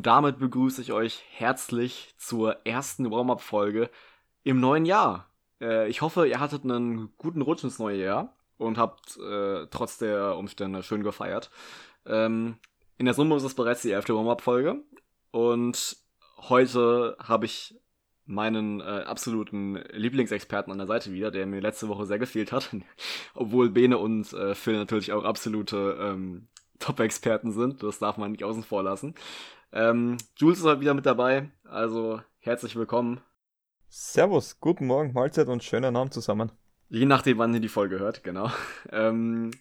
Und 0.00 0.06
damit 0.06 0.38
begrüße 0.38 0.80
ich 0.80 0.94
euch 0.94 1.22
herzlich 1.28 2.14
zur 2.16 2.64
ersten 2.64 3.10
Warm-Up-Folge 3.10 3.90
im 4.44 4.58
neuen 4.58 4.86
Jahr. 4.86 5.28
Äh, 5.60 5.90
ich 5.90 6.00
hoffe, 6.00 6.26
ihr 6.26 6.40
hattet 6.40 6.64
einen 6.64 7.14
guten 7.18 7.42
Rutsch 7.42 7.64
ins 7.64 7.78
neue 7.78 8.02
Jahr 8.02 8.34
und 8.56 8.78
habt 8.78 9.18
äh, 9.18 9.66
trotz 9.66 9.98
der 9.98 10.38
Umstände 10.38 10.82
schön 10.82 11.02
gefeiert. 11.02 11.50
Ähm, 12.06 12.56
in 12.96 13.04
der 13.04 13.12
Summe 13.12 13.36
ist 13.36 13.42
es 13.42 13.52
bereits 13.52 13.82
die 13.82 13.90
elfte 13.90 14.14
Warm-Up-Folge. 14.14 14.82
Und 15.32 15.98
heute 16.48 17.18
habe 17.22 17.44
ich 17.44 17.78
meinen 18.24 18.80
äh, 18.80 18.84
absoluten 18.84 19.84
Lieblingsexperten 19.92 20.72
an 20.72 20.78
der 20.78 20.86
Seite 20.86 21.12
wieder, 21.12 21.30
der 21.30 21.44
mir 21.44 21.60
letzte 21.60 21.88
Woche 21.88 22.06
sehr 22.06 22.18
gefehlt 22.18 22.52
hat. 22.52 22.74
Obwohl 23.34 23.68
Bene 23.68 23.98
und 23.98 24.32
äh, 24.32 24.54
Phil 24.54 24.78
natürlich 24.78 25.12
auch 25.12 25.24
absolute 25.24 25.98
ähm, 26.00 26.48
Top-Experten 26.78 27.52
sind. 27.52 27.82
Das 27.82 27.98
darf 27.98 28.16
man 28.16 28.32
nicht 28.32 28.44
außen 28.44 28.62
vor 28.62 28.82
lassen. 28.82 29.14
Ähm, 29.72 30.16
Jules 30.36 30.58
ist 30.58 30.64
heute 30.64 30.80
wieder 30.80 30.94
mit 30.94 31.06
dabei. 31.06 31.50
Also 31.64 32.20
herzlich 32.38 32.74
willkommen. 32.74 33.20
Servus, 33.88 34.58
guten 34.60 34.86
Morgen, 34.86 35.12
Mahlzeit 35.12 35.48
und 35.48 35.62
schönen 35.62 35.96
Abend 35.96 36.12
zusammen. 36.12 36.50
Je 36.88 37.06
nachdem, 37.06 37.38
wann 37.38 37.54
ihr 37.54 37.60
die 37.60 37.68
Folge 37.68 37.98
hört, 37.98 38.24
genau. 38.24 38.50
Ähm, 38.90 39.52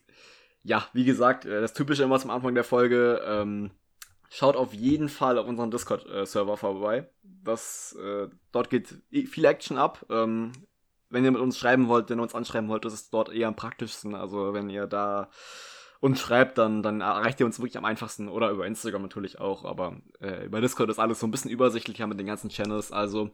ja, 0.64 0.88
wie 0.94 1.06
gesagt, 1.06 1.46
äh, 1.46 1.62
das 1.62 1.74
Typische 1.74 2.04
immer 2.04 2.20
zum 2.20 2.32
Anfang 2.32 2.56
der 2.56 2.64
Folge. 2.64 3.22
Ähm, 3.24 3.72
schaut 4.30 4.56
auf 4.56 4.74
jeden 4.74 5.10
Fall 5.10 5.38
auf 5.38 5.48
unseren 5.48 5.72
Discord-Server 5.72 6.58
vorbei. 6.58 7.10
Das, 7.24 7.96
äh, 8.02 8.28
dort 8.52 8.70
geht 8.70 9.02
viel 9.10 9.46
Action 9.46 9.78
ab. 9.78 10.06
Ähm, 10.10 10.52
wenn 11.10 11.24
ihr 11.24 11.32
mit 11.32 11.42
uns 11.42 11.58
schreiben 11.58 11.88
wollt, 11.88 12.10
wenn 12.10 12.20
ihr 12.20 12.24
uns 12.24 12.36
anschreiben 12.36 12.70
wollt, 12.70 12.86
ist 12.86 12.94
es 12.94 13.10
dort 13.10 13.30
eher 13.30 13.48
am 13.48 13.56
praktischsten. 13.56 14.16
Also 14.16 14.54
wenn 14.54 14.70
ihr 14.70 14.88
da 14.88 15.30
uns 16.00 16.20
schreibt, 16.20 16.58
dann, 16.58 16.82
dann 16.82 17.02
erreicht 17.02 17.40
ihr 17.40 17.46
uns 17.46 17.60
wirklich 17.60 17.78
am 17.78 17.86
einfachsten 17.86 18.30
oder 18.30 18.52
über 18.52 18.66
Instagram 18.66 19.02
natürlich 19.02 19.40
auch. 19.40 19.66
Aber 19.66 19.98
äh, 20.22 20.46
über 20.46 20.62
Discord 20.62 20.90
ist 20.90 21.00
alles 21.00 21.20
so 21.20 21.28
ein 21.28 21.32
bisschen 21.32 21.52
übersichtlicher 21.52 22.08
mit 22.08 22.20
den 22.20 22.28
ganzen 22.28 22.50
Channels. 22.50 22.92
Also 22.92 23.32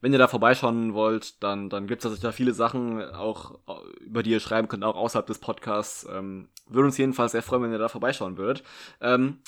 wenn 0.00 0.12
ihr 0.12 0.18
da 0.18 0.28
vorbeischauen 0.28 0.94
wollt, 0.94 1.42
dann, 1.42 1.68
dann 1.68 1.86
gibt 1.86 2.04
es 2.04 2.20
da 2.20 2.32
viele 2.32 2.54
Sachen, 2.54 3.02
auch 3.02 3.58
über 4.00 4.22
die 4.22 4.30
ihr 4.30 4.40
schreiben 4.40 4.68
könnt, 4.68 4.84
auch 4.84 4.96
außerhalb 4.96 5.26
des 5.26 5.38
Podcasts. 5.38 6.06
Ähm, 6.10 6.48
würde 6.68 6.86
uns 6.86 6.98
jedenfalls 6.98 7.32
sehr 7.32 7.42
freuen, 7.42 7.62
wenn 7.62 7.72
ihr 7.72 7.78
da 7.78 7.88
vorbeischauen 7.88 8.36
würdet. 8.36 8.62
Ähm, 9.00 9.40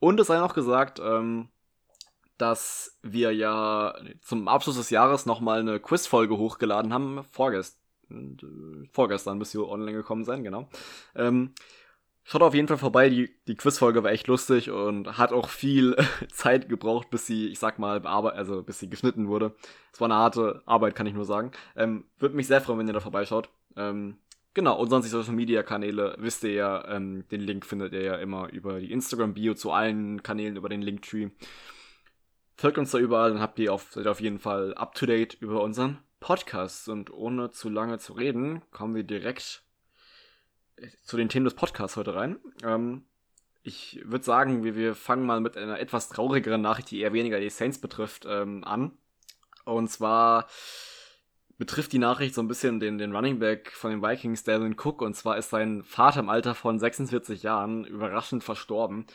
und 0.00 0.20
es 0.20 0.26
sei 0.26 0.38
noch 0.38 0.54
gesagt, 0.54 1.00
ähm, 1.02 1.48
dass 2.36 2.98
wir 3.02 3.32
ja 3.32 3.94
zum 4.20 4.48
Abschluss 4.48 4.76
des 4.76 4.90
Jahres 4.90 5.26
nochmal 5.26 5.60
eine 5.60 5.78
Quizfolge 5.78 6.36
hochgeladen 6.36 6.92
haben. 6.92 7.22
Vorgest 7.30 7.78
äh, 8.10 8.88
vorgestern 8.92 9.40
wir 9.40 9.68
online 9.68 9.92
gekommen 9.92 10.24
sein, 10.24 10.42
genau. 10.42 10.68
Ähm, 11.14 11.54
schaut 12.24 12.42
auf 12.42 12.54
jeden 12.54 12.68
Fall 12.68 12.78
vorbei, 12.78 13.08
die, 13.08 13.30
die 13.46 13.56
Quizfolge 13.56 14.02
war 14.02 14.10
echt 14.10 14.26
lustig 14.28 14.70
und 14.70 15.18
hat 15.18 15.32
auch 15.32 15.48
viel 15.48 15.96
Zeit 16.32 16.68
gebraucht, 16.68 17.10
bis 17.10 17.26
sie, 17.26 17.48
ich 17.48 17.58
sag 17.58 17.78
mal, 17.78 18.04
also 18.06 18.62
bis 18.62 18.78
sie 18.78 18.90
geschnitten 18.90 19.28
wurde. 19.28 19.54
Es 19.92 20.00
war 20.00 20.06
eine 20.06 20.16
harte 20.16 20.62
Arbeit, 20.66 20.94
kann 20.94 21.06
ich 21.06 21.14
nur 21.14 21.24
sagen. 21.24 21.52
Ähm, 21.76 22.04
Würde 22.18 22.36
mich 22.36 22.46
sehr 22.46 22.60
freuen, 22.60 22.78
wenn 22.78 22.86
ihr 22.86 22.92
da 22.92 23.00
vorbeischaut. 23.00 23.48
Ähm, 23.76 24.18
Genau, 24.54 24.78
und 24.78 24.90
sonst 24.90 25.06
die 25.06 25.10
Social 25.10 25.32
Media 25.32 25.62
Kanäle, 25.62 26.14
wisst 26.18 26.44
ihr 26.44 26.52
ja, 26.52 26.86
ähm, 26.88 27.26
den 27.30 27.40
Link 27.40 27.64
findet 27.64 27.94
ihr 27.94 28.02
ja 28.02 28.16
immer 28.16 28.50
über 28.50 28.80
die 28.80 28.92
Instagram-Bio 28.92 29.54
zu 29.54 29.72
allen 29.72 30.22
Kanälen 30.22 30.56
über 30.56 30.68
den 30.68 30.82
Linktree. 30.82 31.30
Folgt 32.56 32.76
uns 32.76 32.90
da 32.90 32.98
überall, 32.98 33.32
dann 33.32 33.40
habt 33.40 33.58
ihr 33.58 33.72
auf, 33.72 33.92
seid 33.92 34.06
auf 34.06 34.20
jeden 34.20 34.38
Fall 34.38 34.74
up 34.74 34.94
to 34.94 35.06
date 35.06 35.34
über 35.40 35.62
unseren 35.62 35.98
Podcast. 36.20 36.90
Und 36.90 37.10
ohne 37.10 37.50
zu 37.50 37.70
lange 37.70 37.98
zu 37.98 38.12
reden, 38.12 38.60
kommen 38.72 38.94
wir 38.94 39.04
direkt 39.04 39.64
zu 41.04 41.16
den 41.16 41.28
Themen 41.28 41.44
des 41.44 41.54
Podcasts 41.54 41.96
heute 41.96 42.14
rein. 42.14 42.38
Ähm, 42.64 43.04
ich 43.62 44.00
würde 44.04 44.24
sagen, 44.24 44.64
wir, 44.64 44.74
wir 44.74 44.94
fangen 44.94 45.24
mal 45.24 45.40
mit 45.40 45.56
einer 45.56 45.78
etwas 45.78 46.08
traurigeren 46.08 46.60
Nachricht, 46.60 46.90
die 46.90 47.00
eher 47.00 47.12
weniger 47.12 47.38
die 47.38 47.50
Saints 47.50 47.78
betrifft, 47.78 48.26
ähm, 48.28 48.64
an. 48.64 48.92
Und 49.64 49.88
zwar 49.88 50.48
betrifft 51.58 51.92
die 51.92 51.98
Nachricht 51.98 52.34
so 52.34 52.42
ein 52.42 52.48
bisschen 52.48 52.80
den, 52.80 52.98
den 52.98 53.14
Running 53.14 53.38
Back 53.38 53.70
von 53.70 53.92
den 53.92 54.02
Vikings, 54.02 54.42
Dalvin 54.42 54.76
Cook. 54.76 55.00
Und 55.00 55.14
zwar 55.14 55.38
ist 55.38 55.50
sein 55.50 55.84
Vater 55.84 56.20
im 56.20 56.28
Alter 56.28 56.56
von 56.56 56.78
46 56.78 57.44
Jahren 57.44 57.84
überraschend 57.84 58.42
verstorben. 58.42 59.06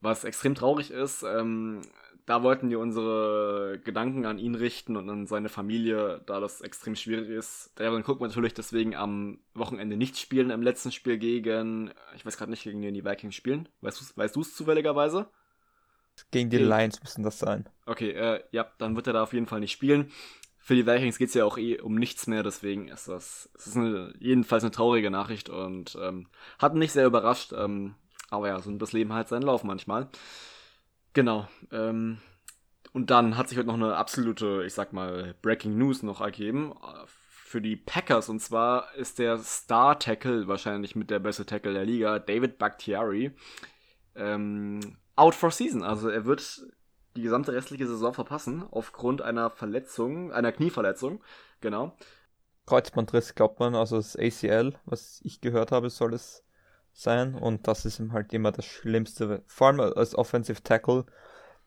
Was 0.00 0.22
extrem 0.22 0.54
traurig 0.54 0.92
ist. 0.92 1.24
Ähm, 1.24 1.82
da 2.28 2.42
wollten 2.42 2.68
wir 2.68 2.78
unsere 2.78 3.80
Gedanken 3.82 4.26
an 4.26 4.38
ihn 4.38 4.54
richten 4.54 4.96
und 4.96 5.08
an 5.08 5.26
seine 5.26 5.48
Familie, 5.48 6.20
da 6.26 6.40
das 6.40 6.60
extrem 6.60 6.94
schwierig 6.94 7.30
ist. 7.30 7.72
Dalvin 7.76 8.04
Cook 8.06 8.20
natürlich 8.20 8.52
deswegen 8.52 8.94
am 8.94 9.38
Wochenende 9.54 9.96
nicht 9.96 10.18
spielen 10.18 10.50
im 10.50 10.60
letzten 10.60 10.92
Spiel 10.92 11.16
gegen, 11.16 11.90
ich 12.14 12.26
weiß 12.26 12.36
gerade 12.36 12.50
nicht, 12.50 12.64
gegen 12.64 12.82
wen 12.82 12.92
die 12.92 13.04
Vikings 13.04 13.34
spielen. 13.34 13.68
Weißt 13.80 13.98
du 13.98 14.04
es 14.04 14.16
weißt 14.16 14.34
zufälligerweise? 14.54 15.30
Gegen 16.30 16.50
die 16.50 16.58
Lions 16.58 17.00
müssen 17.02 17.22
das 17.22 17.38
sein. 17.38 17.66
Okay, 17.86 18.10
äh, 18.10 18.44
ja, 18.50 18.70
dann 18.76 18.94
wird 18.94 19.06
er 19.06 19.14
da 19.14 19.22
auf 19.22 19.32
jeden 19.32 19.46
Fall 19.46 19.60
nicht 19.60 19.72
spielen 19.72 20.10
für 20.58 20.74
die 20.74 20.86
Vikings 20.86 21.16
geht 21.16 21.28
es 21.28 21.34
ja 21.34 21.46
auch 21.46 21.56
eh 21.56 21.80
um 21.80 21.94
nichts 21.94 22.26
mehr, 22.26 22.42
deswegen 22.42 22.88
ist 22.88 23.08
das, 23.08 23.48
es 23.54 23.68
ist 23.68 23.76
eine, 23.78 24.12
jedenfalls 24.18 24.62
eine 24.62 24.70
traurige 24.70 25.10
Nachricht 25.10 25.48
und 25.48 25.96
ähm, 25.98 26.26
hat 26.58 26.74
mich 26.74 26.92
sehr 26.92 27.06
überrascht. 27.06 27.54
Ähm, 27.56 27.94
aber 28.28 28.48
ja, 28.48 28.60
so 28.60 28.70
das 28.72 28.92
Leben 28.92 29.14
halt 29.14 29.28
seinen 29.28 29.44
Lauf 29.44 29.64
manchmal. 29.64 30.08
Genau. 31.18 31.48
Ähm, 31.72 32.18
und 32.92 33.10
dann 33.10 33.36
hat 33.36 33.48
sich 33.48 33.58
heute 33.58 33.66
noch 33.66 33.74
eine 33.74 33.96
absolute, 33.96 34.62
ich 34.64 34.72
sag 34.72 34.92
mal, 34.92 35.34
Breaking 35.42 35.76
News 35.76 36.04
noch 36.04 36.20
ergeben 36.20 36.72
für 37.06 37.60
die 37.60 37.74
Packers. 37.74 38.28
Und 38.28 38.38
zwar 38.38 38.94
ist 38.94 39.18
der 39.18 39.36
Star 39.38 39.98
Tackle, 39.98 40.46
wahrscheinlich 40.46 40.94
mit 40.94 41.10
der 41.10 41.18
beste 41.18 41.44
Tackle 41.44 41.72
der 41.72 41.84
Liga, 41.84 42.20
David 42.20 42.58
Bakhtiari, 42.58 43.32
ähm, 44.14 44.78
out 45.16 45.34
for 45.34 45.50
season. 45.50 45.82
Also 45.82 46.08
er 46.08 46.24
wird 46.24 46.64
die 47.16 47.22
gesamte 47.22 47.52
restliche 47.52 47.88
Saison 47.88 48.14
verpassen, 48.14 48.62
aufgrund 48.70 49.20
einer 49.20 49.50
Verletzung, 49.50 50.30
einer 50.30 50.52
Knieverletzung, 50.52 51.20
genau. 51.60 51.96
Kreuzbandriss, 52.66 53.34
glaubt 53.34 53.58
man, 53.58 53.74
also 53.74 53.96
das 53.96 54.14
ACL, 54.14 54.74
was 54.84 55.20
ich 55.24 55.40
gehört 55.40 55.72
habe, 55.72 55.90
soll 55.90 56.14
es 56.14 56.44
sein. 57.00 57.34
Und 57.34 57.66
das 57.68 57.84
ist 57.84 57.98
ihm 57.98 58.12
halt 58.12 58.32
immer 58.32 58.52
das 58.52 58.64
Schlimmste, 58.64 59.42
vor 59.46 59.68
allem 59.68 59.80
als 59.80 60.14
Offensive 60.14 60.62
Tackle, 60.62 61.04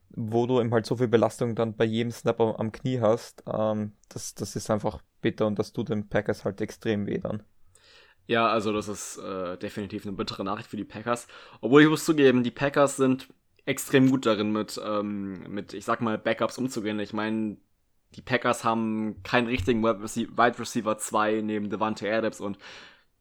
wo 0.10 0.46
du 0.46 0.60
eben 0.60 0.72
halt 0.74 0.86
so 0.86 0.98
viel 0.98 1.08
Belastung 1.08 1.56
dann 1.56 1.76
bei 1.76 1.86
jedem 1.86 2.12
Snap 2.12 2.40
am 2.42 2.72
Knie 2.72 3.00
hast. 3.00 3.44
Ähm, 3.52 3.94
das, 4.10 4.36
das 4.36 4.56
ist 4.56 4.70
einfach 4.70 5.02
bitter 5.22 5.48
und 5.48 5.58
das 5.58 5.74
tut 5.74 5.90
den 5.90 6.10
Packers 6.10 6.46
halt 6.46 6.62
extrem 6.62 7.08
weh 7.08 7.20
dann. 7.20 7.44
Ja, 8.28 8.48
also 8.48 8.72
das 8.72 8.88
ist 8.88 9.18
äh, 9.18 9.58
definitiv 9.58 10.06
eine 10.06 10.16
bittere 10.16 10.44
Nachricht 10.44 10.70
für 10.70 10.78
die 10.78 10.86
Packers. 10.86 11.28
Obwohl 11.60 11.82
ich 11.82 11.90
muss 11.90 12.06
zugeben, 12.06 12.44
die 12.44 12.52
Packers 12.52 12.98
sind 12.98 13.28
extrem 13.66 14.10
gut 14.10 14.26
darin, 14.26 14.52
mit, 14.52 14.80
ähm, 14.84 15.44
mit, 15.50 15.74
ich 15.74 15.86
sag 15.86 16.02
mal, 16.02 16.18
Backups 16.18 16.58
umzugehen. 16.58 17.00
Ich 17.00 17.14
meine, 17.14 17.58
die 18.16 18.22
Packers 18.22 18.64
haben 18.64 19.22
keinen 19.24 19.48
richtigen 19.48 19.84
Wide 19.84 20.60
Receiver 20.60 20.98
2 20.98 21.42
neben 21.42 21.70
Devante 21.70 22.12
Adams 22.12 22.42
und 22.42 22.58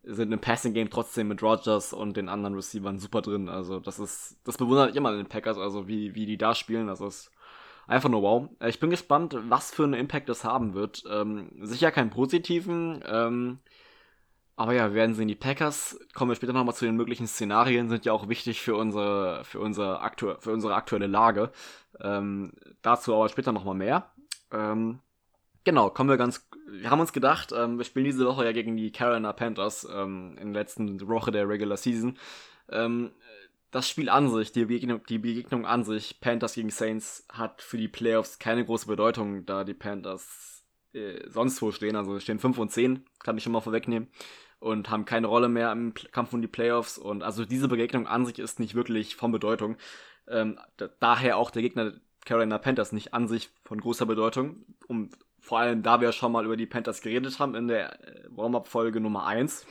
sind 0.02 0.32
im 0.32 0.40
Passing 0.40 0.72
Game 0.72 0.90
trotzdem 0.90 1.28
mit 1.28 1.42
Rogers 1.42 1.92
und 1.92 2.16
den 2.16 2.28
anderen 2.28 2.54
Receivern 2.54 2.98
super 2.98 3.22
drin. 3.22 3.48
Also 3.48 3.80
das 3.80 3.98
ist, 3.98 4.38
das 4.44 4.56
bewundert 4.56 4.96
immer 4.96 5.12
den 5.12 5.26
Packers, 5.26 5.58
also 5.58 5.88
wie, 5.88 6.14
wie 6.14 6.26
die 6.26 6.38
da 6.38 6.54
spielen. 6.54 6.86
Das 6.86 7.00
ist 7.00 7.30
einfach 7.86 8.08
nur 8.08 8.22
wow. 8.22 8.48
Ich 8.66 8.80
bin 8.80 8.90
gespannt, 8.90 9.36
was 9.48 9.70
für 9.70 9.84
einen 9.84 9.94
Impact 9.94 10.28
das 10.28 10.44
haben 10.44 10.74
wird. 10.74 11.04
Ähm, 11.10 11.50
sicher 11.60 11.90
keinen 11.90 12.10
positiven. 12.10 13.02
Ähm, 13.06 13.58
aber 14.56 14.74
ja, 14.74 14.88
wir 14.88 14.94
werden 14.94 15.14
sehen, 15.14 15.28
die 15.28 15.34
Packers, 15.34 15.98
kommen 16.12 16.30
wir 16.30 16.36
später 16.36 16.52
nochmal 16.52 16.74
zu 16.74 16.84
den 16.84 16.96
möglichen 16.96 17.26
Szenarien, 17.26 17.88
sind 17.88 18.04
ja 18.04 18.12
auch 18.12 18.28
wichtig 18.28 18.60
für 18.60 18.76
unsere, 18.76 19.42
für 19.44 19.58
unsere, 19.58 20.00
aktu 20.00 20.34
für 20.38 20.52
unsere 20.52 20.74
aktuelle 20.74 21.06
Lage. 21.06 21.50
Ähm, 21.98 22.52
dazu 22.82 23.14
aber 23.14 23.28
später 23.30 23.52
nochmal 23.52 23.74
mehr. 23.74 24.10
Ähm, 24.52 25.00
genau, 25.64 25.90
kommen 25.90 26.10
wir 26.10 26.16
ganz, 26.16 26.48
wir 26.68 26.90
haben 26.90 27.00
uns 27.00 27.12
gedacht, 27.12 27.52
ähm, 27.52 27.78
wir 27.78 27.84
spielen 27.84 28.04
diese 28.04 28.26
Woche 28.26 28.44
ja 28.44 28.52
gegen 28.52 28.76
die 28.76 28.92
Carolina 28.92 29.32
Panthers 29.32 29.86
ähm, 29.92 30.36
in 30.40 30.52
der 30.52 30.62
letzten 30.62 31.08
Woche 31.08 31.30
der 31.30 31.48
Regular 31.48 31.76
Season. 31.76 32.18
Ähm, 32.68 33.12
das 33.70 33.88
Spiel 33.88 34.08
an 34.08 34.28
sich, 34.30 34.52
die 34.52 34.64
Begegnung, 34.64 35.02
die 35.08 35.18
Begegnung 35.18 35.64
an 35.64 35.84
sich, 35.84 36.20
Panthers 36.20 36.54
gegen 36.54 36.70
Saints, 36.70 37.26
hat 37.32 37.62
für 37.62 37.76
die 37.76 37.88
Playoffs 37.88 38.38
keine 38.38 38.64
große 38.64 38.86
Bedeutung, 38.86 39.46
da 39.46 39.64
die 39.64 39.74
Panthers 39.74 40.64
äh, 40.92 41.28
sonst 41.28 41.62
wo 41.62 41.70
stehen, 41.70 41.96
also 41.96 42.18
stehen 42.18 42.38
5 42.38 42.58
und 42.58 42.72
10, 42.72 43.04
kann 43.20 43.36
ich 43.36 43.44
schon 43.44 43.52
mal 43.52 43.60
vorwegnehmen 43.60 44.08
und 44.58 44.90
haben 44.90 45.04
keine 45.04 45.26
Rolle 45.26 45.48
mehr 45.48 45.72
im 45.72 45.94
Kampf 45.94 46.32
um 46.32 46.42
die 46.42 46.48
Playoffs. 46.48 46.98
Und 46.98 47.22
also 47.22 47.44
diese 47.44 47.68
Begegnung 47.68 48.06
an 48.06 48.26
sich 48.26 48.38
ist 48.38 48.60
nicht 48.60 48.74
wirklich 48.74 49.16
von 49.16 49.32
Bedeutung. 49.32 49.76
Ähm, 50.28 50.58
daher 51.00 51.36
auch 51.36 51.50
der 51.50 51.62
Gegner 51.62 51.94
Carolina 52.24 52.58
Panthers 52.58 52.92
nicht 52.92 53.14
an 53.14 53.28
sich 53.28 53.50
von 53.64 53.80
großer 53.80 54.06
Bedeutung. 54.06 54.66
Und 54.86 55.16
vor 55.40 55.58
allem, 55.58 55.82
da 55.82 56.00
wir 56.00 56.12
schon 56.12 56.32
mal 56.32 56.44
über 56.44 56.56
die 56.56 56.66
Panthers 56.66 57.00
geredet 57.00 57.38
haben 57.38 57.54
in 57.54 57.68
der 57.68 58.00
äh, 58.06 58.24
Warm-Up-Folge 58.30 59.00
Nummer 59.00 59.26
1 59.26 59.66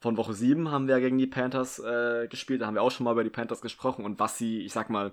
von 0.00 0.16
Woche 0.16 0.32
7 0.32 0.70
haben 0.70 0.88
wir 0.88 0.98
gegen 1.00 1.18
die 1.18 1.26
Panthers 1.26 1.78
äh, 1.78 2.26
gespielt. 2.28 2.62
Da 2.62 2.66
haben 2.66 2.74
wir 2.74 2.82
auch 2.82 2.90
schon 2.90 3.04
mal 3.04 3.12
über 3.12 3.24
die 3.24 3.30
Panthers 3.30 3.60
gesprochen 3.60 4.04
und 4.04 4.18
was 4.18 4.38
sie, 4.38 4.60
ich 4.60 4.72
sag 4.72 4.90
mal, 4.90 5.12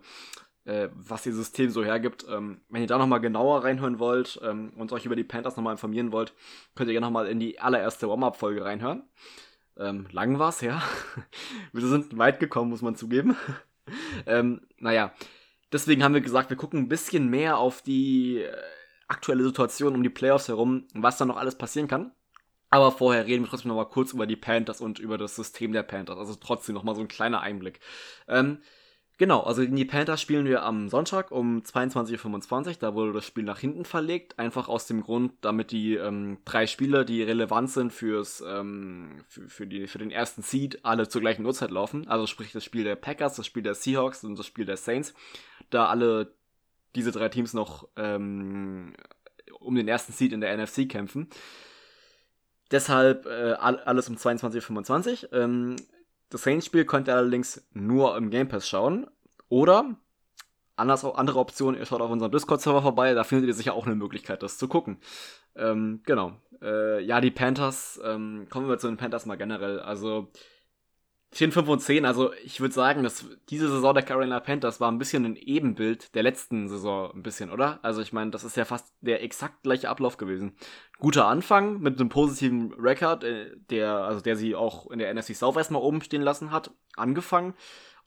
äh, 0.64 0.90
was 0.94 1.26
ihr 1.26 1.34
System 1.34 1.70
so 1.70 1.84
hergibt. 1.84 2.26
Ähm, 2.30 2.62
wenn 2.70 2.82
ihr 2.82 2.88
da 2.88 2.98
nochmal 2.98 3.22
genauer 3.22 3.64
reinhören 3.64 4.00
wollt 4.00 4.40
ähm, 4.44 4.74
und 4.78 4.92
euch 4.92 5.06
über 5.06 5.16
die 5.16 5.24
Panthers 5.24 5.58
nochmal 5.58 5.74
informieren 5.74 6.12
wollt, 6.12 6.34
könnt 6.76 6.90
ihr 6.90 6.94
gerne 6.94 7.08
nochmal 7.08 7.28
in 7.28 7.40
die 7.40 7.60
allererste 7.60 8.08
Warm-Up-Folge 8.08 8.64
reinhören. 8.64 9.04
Ähm, 9.78 10.08
lang 10.12 10.40
war's, 10.40 10.62
ja. 10.62 10.82
Wir 11.74 11.86
sind 11.86 12.18
weit 12.18 12.40
gekommen, 12.40 12.70
muss 12.70 12.82
man 12.82 12.96
zugeben. 12.96 13.36
ähm, 14.26 14.62
naja, 14.78 15.14
deswegen 15.72 16.04
haben 16.04 16.14
wir 16.14 16.22
gesagt, 16.22 16.50
wir 16.50 16.58
gucken 16.58 16.80
ein 16.80 16.90
bisschen 16.90 17.30
mehr 17.30 17.58
auf 17.58 17.82
die 17.82 18.40
äh, 18.42 18.54
aktuelle 19.07 19.44
Situation 19.44 19.95
um 19.95 20.04
die 20.04 20.09
Playoffs 20.09 20.48
herum, 20.48 20.86
was 20.94 21.18
da 21.18 21.25
noch 21.25 21.38
alles 21.38 21.57
passieren 21.57 21.88
kann. 21.88 22.12
Aber 22.69 22.92
vorher 22.92 23.25
reden 23.25 23.44
wir 23.44 23.50
trotzdem 23.50 23.69
noch 23.69 23.77
mal 23.77 23.86
kurz 23.86 24.13
über 24.13 24.27
die 24.27 24.36
Panthers 24.36 24.81
und 24.81 25.00
über 25.00 25.18
das 25.18 25.36
System 25.36 25.71
der 25.71 25.83
Panthers. 25.83 26.18
Also 26.18 26.36
trotzdem 26.36 26.75
noch 26.75 26.83
mal 26.83 26.95
so 26.95 27.01
ein 27.01 27.07
kleiner 27.07 27.39
Einblick. 27.39 27.80
Ähm, 28.27 28.57
genau, 29.18 29.42
also 29.42 29.62
gegen 29.62 29.77
die 29.77 29.86
Panthers 29.86 30.19
spielen 30.19 30.45
wir 30.45 30.63
am 30.63 30.89
Sonntag 30.89 31.31
um 31.31 31.62
22.25 31.62 32.68
Uhr. 32.68 32.75
Da 32.81 32.94
wurde 32.94 33.13
das 33.13 33.25
Spiel 33.25 33.45
nach 33.45 33.59
hinten 33.59 33.86
verlegt. 33.86 34.38
Einfach 34.38 34.68
aus 34.68 34.86
dem 34.86 35.01
Grund, 35.01 35.31
damit 35.39 35.71
die 35.71 35.95
ähm, 35.95 36.39
drei 36.44 36.68
Spieler, 36.68 37.06
die 37.06 37.24
relevant 37.24 37.69
sind 37.69 37.94
fürs, 37.94 38.44
ähm, 38.45 39.24
für, 39.30 39.48
für, 39.48 39.65
die, 39.65 39.88
für 39.88 40.00
den 40.00 40.12
ersten 40.12 40.42
Seed, 40.42 40.83
alle 40.83 41.07
zur 41.07 41.21
gleichen 41.21 41.45
Uhrzeit 41.45 41.71
laufen. 41.71 42.06
Also 42.09 42.27
sprich 42.27 42.51
das 42.51 42.65
Spiel 42.65 42.83
der 42.83 42.98
Packers, 42.98 43.38
das 43.38 43.45
Spiel 43.45 43.63
der 43.63 43.75
Seahawks 43.75 44.25
und 44.25 44.38
das 44.38 44.45
Spiel 44.45 44.65
der 44.65 44.77
Saints. 44.77 45.13
Da 45.69 45.86
alle 45.86 46.33
diese 46.98 47.12
drei 47.12 47.30
Teams 47.30 47.54
noch 47.54 47.88
ähm, 47.96 48.94
um 49.60 49.76
den 49.76 49.88
ersten 49.88 50.12
Seed 50.12 50.34
in 50.34 50.42
der 50.42 50.58
NFC 50.58 50.90
kämpfen. 50.90 51.30
Deshalb 52.72 53.26
äh, 53.26 53.54
alles 53.54 54.10
um 54.10 54.16
22.25 54.16 55.24
Uhr. 55.24 55.34
Ähm, 55.34 55.76
das 56.30 56.44
Saints-Spiel 56.44 56.86
könnt 56.86 57.08
ihr 57.08 57.16
allerdings 57.16 57.66
nur 57.72 58.18
im 58.18 58.30
Game 58.30 58.50
Pass 58.50 58.68
schauen. 58.68 59.08
Oder, 59.48 59.96
anders, 60.76 61.06
andere 61.06 61.40
Option, 61.40 61.76
ihr 61.76 61.86
schaut 61.86 62.02
auf 62.02 62.12
unserem 62.12 62.32
Discord-Server 62.32 62.82
vorbei, 62.82 63.14
da 63.14 63.24
findet 63.24 63.48
ihr 63.48 63.54
sicher 63.54 63.74
auch 63.74 63.86
eine 63.86 63.96
Möglichkeit, 63.96 64.44
das 64.44 64.58
zu 64.58 64.68
gucken. 64.68 65.00
Ähm, 65.56 66.02
genau. 66.06 66.34
Äh, 66.62 67.02
ja, 67.04 67.22
die 67.22 67.32
Panthers, 67.32 68.02
ähm, 68.04 68.48
kommen 68.50 68.68
wir 68.68 68.78
zu 68.78 68.88
den 68.88 68.98
Panthers 68.98 69.26
mal 69.26 69.38
generell. 69.38 69.80
Also, 69.80 70.30
10, 71.32 71.52
5 71.52 71.68
und 71.68 71.80
10, 71.82 72.06
also 72.06 72.32
ich 72.46 72.62
würde 72.62 72.74
sagen, 72.74 73.04
dass 73.04 73.26
diese 73.50 73.70
Saison 73.70 73.94
der 73.94 74.04
Carolina 74.04 74.40
Panthers 74.40 74.80
war 74.80 74.90
ein 74.90 74.98
bisschen 74.98 75.26
ein 75.26 75.36
Ebenbild 75.36 76.16
der 76.16 76.24
letzten 76.24 76.70
Saison, 76.70 77.12
ein 77.14 77.22
bisschen, 77.22 77.52
oder? 77.52 77.80
Also 77.84 78.02
ich 78.02 78.14
meine, 78.14 78.32
das 78.32 78.46
ist 78.46 78.56
ja 78.56 78.64
fast 78.64 78.94
der 79.02 79.22
exakt 79.22 79.64
gleiche 79.64 79.90
Ablauf 79.90 80.16
gewesen. 80.16 80.56
Guter 81.00 81.28
Anfang 81.28 81.82
mit 81.82 82.00
einem 82.00 82.10
positiven 82.10 82.74
Rekord, 82.74 83.26
äh, 83.26 83.52
der, 83.70 83.96
also 83.96 84.22
der 84.22 84.38
sie 84.38 84.56
auch 84.56 84.90
in 84.90 85.00
der 85.00 85.14
NFC 85.14 85.36
South 85.36 85.58
erstmal 85.58 85.82
oben 85.82 86.02
stehen 86.02 86.22
lassen 86.22 86.52
hat, 86.52 86.72
angefangen 86.96 87.56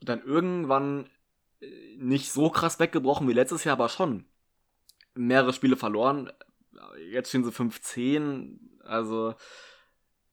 und 0.01 0.09
dann 0.09 0.23
irgendwann 0.23 1.11
äh, 1.61 1.67
nicht 1.99 2.33
so 2.33 2.49
krass 2.49 2.81
weggebrochen 2.81 3.29
wie 3.29 3.35
letztes 3.35 3.65
Jahr, 3.65 3.75
aber 3.75 3.91
schon 3.91 4.25
mehrere 5.15 5.53
Spiele 5.53 5.77
verloren. 5.77 6.33
Jetzt 7.11 7.29
stehen 7.29 7.45
sie 7.45 7.51
5-10, 7.51 8.59
also 8.83 9.35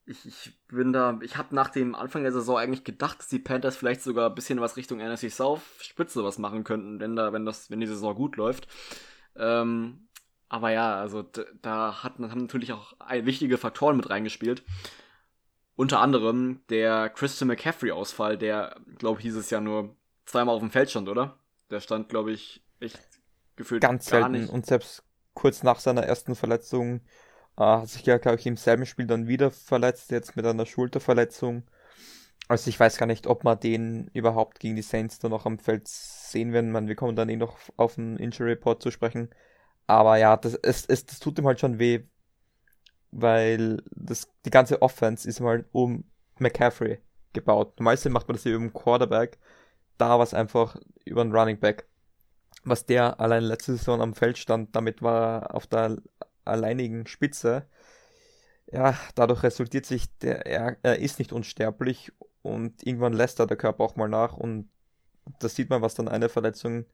ich, 0.08 0.26
ich 0.26 0.58
bin 0.70 0.94
da, 0.94 1.20
ich 1.22 1.36
habe 1.36 1.54
nach 1.54 1.70
dem 1.70 1.94
Anfang 1.94 2.24
der 2.24 2.32
Saison 2.32 2.58
eigentlich 2.58 2.86
gedacht, 2.86 3.20
dass 3.20 3.28
die 3.28 3.40
Panthers 3.40 3.76
vielleicht 3.76 4.02
sogar 4.02 4.30
ein 4.30 4.36
bisschen 4.36 4.62
was 4.62 4.78
Richtung 4.78 5.00
NFC 5.00 5.30
South 5.30 5.62
Spitze 5.82 6.24
was 6.24 6.38
machen 6.38 6.64
könnten, 6.64 7.00
wenn 7.00 7.16
da, 7.16 7.34
wenn 7.34 7.46
das, 7.46 7.70
wenn 7.70 7.82
die 7.82 7.88
Saison 7.88 8.16
gut 8.16 8.38
läuft. 8.38 8.68
Ähm, 9.36 10.08
aber 10.50 10.72
ja, 10.72 10.98
also 10.98 11.24
da 11.62 12.04
hat, 12.04 12.20
haben 12.20 12.42
natürlich 12.42 12.72
auch 12.72 12.94
wichtige 13.24 13.58
Faktoren 13.58 13.98
mit 13.98 14.10
reingespielt. 14.10 14.64
Unter 15.76 16.00
anderem 16.00 16.62
der 16.70 17.10
Christian 17.10 17.50
McCaffrey-Ausfall, 17.50 18.38
der, 18.38 18.80
glaube 18.98 19.20
ich, 19.20 19.26
dieses 19.26 19.50
Jahr 19.50 19.62
nur 19.62 19.96
zweimal 20.26 20.56
auf 20.56 20.62
dem 20.62 20.72
Feld 20.72 20.90
stand, 20.90 21.10
oder? 21.10 21.38
Der 21.70 21.82
stand, 21.82 22.08
glaube 22.08 22.32
ich, 22.32 22.64
echt 22.80 22.98
gefühlt 23.58 23.82
ganz 23.82 24.10
gar 24.10 24.22
selten. 24.22 24.42
Nicht. 24.42 24.50
Und 24.50 24.66
selbst 24.66 25.04
kurz 25.34 25.64
nach 25.64 25.80
seiner 25.80 26.04
ersten 26.04 26.34
Verletzung 26.34 27.02
äh, 27.58 27.64
hat 27.64 27.90
sich 27.90 28.06
ja, 28.06 28.18
glaube 28.18 28.38
ich, 28.40 28.46
im 28.46 28.58
selben 28.58 28.86
Spiel 28.86 29.08
dann 29.08 29.28
wieder 29.28 29.52
verletzt, 29.52 30.12
jetzt 30.12 30.36
mit 30.36 30.46
einer 30.46 30.66
Schulterverletzung. 30.66 31.64
Also 32.48 32.70
ich 32.70 32.80
weiß 32.80 32.98
gar 32.98 33.08
nicht, 33.08 33.28
ob 33.28 33.44
man 33.44 33.60
den 33.60 34.10
überhaupt 34.14 34.60
gegen 34.60 34.76
die 34.76 34.82
Saints 34.82 35.20
dann 35.20 35.32
noch 35.32 35.46
am 35.46 35.60
Feld 35.60 35.88
sehen 35.88 36.54
werden. 36.54 36.72
Man, 36.72 36.88
wir 36.88 36.96
kommen 36.96 37.16
dann 37.16 37.30
eh 37.30 37.36
noch 37.36 37.58
auf 37.76 37.96
den 37.96 38.18
Injury 38.18 38.52
Report 38.52 38.82
zu 38.82 38.92
sprechen. 38.92 39.30
Aber 39.88 40.18
ja, 40.18 40.38
das, 40.38 40.56
es, 40.56 40.86
es, 40.86 41.06
das 41.06 41.20
tut 41.20 41.38
ihm 41.40 41.48
halt 41.48 41.60
schon 41.60 41.80
weh, 41.80 42.04
weil 43.12 43.84
das, 43.92 44.30
die 44.46 44.50
ganze 44.50 44.82
Offense 44.82 45.28
ist 45.28 45.40
mal 45.40 45.66
um 45.72 46.06
McCaffrey 46.40 47.00
gebaut. 47.34 47.80
Normalerweise 47.80 48.10
macht 48.10 48.28
man 48.28 48.36
das 48.36 48.44
ja 48.46 48.52
über 48.52 48.66
den 48.66 48.74
Quarterback. 48.74 49.40
Da 49.98 50.10
war 50.18 50.24
es 50.24 50.34
einfach 50.34 50.78
über 51.06 51.24
den 51.24 51.36
Running 51.36 51.60
Back. 51.60 51.88
Was 52.64 52.86
der 52.86 53.20
allein 53.20 53.44
letzte 53.44 53.74
Saison 53.78 54.02
am 54.02 54.14
Feld 54.14 54.38
stand, 54.38 54.76
damit 54.76 55.02
war 55.02 55.44
er 55.44 55.56
auf 55.56 55.68
der 55.68 55.98
alleinigen 56.48 57.08
Spitze. 57.08 57.68
Ja, 58.72 58.96
dadurch 59.16 59.44
resultiert 59.44 59.86
sich, 59.86 60.06
der, 60.20 60.46
er, 60.46 60.78
er 60.84 61.00
ist 61.00 61.20
nicht 61.20 61.32
unsterblich 61.32 62.12
und 62.42 62.86
irgendwann 62.86 63.14
lässt 63.14 63.40
er 63.40 63.48
der 63.48 63.58
Körper 63.58 63.84
auch 63.84 63.96
mal 63.96 64.10
nach 64.10 64.36
und 64.36 64.70
da 65.40 65.50
sieht 65.50 65.70
man, 65.70 65.82
was 65.82 65.96
dann 65.96 66.08
eine 66.08 66.30
Verletzung 66.30 66.86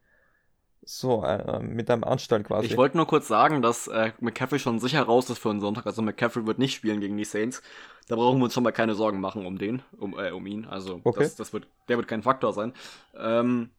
so 0.85 1.23
äh, 1.23 1.59
mit 1.59 1.89
einem 1.89 2.03
Anstall 2.03 2.43
quasi. 2.43 2.67
Ich 2.67 2.77
wollte 2.77 2.97
nur 2.97 3.07
kurz 3.07 3.27
sagen, 3.27 3.61
dass 3.61 3.87
äh, 3.87 4.11
McCaffrey 4.19 4.59
schon 4.59 4.79
sicher 4.79 5.03
raus 5.03 5.29
ist 5.29 5.39
für 5.39 5.49
einen 5.49 5.61
Sonntag. 5.61 5.85
Also 5.85 6.01
McCaffrey 6.01 6.45
wird 6.45 6.59
nicht 6.59 6.73
spielen 6.73 6.99
gegen 6.99 7.17
die 7.17 7.25
Saints. 7.25 7.61
Da 8.07 8.15
brauchen 8.15 8.39
wir 8.39 8.45
uns 8.45 8.53
schon 8.53 8.63
mal 8.63 8.71
keine 8.71 8.95
Sorgen 8.95 9.21
machen 9.21 9.45
um 9.45 9.57
den, 9.57 9.81
um, 9.97 10.17
äh, 10.19 10.31
um 10.31 10.45
ihn. 10.45 10.65
Also 10.65 10.99
okay. 11.03 11.23
das, 11.23 11.35
das 11.35 11.53
wird, 11.53 11.67
der 11.87 11.97
wird 11.97 12.07
kein 12.07 12.21
Faktor 12.21 12.53
sein. 12.53 12.73
Ähm, 13.17 13.69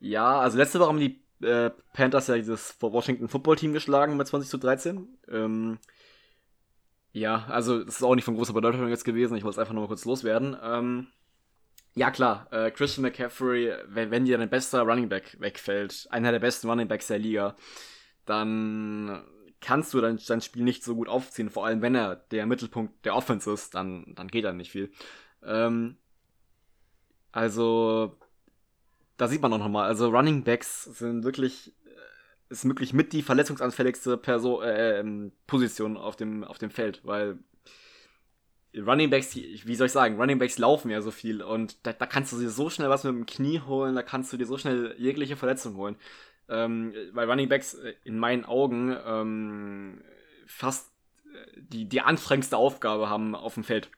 ja, 0.00 0.38
also 0.38 0.58
letzte 0.58 0.80
Woche 0.80 0.88
haben 0.88 1.00
die 1.00 1.20
äh, 1.42 1.70
Panthers 1.92 2.26
ja 2.26 2.36
dieses 2.36 2.76
Washington 2.80 3.28
Football 3.28 3.56
Team 3.56 3.72
geschlagen 3.72 4.16
mit 4.16 4.26
20 4.26 4.50
zu 4.50 4.58
13. 4.58 5.06
Ähm, 5.30 5.78
ja, 7.12 7.46
also 7.48 7.82
das 7.82 7.96
ist 7.96 8.02
auch 8.02 8.14
nicht 8.14 8.24
von 8.24 8.36
großer 8.36 8.52
Bedeutung 8.52 8.88
jetzt 8.88 9.04
gewesen. 9.04 9.36
Ich 9.36 9.44
wollte 9.44 9.54
es 9.54 9.58
einfach 9.58 9.74
nur 9.74 9.88
kurz 9.88 10.04
loswerden. 10.04 10.56
Ähm, 10.62 11.08
ja, 11.94 12.10
klar, 12.10 12.46
äh, 12.52 12.70
Christian 12.70 13.02
McCaffrey, 13.02 13.72
wenn, 13.86 14.10
wenn 14.10 14.24
dir 14.24 14.38
dein 14.38 14.50
bester 14.50 14.82
Running 14.82 15.08
Back 15.08 15.36
wegfällt, 15.40 16.06
einer 16.10 16.30
der 16.30 16.38
besten 16.38 16.68
Running 16.68 16.86
Backs 16.86 17.08
der 17.08 17.18
Liga, 17.18 17.56
dann 18.24 19.24
kannst 19.60 19.94
du 19.94 20.00
dein, 20.00 20.20
dein 20.26 20.40
Spiel 20.40 20.62
nicht 20.62 20.84
so 20.84 20.94
gut 20.94 21.08
aufziehen. 21.08 21.50
Vor 21.50 21.66
allem, 21.66 21.82
wenn 21.82 21.94
er 21.94 22.16
der 22.16 22.46
Mittelpunkt 22.46 23.04
der 23.04 23.16
Offense 23.16 23.50
ist, 23.52 23.74
dann, 23.74 24.14
dann 24.14 24.28
geht 24.28 24.44
da 24.44 24.52
nicht 24.52 24.70
viel. 24.70 24.92
Ähm, 25.42 25.96
also, 27.32 28.16
da 29.18 29.28
sieht 29.28 29.42
man 29.42 29.52
auch 29.52 29.58
nochmal, 29.58 29.86
also 29.86 30.08
Running 30.08 30.44
Backs 30.44 30.84
sind 30.84 31.24
wirklich, 31.24 31.74
äh, 31.84 32.52
ist 32.52 32.64
wirklich 32.64 32.94
mit 32.94 33.12
die 33.12 33.22
verletzungsanfälligste 33.22 34.16
Person, 34.16 34.62
äh, 34.62 35.00
ähm, 35.00 35.32
Position 35.46 35.96
auf 35.96 36.16
dem, 36.16 36.44
auf 36.44 36.56
dem 36.56 36.70
Feld, 36.70 37.00
weil 37.04 37.38
Running 38.76 39.10
Backs, 39.10 39.34
wie 39.34 39.74
soll 39.74 39.86
ich 39.86 39.92
sagen, 39.92 40.20
Running 40.20 40.38
Backs 40.38 40.58
laufen 40.58 40.90
ja 40.90 41.02
so 41.02 41.10
viel 41.10 41.42
und 41.42 41.84
da, 41.84 41.92
da 41.92 42.06
kannst 42.06 42.32
du 42.32 42.38
dir 42.38 42.50
so 42.50 42.70
schnell 42.70 42.88
was 42.90 43.02
mit 43.02 43.12
dem 43.12 43.26
Knie 43.26 43.60
holen, 43.60 43.96
da 43.96 44.02
kannst 44.02 44.32
du 44.32 44.36
dir 44.36 44.46
so 44.46 44.56
schnell 44.56 44.94
jegliche 44.98 45.36
Verletzung 45.36 45.76
holen. 45.76 45.96
Ähm, 46.48 46.94
weil 47.12 47.28
Running 47.28 47.48
Backs 47.48 47.74
äh, 47.74 47.94
in 48.04 48.18
meinen 48.18 48.44
Augen 48.44 48.96
ähm, 49.04 50.00
fast 50.46 50.90
äh, 51.26 51.60
die, 51.60 51.88
die 51.88 52.00
anstrengendste 52.00 52.56
Aufgabe 52.56 53.10
haben 53.10 53.34
auf 53.34 53.54
dem 53.54 53.64
Feld 53.64 53.90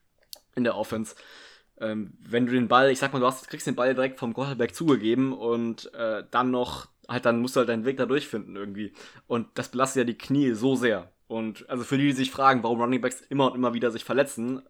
in 0.56 0.64
der 0.64 0.76
Offense 0.76 1.14
ähm, 1.80 2.12
wenn 2.20 2.46
du 2.46 2.52
den 2.52 2.68
Ball, 2.68 2.90
ich 2.90 2.98
sag 2.98 3.12
mal, 3.12 3.18
du 3.18 3.26
hast, 3.26 3.48
kriegst 3.48 3.66
den 3.66 3.74
Ball 3.74 3.94
direkt 3.94 4.18
vom 4.18 4.34
Quarterback 4.34 4.74
zugegeben 4.74 5.32
und 5.32 5.92
äh, 5.94 6.24
dann 6.30 6.50
noch, 6.50 6.88
halt, 7.08 7.24
dann 7.24 7.40
musst 7.40 7.56
du 7.56 7.60
halt 7.60 7.68
deinen 7.68 7.84
Weg 7.84 7.96
da 7.96 8.06
durchfinden 8.06 8.54
irgendwie. 8.54 8.92
Und 9.26 9.48
das 9.54 9.70
belastet 9.70 10.00
ja 10.00 10.04
die 10.04 10.18
Knie 10.18 10.52
so 10.52 10.76
sehr. 10.76 11.10
Und 11.26 11.68
also 11.70 11.84
für 11.84 11.96
die, 11.96 12.06
die 12.08 12.12
sich 12.12 12.30
fragen, 12.30 12.62
warum 12.62 12.80
Running 12.80 13.00
Backs 13.00 13.22
immer 13.22 13.46
und 13.46 13.54
immer 13.54 13.72
wieder 13.72 13.90
sich 13.90 14.04
verletzen, 14.04 14.62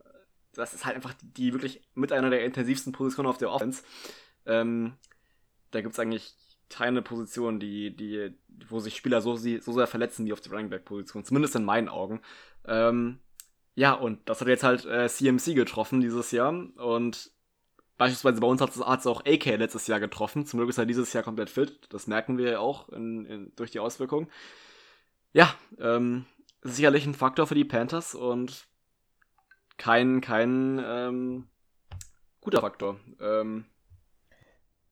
das 0.54 0.74
ist 0.74 0.84
halt 0.84 0.96
einfach 0.96 1.14
die 1.22 1.52
wirklich 1.52 1.82
mit 1.94 2.12
einer 2.12 2.30
der 2.30 2.44
intensivsten 2.44 2.92
Positionen 2.92 3.28
auf 3.28 3.38
der 3.38 3.50
Offense. 3.50 3.82
Ähm, 4.46 4.94
da 5.70 5.80
gibt's 5.80 5.98
eigentlich 5.98 6.34
keine 6.68 7.02
Position, 7.02 7.58
die, 7.58 7.94
die, 7.94 8.32
wo 8.68 8.78
sich 8.78 8.96
Spieler 8.96 9.20
so, 9.20 9.36
so 9.36 9.72
sehr 9.72 9.86
verletzen 9.86 10.26
wie 10.26 10.32
auf 10.32 10.40
der 10.40 10.52
Running 10.52 10.70
Back 10.70 10.84
Position, 10.84 11.24
zumindest 11.24 11.56
in 11.56 11.64
meinen 11.64 11.88
Augen. 11.88 12.20
Ähm, 12.66 13.18
ja, 13.80 13.94
und 13.94 14.28
das 14.28 14.42
hat 14.42 14.48
jetzt 14.48 14.62
halt 14.62 14.84
äh, 14.84 15.08
CMC 15.08 15.54
getroffen 15.54 16.02
dieses 16.02 16.32
Jahr. 16.32 16.50
Und 16.50 17.30
beispielsweise 17.96 18.38
bei 18.38 18.46
uns 18.46 18.60
hat 18.60 18.76
es 18.76 19.06
auch 19.06 19.24
AK 19.24 19.46
letztes 19.56 19.86
Jahr 19.86 20.00
getroffen. 20.00 20.44
Zum 20.44 20.58
Glück 20.58 20.68
ist 20.68 20.76
er 20.76 20.84
dieses 20.84 21.14
Jahr 21.14 21.22
komplett 21.22 21.48
fit. 21.48 21.86
Das 21.88 22.06
merken 22.06 22.36
wir 22.36 22.50
ja 22.50 22.58
auch 22.58 22.90
in, 22.90 23.24
in, 23.24 23.52
durch 23.56 23.70
die 23.70 23.78
Auswirkungen. 23.78 24.28
Ja, 25.32 25.54
ähm, 25.78 26.26
sicherlich 26.60 27.06
ein 27.06 27.14
Faktor 27.14 27.46
für 27.46 27.54
die 27.54 27.64
Panthers 27.64 28.14
und 28.14 28.66
kein, 29.78 30.20
kein 30.20 30.78
ähm, 30.84 31.48
guter 32.42 32.60
Faktor. 32.60 33.00
Ähm, 33.18 33.64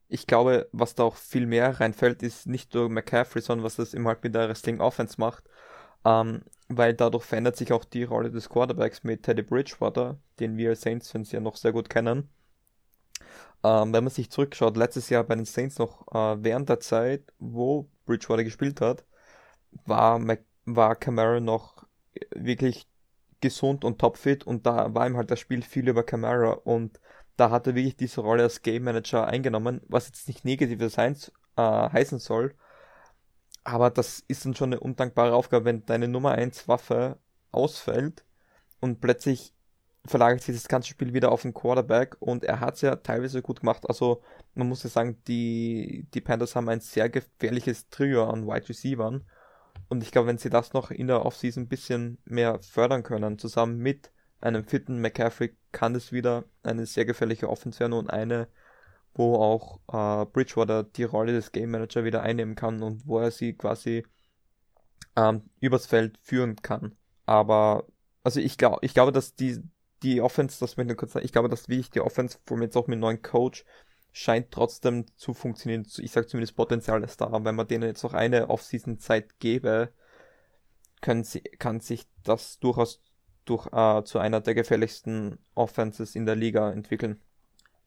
ich 0.09 0.27
glaube, 0.27 0.67
was 0.73 0.95
da 0.95 1.03
auch 1.03 1.17
viel 1.17 1.45
mehr 1.45 1.79
reinfällt, 1.79 2.23
ist 2.23 2.47
nicht 2.47 2.73
nur 2.73 2.89
McCaffrey, 2.89 3.43
sondern 3.43 3.67
was 3.67 3.77
das 3.77 3.93
immer 3.93 4.09
halt 4.09 4.25
mit 4.25 4.35
der 4.35 4.49
Wrestling 4.49 4.81
Offense 4.81 5.17
macht. 5.19 5.45
Ähm, 6.07 6.41
weil 6.69 6.95
dadurch 6.95 7.25
verändert 7.25 7.57
sich 7.57 7.73
auch 7.73 7.85
die 7.85 8.05
Rolle 8.05 8.31
des 8.31 8.49
Quarterbacks 8.49 9.05
mit 9.05 9.23
Teddy 9.23 9.43
Bridgewater, 9.43 10.19
den 10.41 10.57
wir 10.57 10.71
als 10.71 10.83
Saints-Fans 10.83 11.33
ja 11.33 11.41
noch 11.41 11.57
sehr 11.57 11.73
gut 11.73 11.89
kennen. 11.89 12.29
Ähm, 13.65 13.93
wenn 13.93 14.05
man 14.05 14.13
sich 14.13 14.31
zurückschaut, 14.31 14.77
letztes 14.77 15.09
Jahr 15.11 15.25
bei 15.25 15.35
den 15.35 15.45
Saints 15.45 15.79
noch 15.79 16.07
äh, 16.13 16.43
während 16.43 16.69
der 16.69 16.81
Zeit, 16.81 17.23
wo 17.39 17.89
Bridgewater 18.07 18.45
gespielt 18.45 18.81
hat, 18.81 19.05
war, 19.87 20.19
Mac 20.19 20.45
war 20.65 20.97
Camara 20.97 21.41
noch 21.41 21.87
wirklich 22.35 22.87
gesund 23.41 23.85
und 23.85 23.99
topfit 23.99 24.45
und 24.45 24.67
da 24.67 24.95
war 24.95 25.07
ihm 25.07 25.17
halt 25.17 25.31
das 25.31 25.41
Spiel 25.41 25.63
viel 25.63 25.89
über 25.89 26.03
Camara 26.05 26.53
und 26.53 27.01
da 27.37 27.51
hat 27.51 27.67
er 27.67 27.75
wirklich 27.75 27.97
diese 27.97 28.21
Rolle 28.21 28.43
als 28.45 28.63
Game 28.63 28.85
Manager 28.85 29.27
eingenommen, 29.27 29.81
was 29.89 30.09
jetzt 30.09 30.29
nicht 30.29 30.45
negativ 30.45 30.81
sein 30.93 31.17
äh, 31.57 31.63
heißen 31.63 32.19
soll. 32.19 32.55
Aber 33.69 33.91
das 33.91 34.25
ist 34.29 34.47
dann 34.47 34.55
schon 34.55 34.73
eine 34.73 34.81
undankbare 34.81 35.35
Aufgabe, 35.35 35.67
wenn 35.67 35.85
deine 35.85 36.09
Nummer 36.09 36.33
1 36.33 36.69
Waffe 36.69 37.19
ausfällt 37.53 38.25
und 38.81 39.03
plötzlich 39.03 39.53
verlagert 40.07 40.43
sich 40.43 40.57
das 40.57 40.69
ganze 40.69 40.89
Spiel 40.89 41.13
wieder 41.13 41.31
auf 41.31 41.43
den 41.43 41.53
Quarterback 41.53 42.17
und 42.19 42.45
er 42.45 42.61
hat 42.61 42.77
es 42.77 42.81
ja 42.81 42.97
teilweise 42.97 43.43
gut 43.43 43.61
gemacht. 43.61 43.87
Also 43.87 44.23
man 44.55 44.71
muss 44.71 44.85
ja 44.85 44.89
sagen, 44.89 45.23
die, 45.29 46.07
die 46.15 46.23
Panthers 46.23 46.57
haben 46.57 46.71
ein 46.71 46.81
sehr 46.81 47.11
gefährliches 47.11 47.91
Trio 47.91 48.25
an 48.31 48.47
Wide 48.47 48.71
Receivers 48.71 49.21
und 49.91 50.03
ich 50.03 50.13
glaube, 50.13 50.29
wenn 50.29 50.39
sie 50.39 50.49
das 50.49 50.73
noch 50.73 50.91
in 50.91 51.07
der 51.07 51.27
Offseason 51.27 51.65
ein 51.65 51.69
bisschen 51.69 52.17
mehr 52.25 52.61
fördern 52.63 53.03
können, 53.03 53.39
zusammen 53.39 53.77
mit 53.77 54.11
einem 54.41 54.65
fitten 54.65 54.99
McCaffrey, 55.03 55.55
kann 55.73 55.95
es 55.95 56.11
wieder 56.11 56.45
eine 56.63 56.87
sehr 56.87 57.05
gefährliche 57.05 57.51
Offense 57.51 57.81
werden 57.81 57.93
und 57.93 58.09
eine, 58.09 58.49
wo 59.15 59.37
auch 59.37 59.81
äh, 59.93 60.27
Bridgewater 60.27 60.85
die 60.85 61.05
Rolle 61.05 61.33
des 61.33 61.53
Game 61.53 61.71
Manager 61.71 62.05
wieder 62.05 62.23
einnehmen 62.23 62.55
kann 62.55 62.83
und 62.83 63.07
wo 63.07 63.19
er 63.19 63.31
sie 63.31 63.55
quasi 63.55 64.05
ähm, 65.17 65.43
übers 65.61 65.87
Feld 65.87 66.19
führen 66.23 66.57
kann. 66.57 66.97
Aber 67.27 67.87
also 68.23 68.41
ich 68.41 68.59
glaube, 68.59 68.79
ich 68.83 68.95
glaube, 68.95 69.13
dass 69.13 69.35
die 69.35 69.63
die 70.03 70.21
Offense, 70.21 70.61
das 70.61 70.77
möchte 70.77 70.93
ich 70.93 70.99
kurz 70.99 71.13
sagen, 71.13 71.25
ich 71.27 71.33
glaube, 71.33 71.49
dass 71.49 71.69
wirklich 71.69 71.91
die 71.91 72.01
Offense, 72.01 72.39
vor 72.45 72.57
allem 72.57 72.63
jetzt 72.63 72.77
auch 72.77 72.87
mit 72.87 72.99
neuen 72.99 73.23
Coach, 73.23 73.65
scheint 74.13 74.51
trotzdem 74.51 75.07
zu 75.17 75.35
funktionieren. 75.35 75.87
Ich 75.99 76.13
sage 76.13 76.27
zumindest 76.27 76.57
Potenzial 76.57 77.03
ist 77.05 77.21
da. 77.21 77.33
Wenn 77.45 77.55
man 77.55 77.69
denen 77.69 77.85
jetzt 77.85 78.03
noch 78.03 78.15
eine 78.15 78.49
Off-Season-Zeit 78.49 79.39
gäbe, 79.39 79.93
können 81.01 81.25
sie, 81.25 81.41
kann 81.41 81.81
sich 81.81 82.07
das 82.25 82.59
durchaus 82.59 83.01
durch, 83.45 83.67
äh, 83.73 84.03
zu 84.05 84.19
einer 84.19 84.41
der 84.41 84.55
gefährlichsten 84.55 85.39
Offenses 85.55 86.15
in 86.15 86.27
der 86.27 86.37
Liga 86.37 86.71
entwickeln. 86.73 87.21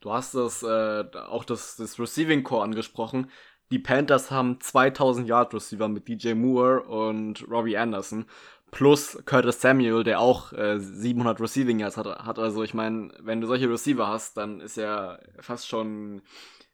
Du 0.02 0.12
hast 0.12 0.36
das, 0.36 0.64
äh, 0.64 1.06
auch 1.28 1.46
das, 1.46 1.78
das 1.78 2.00
Receiving 2.00 2.44
Core 2.44 2.64
angesprochen. 2.64 3.30
Die 3.72 3.80
Panthers 3.80 4.32
haben 4.32 4.60
2000 4.60 5.28
Yard 5.28 5.54
Receiver 5.54 5.88
mit 5.88 6.08
DJ 6.08 6.34
Moore 6.34 6.82
und 6.84 7.48
Robbie 7.50 7.78
Anderson 7.78 8.26
plus 8.72 9.22
Curtis 9.26 9.62
Samuel, 9.62 10.04
der 10.04 10.20
auch 10.20 10.54
äh, 10.54 10.80
700 10.80 11.40
Receiving 11.40 11.80
Yards 11.80 11.98
hat, 11.98 12.08
hat. 12.08 12.40
Also 12.40 12.64
ich 12.64 12.74
meine, 12.74 13.10
wenn 13.20 13.42
du 13.42 13.48
solche 13.48 13.70
Receiver 13.70 14.08
hast, 14.08 14.38
dann 14.38 14.62
ist 14.62 14.78
ja 14.78 15.20
fast 15.40 15.68
schon, 15.68 16.22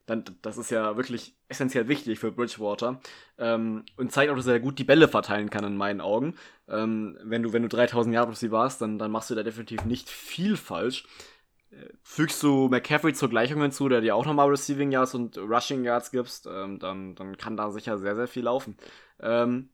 dann 0.06 0.24
das 0.42 0.58
ist 0.58 0.70
ja 0.70 0.96
wirklich 0.96 1.36
essentiell 1.50 1.88
wichtig 1.88 2.20
für 2.20 2.32
Bridgewater 2.32 3.02
ähm, 3.40 3.84
und 3.98 4.12
zeigt 4.12 4.32
auch, 4.32 4.36
dass 4.36 4.48
er 4.48 4.60
gut 4.60 4.80
die 4.80 4.84
Bälle 4.84 5.08
verteilen 5.08 5.50
kann 5.50 5.66
in 5.66 5.76
meinen 5.76 6.02
Augen. 6.02 6.36
Ähm, 6.70 7.18
wenn 7.24 7.44
du 7.44 7.52
wenn 7.52 7.64
du 7.64 7.68
3000 7.68 8.14
Yard 8.14 8.30
Receiver 8.30 8.60
hast, 8.60 8.82
dann 8.82 9.00
dann 9.00 9.12
machst 9.12 9.30
du 9.32 9.36
da 9.36 9.44
definitiv 9.44 9.84
nicht 9.86 10.10
viel 10.10 10.56
falsch. 10.56 11.06
Fügst 12.04 12.42
du 12.44 12.70
McCaffrey 12.70 13.14
zur 13.14 13.30
Gleichung 13.30 13.62
hinzu, 13.62 13.90
der 13.90 14.02
dir 14.02 14.16
auch 14.16 14.26
nochmal 14.26 14.50
Receiving 14.50 14.92
Yards 14.92 15.14
und 15.16 15.38
Rushing 15.38 15.84
Yards 15.84 16.12
gibst, 16.12 16.48
ähm, 16.48 16.80
dann, 16.80 17.16
dann 17.16 17.38
kann 17.38 17.58
da 17.58 17.72
sicher 17.72 17.98
sehr, 17.98 18.16
sehr 18.16 18.28
viel 18.28 18.44
laufen. 18.44 18.78
Ähm, 19.20 19.70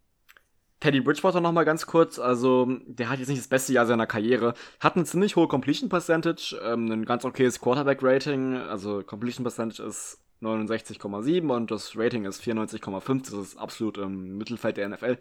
Teddy 0.84 1.00
Bridgewater 1.00 1.40
noch 1.40 1.54
mal 1.54 1.64
ganz 1.64 1.86
kurz. 1.86 2.20
Also, 2.20 2.68
der 2.86 3.10
hat 3.10 3.20
jetzt 3.20 3.30
nicht 3.30 3.40
das 3.40 3.48
beste 3.48 3.72
Jahr 3.72 3.86
seiner 3.86 4.06
Karriere. 4.06 4.54
Hat 4.82 4.98
eine 4.98 5.06
ziemlich 5.06 5.38
hohe 5.38 5.48
Completion 5.48 5.88
Percentage, 5.88 6.60
ähm, 6.62 6.92
ein 6.92 7.06
ganz 7.06 7.24
okayes 7.24 7.62
Quarterback 7.62 8.00
Rating. 8.02 8.58
Also, 8.58 9.02
Completion 9.02 9.46
Percentage 9.46 9.82
ist 9.82 10.20
69,7 10.42 11.56
und 11.56 11.72
das 11.72 11.98
Rating 11.98 12.26
ist 12.26 12.42
94,5. 12.42 13.22
Das 13.22 13.34
ist 13.34 13.58
absolut 13.58 13.98
im 13.98 14.38
Mittelfeld 14.38 14.76
der 14.76 14.90
NFL. 14.90 15.18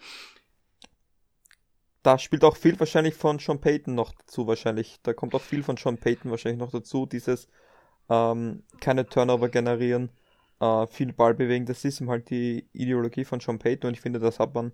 Da 2.02 2.18
spielt 2.18 2.44
auch 2.44 2.56
viel 2.56 2.78
wahrscheinlich 2.80 3.14
von 3.14 3.38
Sean 3.38 3.60
Payton 3.60 3.94
noch 3.94 4.12
dazu, 4.12 4.46
wahrscheinlich. 4.46 4.98
Da 5.02 5.12
kommt 5.12 5.34
auch 5.34 5.42
viel 5.42 5.62
von 5.62 5.76
Sean 5.76 5.98
Payton 5.98 6.30
wahrscheinlich 6.30 6.60
noch 6.60 6.72
dazu. 6.72 7.06
Dieses 7.06 7.48
ähm, 8.10 8.64
keine 8.80 9.06
Turnover 9.08 9.48
generieren, 9.48 10.10
äh, 10.60 10.86
viel 10.88 11.12
Ball 11.12 11.34
bewegen. 11.34 11.66
Das 11.66 11.84
ist 11.84 12.00
ihm 12.00 12.10
halt 12.10 12.30
die 12.30 12.68
Ideologie 12.72 13.24
von 13.24 13.40
Sean 13.40 13.58
Payton 13.58 13.88
und 13.88 13.94
ich 13.94 14.00
finde, 14.00 14.18
das 14.18 14.40
hat 14.40 14.54
man 14.54 14.72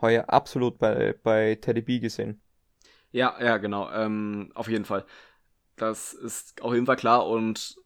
heuer 0.00 0.24
absolut 0.28 0.78
bei, 0.78 1.14
bei 1.22 1.56
Teddy 1.56 1.82
B 1.82 1.98
gesehen. 1.98 2.40
Ja, 3.10 3.36
ja, 3.42 3.56
genau. 3.56 3.90
Ähm, 3.90 4.52
auf 4.54 4.68
jeden 4.68 4.84
Fall. 4.84 5.04
Das 5.76 6.12
ist 6.12 6.60
auf 6.62 6.74
jeden 6.74 6.86
Fall 6.86 6.96
klar 6.96 7.26
und 7.26 7.76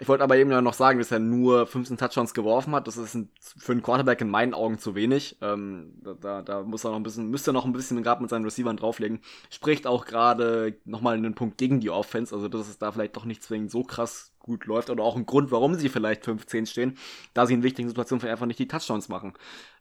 ich 0.00 0.08
wollte 0.08 0.24
aber 0.24 0.36
eben 0.36 0.50
noch 0.62 0.74
sagen, 0.74 0.98
dass 0.98 1.12
er 1.12 1.20
nur 1.20 1.66
15 1.66 1.96
Touchdowns 1.98 2.34
geworfen 2.34 2.74
hat. 2.74 2.88
Das 2.88 2.96
ist 2.96 3.14
ein, 3.14 3.30
für 3.40 3.72
einen 3.72 3.82
Quarterback 3.82 4.20
in 4.20 4.28
meinen 4.28 4.52
Augen 4.52 4.78
zu 4.78 4.96
wenig. 4.96 5.38
Ähm, 5.40 5.92
da, 6.20 6.42
da 6.42 6.62
muss 6.62 6.84
er 6.84 6.90
noch 6.90 6.96
ein 6.96 7.04
bisschen, 7.04 7.30
müsste 7.30 7.50
er 7.50 7.54
noch 7.54 7.64
ein 7.64 7.72
bisschen 7.72 8.02
gerade 8.02 8.20
mit 8.20 8.30
seinen 8.30 8.44
Receivern 8.44 8.76
drauflegen. 8.76 9.20
Spricht 9.50 9.86
auch 9.86 10.04
gerade 10.04 10.78
nochmal 10.84 11.16
einen 11.16 11.34
Punkt 11.34 11.58
gegen 11.58 11.78
die 11.78 11.90
Offense, 11.90 12.34
also 12.34 12.48
dass 12.48 12.68
es 12.68 12.78
da 12.78 12.90
vielleicht 12.90 13.16
doch 13.16 13.24
nicht 13.24 13.42
zwingend 13.42 13.70
so 13.70 13.84
krass 13.84 14.32
gut 14.40 14.66
läuft 14.66 14.90
oder 14.90 15.04
auch 15.04 15.16
ein 15.16 15.26
Grund, 15.26 15.52
warum 15.52 15.74
sie 15.74 15.88
vielleicht 15.88 16.24
15 16.24 16.66
stehen, 16.66 16.98
da 17.34 17.46
sie 17.46 17.54
in 17.54 17.62
wichtigen 17.62 17.88
Situationen 17.88 18.26
einfach 18.26 18.46
nicht 18.46 18.58
die 18.58 18.68
Touchdowns 18.68 19.08
machen. 19.08 19.34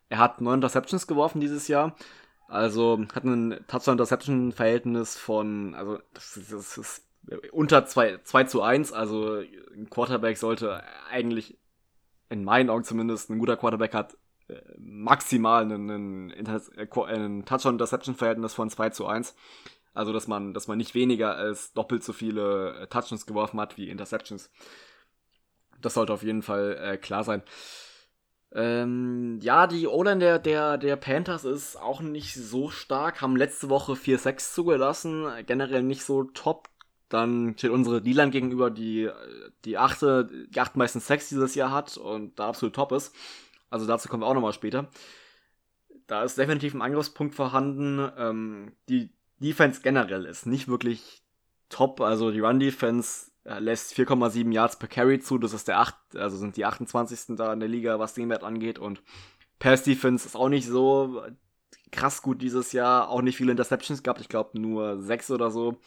Er 0.09 0.19
hat 0.19 0.41
neun 0.41 0.55
Interceptions 0.55 1.07
geworfen 1.07 1.39
dieses 1.39 1.67
Jahr. 1.67 1.95
Also 2.47 3.05
hat 3.13 3.25
ein 3.25 3.59
Touchdown-Interception-Verhältnis 3.67 5.17
von, 5.17 5.75
also 5.75 5.99
das 6.13 6.37
ist, 6.37 6.53
das 6.53 6.77
ist 6.77 7.06
unter 7.51 7.85
2, 7.85 8.19
2 8.23 8.43
zu 8.45 8.61
1. 8.61 8.93
Also 8.93 9.41
ein 9.73 9.89
Quarterback 9.89 10.37
sollte 10.37 10.83
eigentlich, 11.09 11.57
in 12.29 12.43
meinen 12.43 12.69
Augen 12.69 12.83
zumindest, 12.83 13.29
ein 13.29 13.39
guter 13.39 13.57
Quarterback 13.57 13.93
hat 13.93 14.17
äh, 14.47 14.61
maximal 14.77 15.63
einen, 15.63 16.31
äh, 16.31 16.45
einen 17.05 17.45
Touchdown-Interception-Verhältnis 17.45 18.53
von 18.53 18.69
2 18.69 18.89
zu 18.91 19.07
1. 19.07 19.35
Also 19.93 20.13
dass 20.13 20.27
man, 20.27 20.53
dass 20.53 20.67
man 20.67 20.77
nicht 20.77 20.93
weniger 20.93 21.35
als 21.35 21.73
doppelt 21.73 22.03
so 22.03 22.13
viele 22.13 22.81
äh, 22.81 22.87
Touchdowns 22.87 23.25
geworfen 23.25 23.59
hat 23.59 23.77
wie 23.77 23.89
Interceptions. 23.89 24.51
Das 25.81 25.95
sollte 25.95 26.13
auf 26.13 26.23
jeden 26.23 26.43
Fall 26.43 26.77
äh, 26.79 26.97
klar 26.97 27.23
sein. 27.23 27.43
Ähm, 28.53 29.39
ja, 29.41 29.67
die 29.67 29.87
O-Line 29.87 30.19
der, 30.19 30.39
der, 30.39 30.77
der 30.77 30.95
Panthers 30.95 31.43
ist 31.43 31.75
auch 31.75 31.99
nicht 31.99 32.35
so 32.35 32.69
stark, 32.69 33.21
haben 33.21 33.35
letzte 33.35 33.69
Woche 33.69 33.93
4-6 33.93 34.53
zugelassen, 34.53 35.25
generell 35.45 35.83
nicht 35.83 36.03
so 36.03 36.23
top. 36.23 36.69
Dann 37.09 37.55
steht 37.57 37.71
unsere 37.71 38.01
D-Line 38.01 38.31
gegenüber, 38.31 38.69
die 38.69 39.09
die 39.65 39.77
achte, 39.77 40.47
die 40.49 40.59
acht 40.59 40.75
meisten 40.75 40.99
Sex 40.99 41.29
dieses 41.29 41.55
Jahr 41.55 41.71
hat 41.71 41.97
und 41.97 42.37
da 42.39 42.49
absolut 42.49 42.75
top 42.75 42.91
ist. 42.91 43.15
Also 43.69 43.85
dazu 43.85 44.09
kommen 44.09 44.23
wir 44.23 44.27
auch 44.27 44.33
nochmal 44.33 44.53
später. 44.53 44.89
Da 46.07 46.23
ist 46.23 46.37
definitiv 46.37 46.73
ein 46.73 46.81
Angriffspunkt 46.81 47.35
vorhanden. 47.35 48.09
Ähm, 48.17 48.71
die 48.89 49.09
Defense 49.39 49.81
generell 49.81 50.25
ist 50.25 50.45
nicht 50.45 50.67
wirklich 50.67 51.21
top. 51.69 52.01
Also 52.01 52.31
die 52.31 52.39
Run-Defense 52.39 53.31
er 53.47 53.61
lässt 53.61 53.93
4,7 53.93 54.51
Yards 54.51 54.77
per 54.77 54.89
Carry 54.89 55.19
zu, 55.19 55.37
das 55.37 55.53
ist 55.53 55.69
der 55.69 55.79
8, 55.79 55.95
also 56.17 56.35
sind 56.35 56.57
die 56.57 56.65
28. 56.65 57.37
da 57.37 57.53
in 57.53 57.61
der 57.61 57.69
Liga, 57.69 57.97
was 57.97 58.13
den 58.13 58.29
Wert 58.29 58.43
angeht 58.43 58.77
und 58.77 59.01
Pass 59.57 59.83
Defense 59.83 60.27
ist 60.27 60.35
auch 60.35 60.49
nicht 60.49 60.67
so 60.67 61.23
krass 61.91 62.21
gut 62.21 62.41
dieses 62.41 62.73
Jahr, 62.73 63.09
auch 63.09 63.21
nicht 63.21 63.37
viele 63.37 63.51
Interceptions 63.51 64.03
gehabt, 64.03 64.19
ich 64.19 64.27
glaube 64.27 64.59
nur 64.59 65.01
6 65.01 65.31
oder 65.31 65.49
so. 65.49 65.77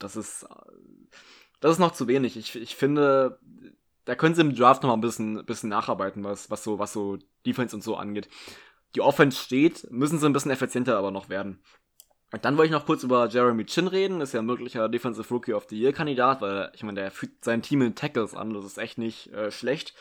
Das 0.00 0.16
ist 0.16 0.46
das 1.60 1.72
ist 1.72 1.78
noch 1.78 1.92
zu 1.92 2.08
wenig. 2.08 2.36
Ich, 2.36 2.56
ich 2.56 2.74
finde, 2.74 3.38
da 4.06 4.14
können 4.14 4.34
sie 4.34 4.40
im 4.40 4.54
Draft 4.54 4.82
noch 4.82 4.88
mal 4.88 4.96
ein 4.96 5.02
bisschen, 5.02 5.44
bisschen 5.44 5.68
nacharbeiten, 5.68 6.24
was, 6.24 6.50
was 6.50 6.64
so 6.64 6.78
was 6.78 6.92
so 6.92 7.18
Defense 7.46 7.76
und 7.76 7.82
so 7.82 7.96
angeht. 7.96 8.28
Die 8.94 9.02
Offense 9.02 9.38
steht, 9.38 9.86
müssen 9.90 10.18
sie 10.18 10.26
ein 10.26 10.32
bisschen 10.32 10.50
effizienter 10.50 10.96
aber 10.96 11.10
noch 11.10 11.28
werden. 11.28 11.62
Und 12.32 12.44
dann 12.44 12.56
wollte 12.56 12.66
ich 12.66 12.78
noch 12.78 12.86
kurz 12.86 13.02
über 13.02 13.28
Jeremy 13.28 13.64
Chin 13.66 13.88
reden, 13.88 14.20
ist 14.20 14.32
ja 14.32 14.40
ein 14.40 14.46
möglicher 14.46 14.88
Defensive 14.88 15.28
Rookie 15.32 15.52
of 15.52 15.66
the 15.68 15.78
Year 15.78 15.92
Kandidat, 15.92 16.40
weil 16.40 16.70
ich 16.74 16.82
meine, 16.82 17.00
der 17.00 17.10
führt 17.10 17.44
sein 17.44 17.62
Team 17.62 17.82
in 17.82 17.94
Tackles 17.94 18.34
an, 18.34 18.54
das 18.54 18.64
ist 18.64 18.78
echt 18.78 18.98
nicht 18.98 19.32
äh, 19.32 19.50
schlecht. 19.50 19.94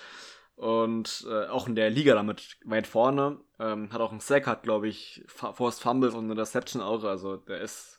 Und 0.56 1.25
äh, 1.29 1.48
auch 1.48 1.68
in 1.68 1.75
der 1.75 1.89
Liga 1.89 2.15
damit 2.15 2.58
weit 2.65 2.86
vorne. 2.86 3.39
Ähm, 3.60 3.91
hat 3.94 4.01
auch 4.01 4.12
einen 4.12 4.20
Sack, 4.20 4.46
hat 4.46 4.63
glaube 4.63 4.88
ich 4.88 5.24
Forced 5.27 5.82
Fumbles 5.82 6.13
und 6.13 6.25
eine 6.25 6.34
Interception 6.34 6.82
auch, 6.82 7.03
also 7.03 7.38
der 7.38 7.62
ist 7.62 7.99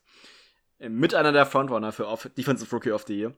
mit 0.88 1.14
einer 1.14 1.32
der 1.32 1.46
Frontrunner 1.46 1.92
für 1.92 2.06
Off 2.06 2.28
Defensive 2.36 2.74
Rookie 2.74 2.92
of 2.92 3.04
the 3.06 3.18
Year. 3.18 3.34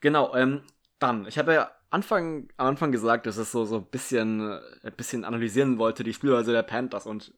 Genau, 0.00 0.34
ähm, 0.34 0.62
dann, 0.98 1.26
ich 1.26 1.38
habe 1.38 1.54
ja 1.54 1.70
Anfang, 1.90 2.48
am 2.56 2.66
Anfang 2.66 2.92
gesagt, 2.92 3.26
dass 3.26 3.38
es 3.38 3.50
so, 3.50 3.64
so 3.64 3.76
ein 3.76 3.86
bisschen, 3.86 4.40
äh, 4.40 4.60
ein 4.84 4.92
bisschen 4.96 5.24
analysieren 5.24 5.78
wollte, 5.78 6.04
die 6.04 6.12
Spielweise 6.12 6.52
der 6.52 6.62
Panthers 6.62 7.06
und 7.06 7.32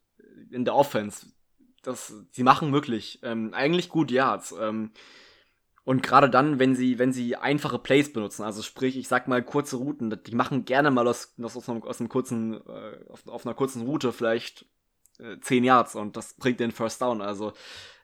in 0.51 0.65
der 0.65 0.75
Offense 0.75 1.27
das, 1.83 2.15
sie 2.31 2.43
machen 2.43 2.73
wirklich 2.73 3.21
ähm, 3.23 3.55
eigentlich 3.55 3.89
gut 3.89 4.11
Yards. 4.11 4.55
Ähm, 4.59 4.91
und 5.85 6.03
gerade 6.03 6.29
dann, 6.29 6.59
wenn 6.59 6.75
sie, 6.75 6.99
wenn 6.99 7.13
sie 7.13 7.37
einfache 7.37 7.79
Plays 7.79 8.13
benutzen, 8.13 8.43
also 8.43 8.63
sprich, 8.63 8.97
ich 8.97 9.09
sag 9.09 9.29
mal 9.29 9.43
kurze 9.43 9.77
Routen, 9.77 10.19
die 10.25 10.35
machen 10.35 10.65
gerne 10.65 10.91
mal 10.91 11.09
aus, 11.09 11.35
aus, 11.43 11.69
einem, 11.69 11.83
aus 11.83 12.01
einem 12.01 12.09
kurzen, 12.09 12.55
äh, 12.67 12.99
auf, 13.09 13.27
auf, 13.27 13.47
einer 13.47 13.55
kurzen 13.55 13.83
Route 13.83 14.13
vielleicht 14.13 14.67
äh, 15.19 15.39
10 15.41 15.65
Yards 15.65 15.95
und 15.95 16.17
das 16.17 16.35
bringt 16.35 16.61
den 16.61 16.71
First 16.71 17.01
Down. 17.01 17.23
Also 17.23 17.55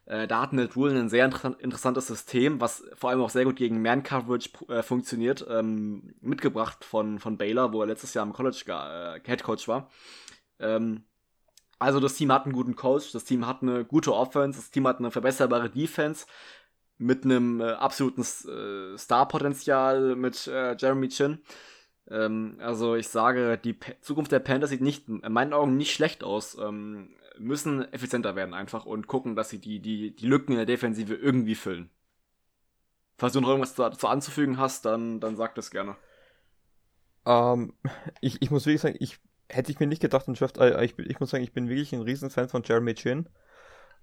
da 0.07 0.41
hat 0.41 0.53
Matt 0.53 0.77
Rule 0.77 0.97
ein 0.97 1.09
sehr 1.09 1.25
inter 1.25 1.57
interessantes 1.59 2.07
System, 2.07 2.61
was 2.61 2.85
vor 2.95 3.11
allem 3.11 3.21
auch 3.21 3.31
sehr 3.31 3.45
gut 3.45 3.57
gegen 3.57 3.83
Man-Coverage 3.83 4.51
äh, 4.69 4.83
funktioniert, 4.85 5.45
ähm, 5.51 6.15
mitgebracht 6.21 6.85
von, 6.85 7.19
von 7.19 7.37
Baylor, 7.37 7.73
wo 7.73 7.81
er 7.81 7.89
letztes 7.89 8.15
Jahr 8.15 8.25
im 8.25 8.33
College 8.33 8.63
äh, 8.69 9.21
Head 9.25 9.43
Coach 9.43 9.67
war. 9.67 9.91
Ähm, 10.61 11.03
also 11.79 12.01
das 12.01 12.15
Team 12.15 12.33
hat 12.33 12.45
einen 12.45 12.55
guten 12.55 12.77
Coach, 12.77 13.13
das 13.13 13.25
Team 13.25 13.47
hat 13.47 13.63
eine 13.63 13.85
gute 13.85 14.15
Offense, 14.15 14.59
das 14.59 14.71
Team 14.71 14.87
hat 14.87 14.99
eine 14.99 15.11
verbesserbare 15.11 15.71
Defense 15.71 16.27
mit 16.99 17.25
einem 17.25 17.61
äh, 17.61 17.73
absoluten 17.73 18.23
äh, 18.23 18.97
Star-Potenzial 18.97 20.17
mit 20.17 20.47
äh, 20.47 20.77
Jeremy 20.79 21.09
Chin. 21.09 21.39
Ähm, 22.09 22.57
also 22.61 22.95
ich 22.95 23.09
sage, 23.09 23.59
die 23.59 23.75
P 23.75 23.95
Zukunft 24.01 24.33
der 24.33 24.39
Panthers 24.39 24.71
sieht 24.71 24.81
nicht, 24.81 25.09
in 25.09 25.33
meinen 25.33 25.53
Augen 25.53 25.77
nicht 25.77 25.93
schlecht 25.93 26.25
aus. 26.25 26.57
Ähm, 26.59 27.11
müssen 27.39 27.93
effizienter 27.93 28.37
werden 28.37 28.55
einfach 28.55 28.87
und 28.87 29.07
gucken, 29.07 29.37
dass 29.37 29.49
sie 29.49 29.59
die, 29.59 29.81
die, 29.81 30.15
die 30.15 30.27
Lücken 30.27 30.53
in 30.53 30.59
der 30.59 30.67
Defensive 30.67 31.15
irgendwie 31.15 31.55
füllen. 31.55 31.91
Falls 33.19 33.33
du 33.33 33.41
noch 33.41 33.49
irgendwas 33.49 33.75
dazu 33.75 34.09
anzufügen 34.09 34.59
hast, 34.59 34.85
dann, 34.85 35.21
dann 35.21 35.37
sag 35.37 35.55
das 35.55 35.71
gerne. 35.71 35.97
Ähm, 37.25 37.73
ich, 38.21 38.43
ich 38.43 38.51
muss 38.51 38.67
wirklich 38.67 38.83
sagen, 38.83 38.97
ich 39.01 39.19
hätte 39.49 39.73
ich 39.73 39.81
mir 39.81 39.87
nicht 39.87 40.03
gedacht, 40.03 40.29
und 40.29 40.41
äh, 40.41 40.85
ich, 40.85 40.99
ich 40.99 41.21
muss 41.21 41.31
sagen, 41.31 41.45
ich 41.45 41.53
bin 41.53 41.69
wirklich 41.69 41.93
ein 41.93 42.03
Riesenfan 42.03 42.49
von 42.49 42.63
Jeremy 42.63 42.95
Chin. 42.95 43.29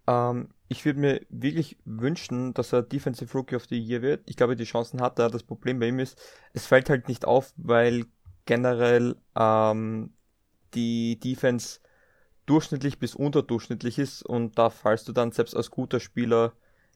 Ähm, 0.08 0.50
ich 0.68 0.86
würde 0.86 1.00
mir 1.00 1.22
wirklich 1.30 1.78
wünschen, 1.86 2.54
dass 2.54 2.74
er 2.74 2.82
Defensive 2.82 3.32
Rookie 3.38 3.56
of 3.56 3.66
the 3.66 3.80
Year 3.80 4.02
wird. 4.02 4.24
Ich 4.30 4.36
glaube, 4.36 4.56
die 4.56 4.64
Chancen 4.64 5.02
hat 5.02 5.20
er. 5.20 5.30
Das 5.30 5.44
Problem 5.44 5.80
bei 5.80 5.88
ihm 5.88 6.00
ist, 6.00 6.20
es 6.54 6.66
fällt 6.66 6.90
halt 6.90 7.08
nicht 7.08 7.26
auf, 7.26 7.54
weil 7.58 8.06
generell 8.46 9.16
ähm, 9.36 10.14
die 10.74 11.20
Defense 11.20 11.80
durchschnittlich 12.46 13.00
bis 13.00 13.16
unterdurchschnittlich 13.16 14.00
ist 14.00 14.24
und 14.24 14.58
da 14.58 14.70
fallst 14.70 15.08
du 15.08 15.14
dann 15.14 15.32
selbst 15.32 15.56
als 15.56 15.72
guter 15.72 16.00
Spieler 16.00 16.54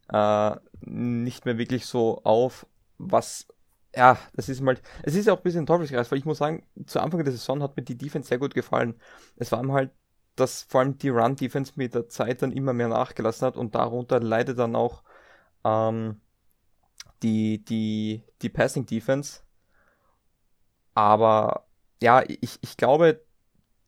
äh, 0.09 0.55
nicht 0.81 1.45
mehr 1.45 1.57
wirklich 1.57 1.85
so 1.85 2.21
auf, 2.23 2.67
was 2.97 3.47
ja, 3.95 4.17
das 4.33 4.47
ist 4.49 4.61
mal, 4.61 4.77
es 5.03 5.15
ist 5.15 5.25
ja 5.25 5.33
auch 5.33 5.37
ein 5.37 5.43
bisschen 5.43 5.65
Teufelskreis, 5.65 6.11
weil 6.11 6.19
ich 6.19 6.25
muss 6.25 6.37
sagen, 6.37 6.63
zu 6.85 6.99
Anfang 6.99 7.23
der 7.23 7.31
Saison 7.31 7.63
hat 7.63 7.75
mir 7.75 7.83
die 7.83 7.97
Defense 7.97 8.27
sehr 8.29 8.37
gut 8.37 8.53
gefallen. 8.53 8.95
Es 9.37 9.51
war 9.51 9.65
halt, 9.71 9.91
dass 10.35 10.63
vor 10.63 10.81
allem 10.81 10.97
die 10.99 11.09
Run-Defense 11.09 11.73
mit 11.75 11.95
der 11.95 12.07
Zeit 12.07 12.43
dann 12.43 12.51
immer 12.51 12.73
mehr 12.73 12.89
nachgelassen 12.89 13.47
hat 13.47 13.57
und 13.57 13.73
darunter 13.73 14.19
leidet 14.19 14.59
dann 14.59 14.75
auch 14.75 15.03
ähm, 15.63 16.21
die, 17.23 17.63
die, 17.65 18.23
die 18.41 18.49
Passing-Defense. 18.49 19.41
Aber 20.93 21.67
ja, 22.01 22.23
ich, 22.27 22.59
ich 22.61 22.77
glaube, 22.77 23.23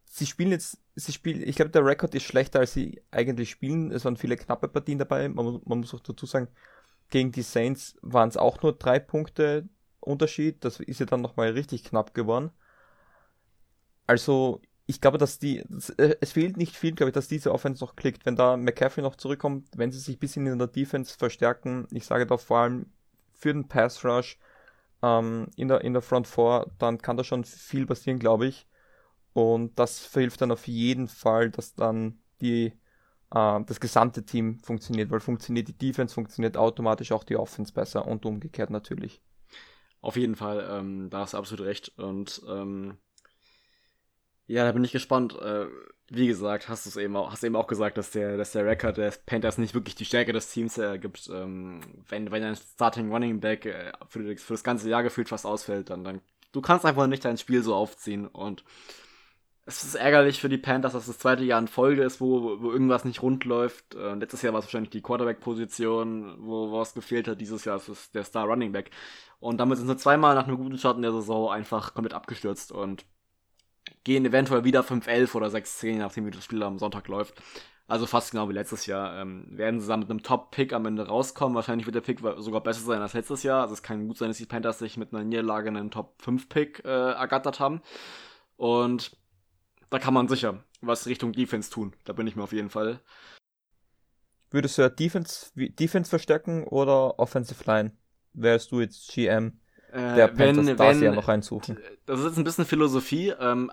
sie 0.06 0.26
spielen 0.26 0.52
jetzt, 0.52 0.80
sie 1.00 1.14
spielen, 1.14 1.42
ich 1.48 1.56
glaube, 1.56 1.72
der 1.72 1.86
Rekord 1.86 2.16
ist 2.16 2.24
schlechter, 2.24 2.60
als 2.60 2.74
sie 2.74 3.02
eigentlich 3.12 3.50
spielen. 3.50 3.92
Es 3.92 4.06
waren 4.06 4.18
viele 4.18 4.38
knappe 4.38 4.68
Partien 4.68 5.00
dabei. 5.00 5.28
Man, 5.30 5.62
man 5.66 5.80
muss 5.80 5.94
auch 5.94 6.00
dazu 6.00 6.26
sagen, 6.26 6.48
gegen 7.10 7.32
die 7.32 7.42
Saints 7.42 7.96
waren 8.02 8.30
es 8.30 8.38
auch 8.38 8.62
nur 8.62 8.74
drei 8.74 9.00
Punkte 9.00 9.68
Unterschied. 10.00 10.64
Das 10.64 10.80
ist 10.80 11.00
ja 11.00 11.06
dann 11.06 11.22
nochmal 11.22 11.52
richtig 11.52 11.84
knapp 11.84 12.14
geworden. 12.14 12.52
Also, 14.08 14.62
ich 14.88 15.02
glaube, 15.02 15.20
dass 15.20 15.38
die, 15.38 15.64
es 15.98 16.32
fehlt 16.32 16.58
nicht 16.58 16.76
viel, 16.76 16.94
glaube 16.94 17.10
ich, 17.12 17.14
dass 17.14 17.28
diese 17.28 17.52
Offense 17.52 17.84
noch 17.84 17.96
klickt. 17.96 18.26
Wenn 18.26 18.36
da 18.36 18.58
McCaffrey 18.58 19.04
noch 19.04 19.16
zurückkommt, 19.16 19.68
wenn 19.76 19.92
sie 19.92 20.00
sich 20.00 20.16
ein 20.18 20.20
bisschen 20.20 20.48
in 20.48 20.58
der 20.58 20.68
Defense 20.68 21.16
verstärken, 21.16 21.88
ich 21.92 22.06
sage 22.06 22.26
da 22.26 22.38
vor 22.38 22.60
allem 22.60 22.88
für 23.34 23.54
den 23.54 23.68
Pass 23.68 24.04
Rush 24.04 24.40
ähm, 25.04 25.48
in, 25.56 25.68
der, 25.68 25.82
in 25.82 25.94
der 25.94 26.02
Front 26.02 26.28
4, 26.28 26.66
dann 26.80 26.98
kann 26.98 27.18
da 27.18 27.24
schon 27.24 27.44
viel 27.44 27.86
passieren, 27.86 28.20
glaube 28.20 28.48
ich. 28.48 28.68
Und 29.34 29.78
das 29.78 30.14
hilft 30.14 30.42
dann 30.42 30.52
auf 30.52 30.68
jeden 30.68 31.08
Fall, 31.08 31.50
dass 31.50 31.76
dann 31.76 32.20
die, 32.42 32.74
äh, 33.34 33.60
das 33.66 33.80
gesamte 33.80 34.26
Team 34.26 34.60
funktioniert, 34.60 35.12
weil 35.12 35.20
funktioniert 35.20 35.68
die 35.68 35.78
Defense, 35.78 36.14
funktioniert 36.14 36.58
automatisch 36.58 37.12
auch 37.12 37.24
die 37.24 37.38
Offense 37.38 37.74
besser 37.74 38.08
und 38.08 38.26
umgekehrt 38.26 38.70
natürlich. 38.70 39.22
Auf 40.02 40.16
jeden 40.16 40.36
Fall, 40.36 40.68
ähm, 40.72 41.10
da 41.10 41.20
hast 41.20 41.34
du 41.34 41.38
absolut 41.38 41.66
recht. 41.66 41.92
Und 41.98 42.42
ähm, 42.48 42.98
ja, 44.48 44.66
da 44.66 44.72
bin 44.72 44.84
ich 44.84 44.92
gespannt. 44.92 45.38
Äh, 45.40 45.68
wie 46.12 46.26
gesagt, 46.26 46.70
hast 46.70 46.86
du 46.86 46.90
es 46.90 46.98
eben 46.98 47.16
auch, 47.16 47.42
eben 47.44 47.56
auch 47.56 47.68
gesagt, 47.68 47.98
dass 47.98 48.10
der, 48.10 48.36
dass 48.36 48.52
der 48.52 48.66
Record 48.66 48.98
des 48.98 49.20
Panthers 49.20 49.60
nicht 49.60 49.76
wirklich 49.76 49.94
die 49.94 50.06
Stärke 50.06 50.34
des 50.34 50.52
Teams 50.52 50.78
ergibt. 50.78 51.30
Ähm, 51.32 51.82
wenn, 52.08 52.32
wenn 52.32 52.44
ein 52.44 52.56
Starting 52.56 53.12
Running 53.12 53.40
Back 53.40 53.66
äh, 53.66 53.92
für, 54.08 54.36
für, 54.38 54.54
das 54.54 54.64
ganze 54.64 54.90
Jahr 54.90 55.04
gefühlt 55.04 55.30
fast 55.30 55.46
ausfällt, 55.46 55.92
dann, 55.92 56.04
dann 56.04 56.22
du 56.52 56.62
kannst 56.62 56.86
einfach 56.86 57.06
nicht 57.06 57.26
dein 57.26 57.38
Spiel 57.38 57.62
so 57.62 57.76
aufziehen 57.76 58.26
und 58.26 58.64
es 59.70 59.84
ist 59.84 59.96
ärgerlich 59.96 60.42
für 60.42 60.50
die 60.50 60.58
Panthers, 60.58 60.94
dass 60.94 61.06
das 61.06 61.20
zweite 61.20 61.44
Jahr 61.44 61.60
in 61.60 61.68
Folge 61.68 62.02
ist, 62.02 62.20
wo, 62.20 62.60
wo 62.60 62.72
irgendwas 62.72 63.06
nicht 63.06 63.22
rund 63.22 63.46
läuft. 63.46 63.94
Äh, 63.94 64.16
letztes 64.16 64.42
Jahr 64.42 64.52
war 64.54 64.60
es 64.60 64.66
wahrscheinlich 64.66 64.90
die 64.90 65.02
Quarterback-Position, 65.02 66.38
wo, 66.40 66.82
es 66.82 66.96
gefehlt 66.96 67.28
hat. 67.28 67.40
Dieses 67.40 67.66
Jahr 67.66 67.78
ist 67.78 67.88
es 67.88 68.12
der 68.12 68.24
Star 68.24 68.46
Running 68.46 68.72
Back. 68.72 68.90
Und 69.40 69.60
damit 69.60 69.78
sind 69.78 69.88
sie 69.88 69.98
zweimal 69.98 70.34
nach 70.34 70.48
einem 70.48 70.58
guten 70.58 70.78
Start 70.78 70.98
in 70.98 71.04
der 71.04 71.12
Saison 71.12 71.52
einfach 71.52 71.94
komplett 71.94 72.16
abgestürzt 72.16 72.72
und 72.72 73.06
gehen 74.04 74.26
eventuell 74.26 74.64
wieder 74.64 74.82
5-11 74.82 75.36
oder 75.36 75.48
6-10, 75.48 75.98
nachdem 75.98 76.26
wie 76.26 76.32
das 76.32 76.44
Spiel 76.44 76.64
am 76.64 76.80
Sonntag 76.80 77.08
läuft. 77.08 77.40
Also 77.88 78.08
fast 78.08 78.32
genau 78.32 78.50
wie 78.50 78.54
letztes 78.54 78.88
Jahr. 78.88 79.22
Ähm, 79.22 79.46
werden 79.52 79.82
sie 79.82 79.88
dann 79.88 80.00
mit 80.00 80.10
einem 80.10 80.24
Top-Pick 80.24 80.74
am 80.74 80.88
Ende 80.88 81.08
rauskommen. 81.08 81.56
Wahrscheinlich 81.56 81.86
wird 81.86 81.96
der 81.96 82.02
Pick 82.02 82.22
sogar 82.38 82.62
besser 82.62 82.82
sein 82.82 83.02
als 83.02 83.14
letztes 83.14 83.44
Jahr. 83.44 83.62
Also 83.62 83.76
es 83.76 83.84
kann 83.84 84.08
gut 84.08 84.18
sein, 84.18 84.30
dass 84.30 84.38
die 84.38 84.46
Panthers 84.46 84.80
sich 84.80 84.98
mit 84.98 85.14
einer 85.14 85.24
Niederlage 85.24 85.70
einen 85.70 85.92
Top-5-Pick 85.92 86.86
äh, 86.86 87.12
ergattert 87.14 87.60
haben. 87.60 87.82
Und 88.58 89.18
da 89.90 90.00
kann 90.00 90.14
man 90.14 90.28
sicher 90.28 90.64
was 90.82 91.08
Richtung 91.08 91.34
Defense 91.34 91.70
tun. 91.70 91.94
Da 92.06 92.14
bin 92.14 92.28
ich 92.28 92.36
mir 92.36 92.44
auf 92.44 92.54
jeden 92.54 92.70
Fall. 92.70 93.00
Würdest 94.52 94.78
du 94.78 94.82
ja 94.84 94.90
Defense, 94.90 95.52
Defense 95.56 96.10
verstärken 96.10 96.64
oder 96.64 97.20
Offensive 97.20 97.64
Line? 97.66 97.92
Wärst 98.34 98.72
du 98.72 98.82
jetzt 98.82 99.12
GM? 99.14 99.60
Äh, 99.92 100.16
der 100.16 100.38
wenn, 100.38 100.78
wenn, 100.78 101.02
ja 101.02 101.12
noch 101.12 101.28
reinsuchen. 101.28 101.78
Das 102.06 102.20
ist 102.20 102.26
jetzt 102.28 102.38
ein 102.38 102.44
bisschen 102.44 102.66
Philosophie. 102.66 103.34
Ähm, 103.40 103.72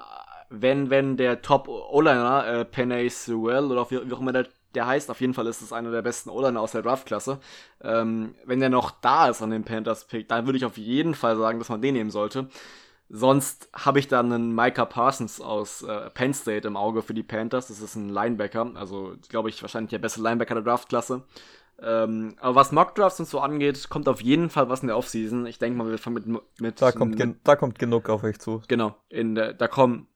wenn, 0.48 0.90
wenn 0.90 1.16
der 1.16 1.42
Top 1.42 1.68
O-Liner, 1.68 2.46
äh, 2.46 2.64
Penny 2.64 3.08
Sewell 3.08 3.70
oder 3.70 3.90
wie, 3.90 4.08
wie 4.08 4.12
auch 4.12 4.20
immer 4.20 4.32
der, 4.32 4.46
der 4.74 4.86
heißt, 4.86 5.10
auf 5.10 5.20
jeden 5.20 5.34
Fall 5.34 5.46
ist 5.46 5.62
es 5.62 5.72
einer 5.72 5.90
der 5.90 6.02
besten 6.02 6.30
O-Liner 6.30 6.60
aus 6.60 6.72
der 6.72 6.82
Draftklasse. 6.82 7.40
Ähm, 7.82 8.34
wenn 8.44 8.60
der 8.60 8.70
noch 8.70 8.90
da 8.90 9.28
ist 9.28 9.42
an 9.42 9.50
dem 9.50 9.64
Panthers-Pick, 9.64 10.28
dann 10.28 10.46
würde 10.46 10.58
ich 10.58 10.64
auf 10.64 10.76
jeden 10.76 11.14
Fall 11.14 11.36
sagen, 11.36 11.58
dass 11.58 11.68
man 11.68 11.82
den 11.82 11.94
nehmen 11.94 12.10
sollte. 12.10 12.48
Sonst 13.08 13.68
habe 13.72 14.00
ich 14.00 14.08
dann 14.08 14.32
einen 14.32 14.54
Micah 14.54 14.84
Parsons 14.84 15.40
aus 15.40 15.82
äh, 15.82 16.10
Penn 16.10 16.34
State 16.34 16.66
im 16.66 16.76
Auge 16.76 17.02
für 17.02 17.14
die 17.14 17.22
Panthers. 17.22 17.68
Das 17.68 17.80
ist 17.80 17.94
ein 17.94 18.08
Linebacker, 18.08 18.72
also 18.74 19.14
glaube 19.28 19.48
ich 19.48 19.62
wahrscheinlich 19.62 19.90
der 19.90 19.98
beste 19.98 20.20
Linebacker 20.20 20.54
der 20.54 20.64
Draftklasse. 20.64 21.22
Ähm, 21.80 22.34
aber 22.40 22.54
was 22.54 22.72
Mockdrafts 22.72 23.20
und 23.20 23.28
so 23.28 23.40
angeht, 23.40 23.90
kommt 23.90 24.08
auf 24.08 24.22
jeden 24.22 24.48
Fall 24.50 24.68
was 24.68 24.80
in 24.80 24.88
der 24.88 24.96
Offseason. 24.96 25.46
Ich 25.46 25.58
denke 25.58 25.78
mal, 25.78 25.90
wir 25.90 25.98
fangen 25.98 26.14
mit, 26.14 26.60
mit 26.60 26.80
da 26.80 26.90
kommt 26.90 27.18
mit, 27.18 27.36
da 27.44 27.54
kommt 27.54 27.78
genug 27.78 28.08
auf 28.08 28.24
euch 28.24 28.38
zu. 28.38 28.62
Genau, 28.66 28.96
in 29.08 29.34
der, 29.34 29.52
da 29.52 29.68
kommen 29.68 30.08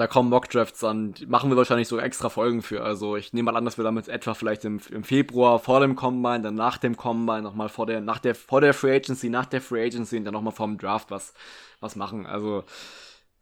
da 0.00 0.06
kommen 0.06 0.30
Mockdrafts 0.30 0.82
an, 0.82 1.14
machen 1.26 1.50
wir 1.50 1.58
wahrscheinlich 1.58 1.86
so 1.86 1.98
extra 1.98 2.30
Folgen 2.30 2.62
für. 2.62 2.82
Also 2.82 3.16
ich 3.16 3.34
nehme 3.34 3.52
mal 3.52 3.58
an, 3.58 3.66
dass 3.66 3.76
wir 3.76 3.84
damit 3.84 4.08
etwa 4.08 4.32
vielleicht 4.32 4.64
im, 4.64 4.80
im 4.90 5.04
Februar 5.04 5.58
vor 5.58 5.80
dem 5.80 5.94
Combine, 5.94 6.40
dann 6.40 6.54
nach 6.54 6.78
dem 6.78 6.96
Combine, 6.96 7.42
nochmal 7.42 7.68
vor 7.68 7.84
der, 7.84 8.00
nach 8.00 8.18
der, 8.18 8.34
vor 8.34 8.62
der 8.62 8.72
Free 8.72 8.96
Agency, 8.96 9.28
nach 9.28 9.44
der 9.44 9.60
Free 9.60 9.84
Agency 9.84 10.16
und 10.16 10.24
dann 10.24 10.32
nochmal 10.32 10.54
vor 10.54 10.66
dem 10.66 10.78
Draft 10.78 11.10
was, 11.10 11.34
was 11.80 11.96
machen. 11.96 12.24
Also 12.24 12.64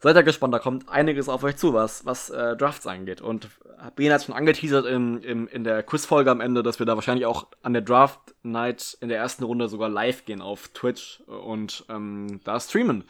seid 0.00 0.16
ihr 0.16 0.24
gespannt, 0.24 0.52
da 0.52 0.58
kommt 0.58 0.88
einiges 0.88 1.28
auf 1.28 1.44
euch 1.44 1.56
zu, 1.56 1.74
was, 1.74 2.04
was 2.04 2.28
äh, 2.30 2.56
Drafts 2.56 2.88
angeht. 2.88 3.20
Und 3.20 3.48
Ben 3.94 4.12
hat 4.12 4.24
schon 4.24 4.34
angeteasert 4.34 4.84
im, 4.86 5.20
im, 5.22 5.46
in 5.46 5.62
der 5.62 5.84
Quizfolge 5.84 6.28
am 6.28 6.40
Ende, 6.40 6.64
dass 6.64 6.80
wir 6.80 6.86
da 6.86 6.96
wahrscheinlich 6.96 7.26
auch 7.26 7.46
an 7.62 7.72
der 7.72 7.82
Draft 7.82 8.34
Night 8.42 8.98
in 9.00 9.10
der 9.10 9.18
ersten 9.18 9.44
Runde 9.44 9.68
sogar 9.68 9.88
live 9.88 10.24
gehen 10.24 10.42
auf 10.42 10.66
Twitch 10.74 11.20
und 11.20 11.84
ähm, 11.88 12.40
da 12.42 12.58
streamen. 12.58 13.04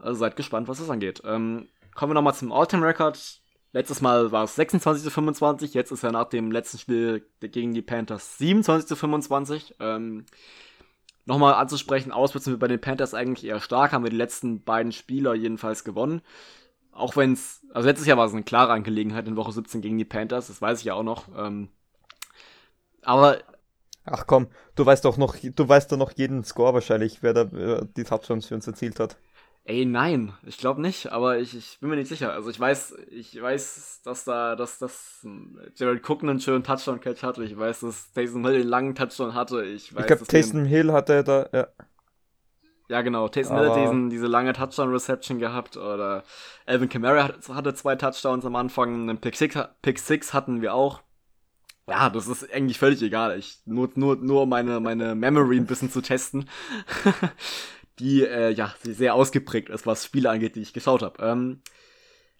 Also 0.00 0.18
seid 0.18 0.34
gespannt, 0.34 0.66
was 0.66 0.78
das 0.78 0.90
angeht. 0.90 1.22
Ähm, 1.24 1.68
Kommen 1.94 2.10
wir 2.10 2.14
nochmal 2.14 2.34
zum 2.34 2.52
All-Time-Record. 2.52 3.40
Letztes 3.72 4.00
Mal 4.00 4.32
war 4.32 4.44
es 4.44 4.56
26 4.56 5.04
zu 5.04 5.10
25, 5.10 5.74
jetzt 5.74 5.92
ist 5.92 6.02
er 6.02 6.10
nach 6.10 6.28
dem 6.28 6.50
letzten 6.50 6.78
Spiel 6.78 7.24
gegen 7.40 7.72
die 7.72 7.82
Panthers 7.82 8.38
27 8.38 8.88
zu 8.88 8.96
25. 8.96 9.76
Ähm, 9.78 10.26
nochmal 11.24 11.54
anzusprechen, 11.54 12.10
auswärts 12.10 12.46
sind 12.46 12.54
wir 12.54 12.58
bei 12.58 12.66
den 12.66 12.80
Panthers 12.80 13.14
eigentlich 13.14 13.48
eher 13.48 13.60
stark, 13.60 13.92
haben 13.92 14.02
wir 14.02 14.10
die 14.10 14.16
letzten 14.16 14.64
beiden 14.64 14.90
Spieler 14.90 15.34
jedenfalls 15.34 15.84
gewonnen. 15.84 16.22
Auch 16.90 17.16
wenn 17.16 17.34
es, 17.34 17.64
also 17.72 17.88
letztes 17.88 18.08
Jahr 18.08 18.18
war 18.18 18.26
es 18.26 18.32
eine 18.32 18.42
klare 18.42 18.72
Angelegenheit 18.72 19.28
in 19.28 19.36
Woche 19.36 19.52
17 19.52 19.80
gegen 19.80 19.98
die 19.98 20.04
Panthers, 20.04 20.48
das 20.48 20.60
weiß 20.60 20.80
ich 20.80 20.86
ja 20.86 20.94
auch 20.94 21.04
noch. 21.04 21.28
Ähm, 21.36 21.68
aber 23.02 23.38
Ach 24.04 24.26
komm, 24.26 24.48
du 24.74 24.84
weißt 24.84 25.04
doch 25.04 25.16
noch, 25.16 25.36
du 25.36 25.68
weißt 25.68 25.92
doch 25.92 25.96
noch 25.96 26.12
jeden 26.16 26.42
Score 26.42 26.74
wahrscheinlich, 26.74 27.22
wer 27.22 27.34
da 27.34 27.44
die 27.96 28.04
Touchdowns 28.04 28.46
für 28.46 28.54
uns 28.54 28.66
erzielt 28.66 28.98
hat. 28.98 29.16
Ey, 29.70 29.86
nein, 29.86 30.32
ich 30.44 30.58
glaube 30.58 30.82
nicht, 30.82 31.12
aber 31.12 31.38
ich, 31.38 31.56
ich 31.56 31.78
bin 31.78 31.90
mir 31.90 31.94
nicht 31.94 32.08
sicher. 32.08 32.32
Also 32.32 32.50
ich 32.50 32.58
weiß, 32.58 32.92
ich 33.12 33.40
weiß, 33.40 34.00
dass 34.02 34.24
da, 34.24 34.56
dass 34.56 34.78
das 34.78 35.24
Jared 35.76 36.02
Cook 36.10 36.24
einen 36.24 36.40
schönen 36.40 36.64
Touchdown-Catch 36.64 37.22
hatte. 37.22 37.44
Ich 37.44 37.56
weiß, 37.56 37.78
dass 37.78 38.12
Taysom 38.12 38.44
Hill 38.44 38.58
den 38.58 38.66
langen 38.66 38.96
Touchdown 38.96 39.32
hatte. 39.32 39.62
Ich 39.62 39.94
weiß, 39.94 40.00
ich 40.00 40.06
glaube, 40.08 40.26
Taysom 40.26 40.64
Hill 40.64 40.92
hatte 40.92 41.22
da, 41.22 41.48
ja. 41.52 41.68
Ja, 42.88 43.02
genau. 43.02 43.28
Taysom 43.28 43.58
Hill 43.58 43.70
hat 43.70 43.76
diesen, 43.76 44.10
diese 44.10 44.26
lange 44.26 44.54
Touchdown-Reception 44.54 45.38
gehabt. 45.38 45.76
Oder 45.76 46.24
Alvin 46.66 46.88
Kamara 46.88 47.30
hatte 47.50 47.72
zwei 47.72 47.94
Touchdowns 47.94 48.44
am 48.44 48.56
Anfang. 48.56 49.08
Einen 49.08 49.18
Pick 49.18 49.36
Six, 49.36 49.56
Pick 49.82 50.00
Six 50.00 50.34
hatten 50.34 50.62
wir 50.62 50.74
auch. 50.74 51.00
Ja, 51.88 52.10
das 52.10 52.26
ist 52.26 52.52
eigentlich 52.52 52.80
völlig 52.80 53.00
egal. 53.02 53.38
Ich, 53.38 53.60
nur, 53.66 53.88
nur, 53.94 54.16
nur 54.16 54.46
meine, 54.46 54.80
meine 54.80 55.14
Memory 55.14 55.58
ein 55.58 55.66
bisschen 55.66 55.92
zu 55.92 56.00
testen. 56.00 56.48
die 58.00 58.24
äh, 58.24 58.50
ja 58.50 58.74
sehr 58.82 59.14
ausgeprägt 59.14 59.68
ist, 59.68 59.86
was 59.86 60.04
Spiele 60.04 60.30
angeht, 60.30 60.56
die 60.56 60.62
ich 60.62 60.72
geschaut 60.72 61.02
habe. 61.02 61.22
Ähm, 61.22 61.62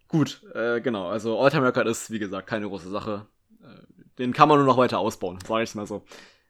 gut, 0.09 0.43
äh, 0.55 0.81
genau. 0.81 1.09
Also 1.09 1.39
All-Time 1.39 1.67
Record 1.67 1.87
ist 1.87 2.11
wie 2.11 2.19
gesagt 2.19 2.49
keine 2.49 2.67
große 2.67 2.91
Sache. 2.91 3.27
Äh, 3.63 4.03
den 4.19 4.33
kann 4.33 4.49
man 4.49 4.59
nur 4.59 4.67
noch 4.67 4.79
weiter 4.79 4.99
ausbauen, 4.99 5.39
sage 5.47 5.65
ich 5.65 5.75
mal 5.75 5.87
so. 5.87 6.05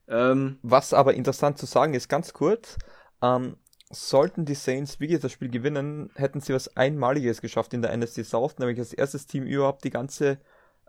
Ähm, 0.09 0.59
was 0.63 0.93
aber 0.93 1.15
interessant 1.15 1.59
zu 1.59 1.67
sagen 1.67 1.95
ist, 1.95 2.09
ganz 2.09 2.33
kurz. 2.33 2.79
Ähm, 3.23 3.57
sollten 3.91 4.45
die 4.45 4.55
Saints 4.55 5.01
wirklich 5.01 5.21
das 5.21 5.33
Spiel 5.33 5.51
gewinnen, 5.51 6.11
hätten 6.15 6.41
sie 6.41 6.55
was 6.55 6.77
Einmaliges 6.77 7.41
geschafft 7.41 7.75
in 7.75 7.83
der 7.83 7.97
NFC 7.97 8.25
South, 8.25 8.59
nämlich 8.59 8.79
als 8.79 8.93
erstes 8.93 9.27
Team 9.27 9.45
überhaupt 9.45 9.85
die 9.85 9.91
ganze 9.91 10.39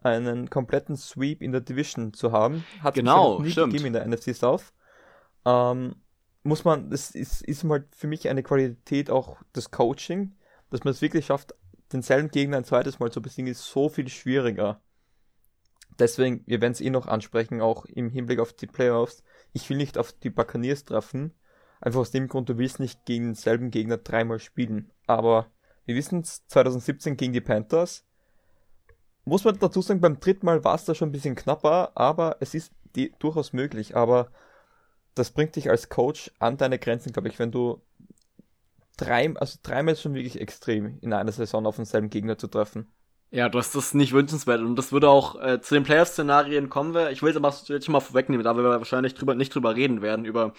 einen 0.03 0.49
kompletten 0.49 0.97
Sweep 0.97 1.41
in 1.41 1.51
der 1.51 1.62
Division 1.62 2.13
zu 2.13 2.31
haben. 2.31 2.63
Hat 2.81 2.95
genau, 2.95 3.38
es 3.38 3.43
nie 3.43 3.51
stimmt. 3.51 3.73
gegeben 3.73 3.88
in 3.88 3.93
der 3.93 4.07
NFC 4.07 4.36
South. 4.36 4.73
Ähm, 5.45 5.95
muss 6.43 6.63
man, 6.63 6.89
das 6.89 7.12
ist, 7.12 7.41
ist 7.41 7.63
halt 7.63 7.95
für 7.95 8.08
mich 8.08 8.27
eine 8.30 8.43
Qualität 8.43 9.10
auch 9.10 9.38
das 9.54 9.71
Coaching, 9.71 10.36
dass 10.69 10.84
man 10.84 10.91
es 10.91 11.01
wirklich 11.01 11.25
schafft, 11.25 11.54
denselben 11.93 12.30
Gegner 12.30 12.58
ein 12.58 12.63
zweites 12.63 12.99
Mal 12.99 13.12
zu 13.12 13.21
besiegen, 13.21 13.51
ist 13.51 13.65
so 13.65 13.89
viel 13.89 14.08
schwieriger. 14.08 14.82
Deswegen, 15.99 16.43
wir 16.47 16.62
werden 16.62 16.71
es 16.71 16.82
eh 16.82 16.89
noch 16.89 17.08
ansprechen, 17.08 17.62
auch 17.62 17.86
im 17.86 18.10
Hinblick 18.10 18.39
auf 18.39 18.54
die 18.54 18.67
Playoffs. 18.67 19.23
Ich 19.54 19.69
will 19.69 19.77
nicht 19.77 19.97
auf 19.97 20.13
die 20.13 20.30
Buccaneers 20.30 20.84
treffen. 20.84 21.34
Einfach 21.80 21.99
aus 21.99 22.12
dem 22.12 22.27
Grund, 22.27 22.49
du 22.49 22.58
willst 22.58 22.80
nicht 22.80 23.06
gegen 23.06 23.25
denselben 23.25 23.71
Gegner 23.71 23.97
dreimal 23.97 24.39
spielen. 24.39 24.91
Aber 25.08 25.47
wir 25.86 25.95
wissen 25.95 26.21
es, 26.21 26.45
2017 26.47 27.17
gegen 27.17 27.34
die 27.34 27.41
Panthers. 27.41 28.06
Muss 29.25 29.43
man 29.43 29.60
dazu 29.60 29.82
sagen, 29.82 30.01
beim 30.01 30.19
dritten 30.19 30.45
Mal 30.45 30.63
war 30.63 30.75
es 30.75 30.86
da 30.86 30.95
schon 30.95 31.10
ein 31.10 31.12
bisschen 31.12 31.36
knapper, 31.36 31.91
aber 31.95 32.38
es 32.39 32.56
ist 32.56 32.71
die, 32.95 33.13
durchaus 33.19 33.54
möglich. 33.54 33.95
Aber 33.95 34.32
das 35.15 35.32
bringt 35.32 35.56
dich 35.56 35.69
als 35.69 35.89
Coach 35.89 36.32
an 36.39 36.58
deine 36.58 36.80
Grenzen, 36.80 37.12
glaube 37.12 37.28
ich, 37.28 37.39
wenn 37.39 37.52
du 37.52 37.82
drei, 38.97 39.34
also 39.36 39.60
dreimal 39.63 39.95
schon 39.95 40.13
wirklich 40.13 40.39
extrem, 40.39 40.97
in 41.02 41.13
einer 41.13 41.32
Saison 41.32 41.65
auf 41.65 41.76
denselben 41.76 42.10
Gegner 42.10 42.38
zu 42.38 42.47
treffen. 42.47 42.91
Ja, 43.34 43.47
das 43.47 43.74
ist 43.76 43.95
nicht 43.95 44.12
wünschenswert 44.12 44.60
und 44.60 44.76
das 44.76 44.91
würde 44.91 45.10
auch 45.10 45.41
äh, 45.41 45.62
zu 45.62 45.74
den 45.74 45.84
Playoff-Szenarien 45.84 46.69
kommen 46.69 46.93
wir. 46.93 47.12
Ich 47.12 47.24
will 47.24 47.32
es 47.32 47.38
aber 47.38 47.56
jetzt 47.65 47.86
schon 47.86 47.93
mal 47.93 48.02
vorwegnehmen, 48.02 48.43
da 48.43 48.58
wir 48.58 48.63
wahrscheinlich 48.63 49.13
drüber, 49.13 49.36
nicht 49.36 49.56
drüber 49.56 49.76
reden 49.76 50.02
werden, 50.02 50.26
über 50.26 50.54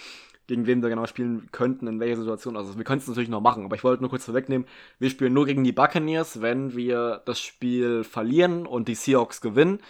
gegen 0.46 0.66
wen 0.66 0.82
wir 0.82 0.88
genau 0.88 1.06
spielen 1.06 1.48
könnten, 1.52 1.86
in 1.86 2.00
welcher 2.00 2.16
Situation. 2.16 2.56
Also 2.56 2.76
wir 2.76 2.84
können 2.84 3.00
es 3.00 3.06
natürlich 3.06 3.28
noch 3.28 3.40
machen, 3.40 3.64
aber 3.64 3.76
ich 3.76 3.84
wollte 3.84 4.02
nur 4.02 4.10
kurz 4.10 4.24
vorwegnehmen, 4.24 4.66
wir 4.98 5.10
spielen 5.10 5.34
nur 5.34 5.46
gegen 5.46 5.64
die 5.64 5.72
Buccaneers, 5.72 6.40
wenn 6.40 6.74
wir 6.74 7.22
das 7.26 7.40
Spiel 7.40 8.04
verlieren 8.04 8.66
und 8.66 8.88
die 8.88 8.94
Seahawks 8.94 9.40
gewinnen 9.40 9.80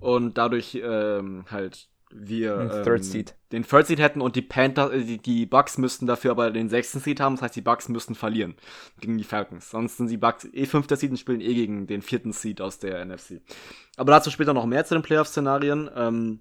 und 0.00 0.36
dadurch 0.36 0.78
ähm, 0.82 1.44
halt 1.50 1.88
wir 2.14 2.58
ähm, 2.60 2.84
Third 2.84 3.04
Seed. 3.04 3.34
den 3.50 3.64
Third 3.64 3.88
Seed 3.88 3.98
hätten 3.98 4.20
und 4.20 4.36
die 4.36 4.42
Panthers, 4.42 4.92
äh, 4.92 5.04
die, 5.04 5.18
die 5.18 5.46
Bucks 5.46 5.78
müssten 5.78 6.06
dafür 6.06 6.30
aber 6.30 6.50
den 6.50 6.68
sechsten 6.68 7.00
Seed 7.00 7.20
haben. 7.20 7.34
Das 7.34 7.42
heißt, 7.42 7.56
die 7.56 7.60
Bucks 7.60 7.88
müssten 7.88 8.14
verlieren 8.14 8.54
gegen 9.00 9.18
die 9.18 9.24
Falcons. 9.24 9.68
Sonst 9.70 9.96
sind 9.96 10.10
die 10.10 10.16
Bucks 10.16 10.48
eh 10.52 10.66
fünfter 10.66 10.96
Seed 10.96 11.10
und 11.10 11.16
spielen 11.16 11.40
eh 11.40 11.54
gegen 11.54 11.86
den 11.86 12.02
vierten 12.02 12.32
Seed 12.32 12.60
aus 12.60 12.78
der 12.78 13.04
NFC. 13.04 13.40
Aber 13.96 14.12
dazu 14.12 14.30
später 14.30 14.54
noch 14.54 14.66
mehr 14.66 14.84
zu 14.84 14.94
den 14.94 15.02
Playoff-Szenarien. 15.02 15.90
Ähm, 15.94 16.40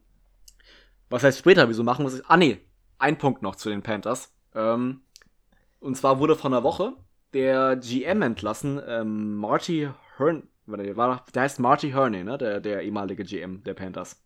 was 1.09 1.23
heißt 1.23 1.39
später? 1.39 1.67
Wieso 1.67 1.83
machen 1.83 2.05
wir 2.05 2.13
es? 2.13 2.23
Ah 2.29 2.37
nee, 2.37 2.59
ein 2.99 3.17
Punkt 3.17 3.41
noch 3.41 3.55
zu 3.55 3.69
den 3.69 3.81
Panthers. 3.81 4.31
Ähm, 4.53 5.01
und 5.79 5.97
zwar 5.97 6.19
wurde 6.19 6.35
von 6.35 6.51
der 6.51 6.63
Woche 6.63 6.93
der 7.33 7.77
GM 7.77 8.21
entlassen, 8.21 8.79
ähm, 8.87 9.35
Marty 9.35 9.89
Hearn, 10.17 10.47
der 10.67 11.41
heißt 11.41 11.59
Marty 11.59 11.89
Herney, 11.89 12.23
ne? 12.23 12.37
Der, 12.37 12.61
der 12.61 12.83
ehemalige 12.83 13.23
GM 13.23 13.63
der 13.63 13.73
Panthers. 13.73 14.23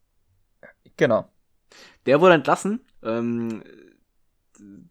Genau. 0.97 1.29
Der 2.05 2.21
wurde 2.21 2.35
entlassen. 2.35 2.85
Ähm, 3.03 3.63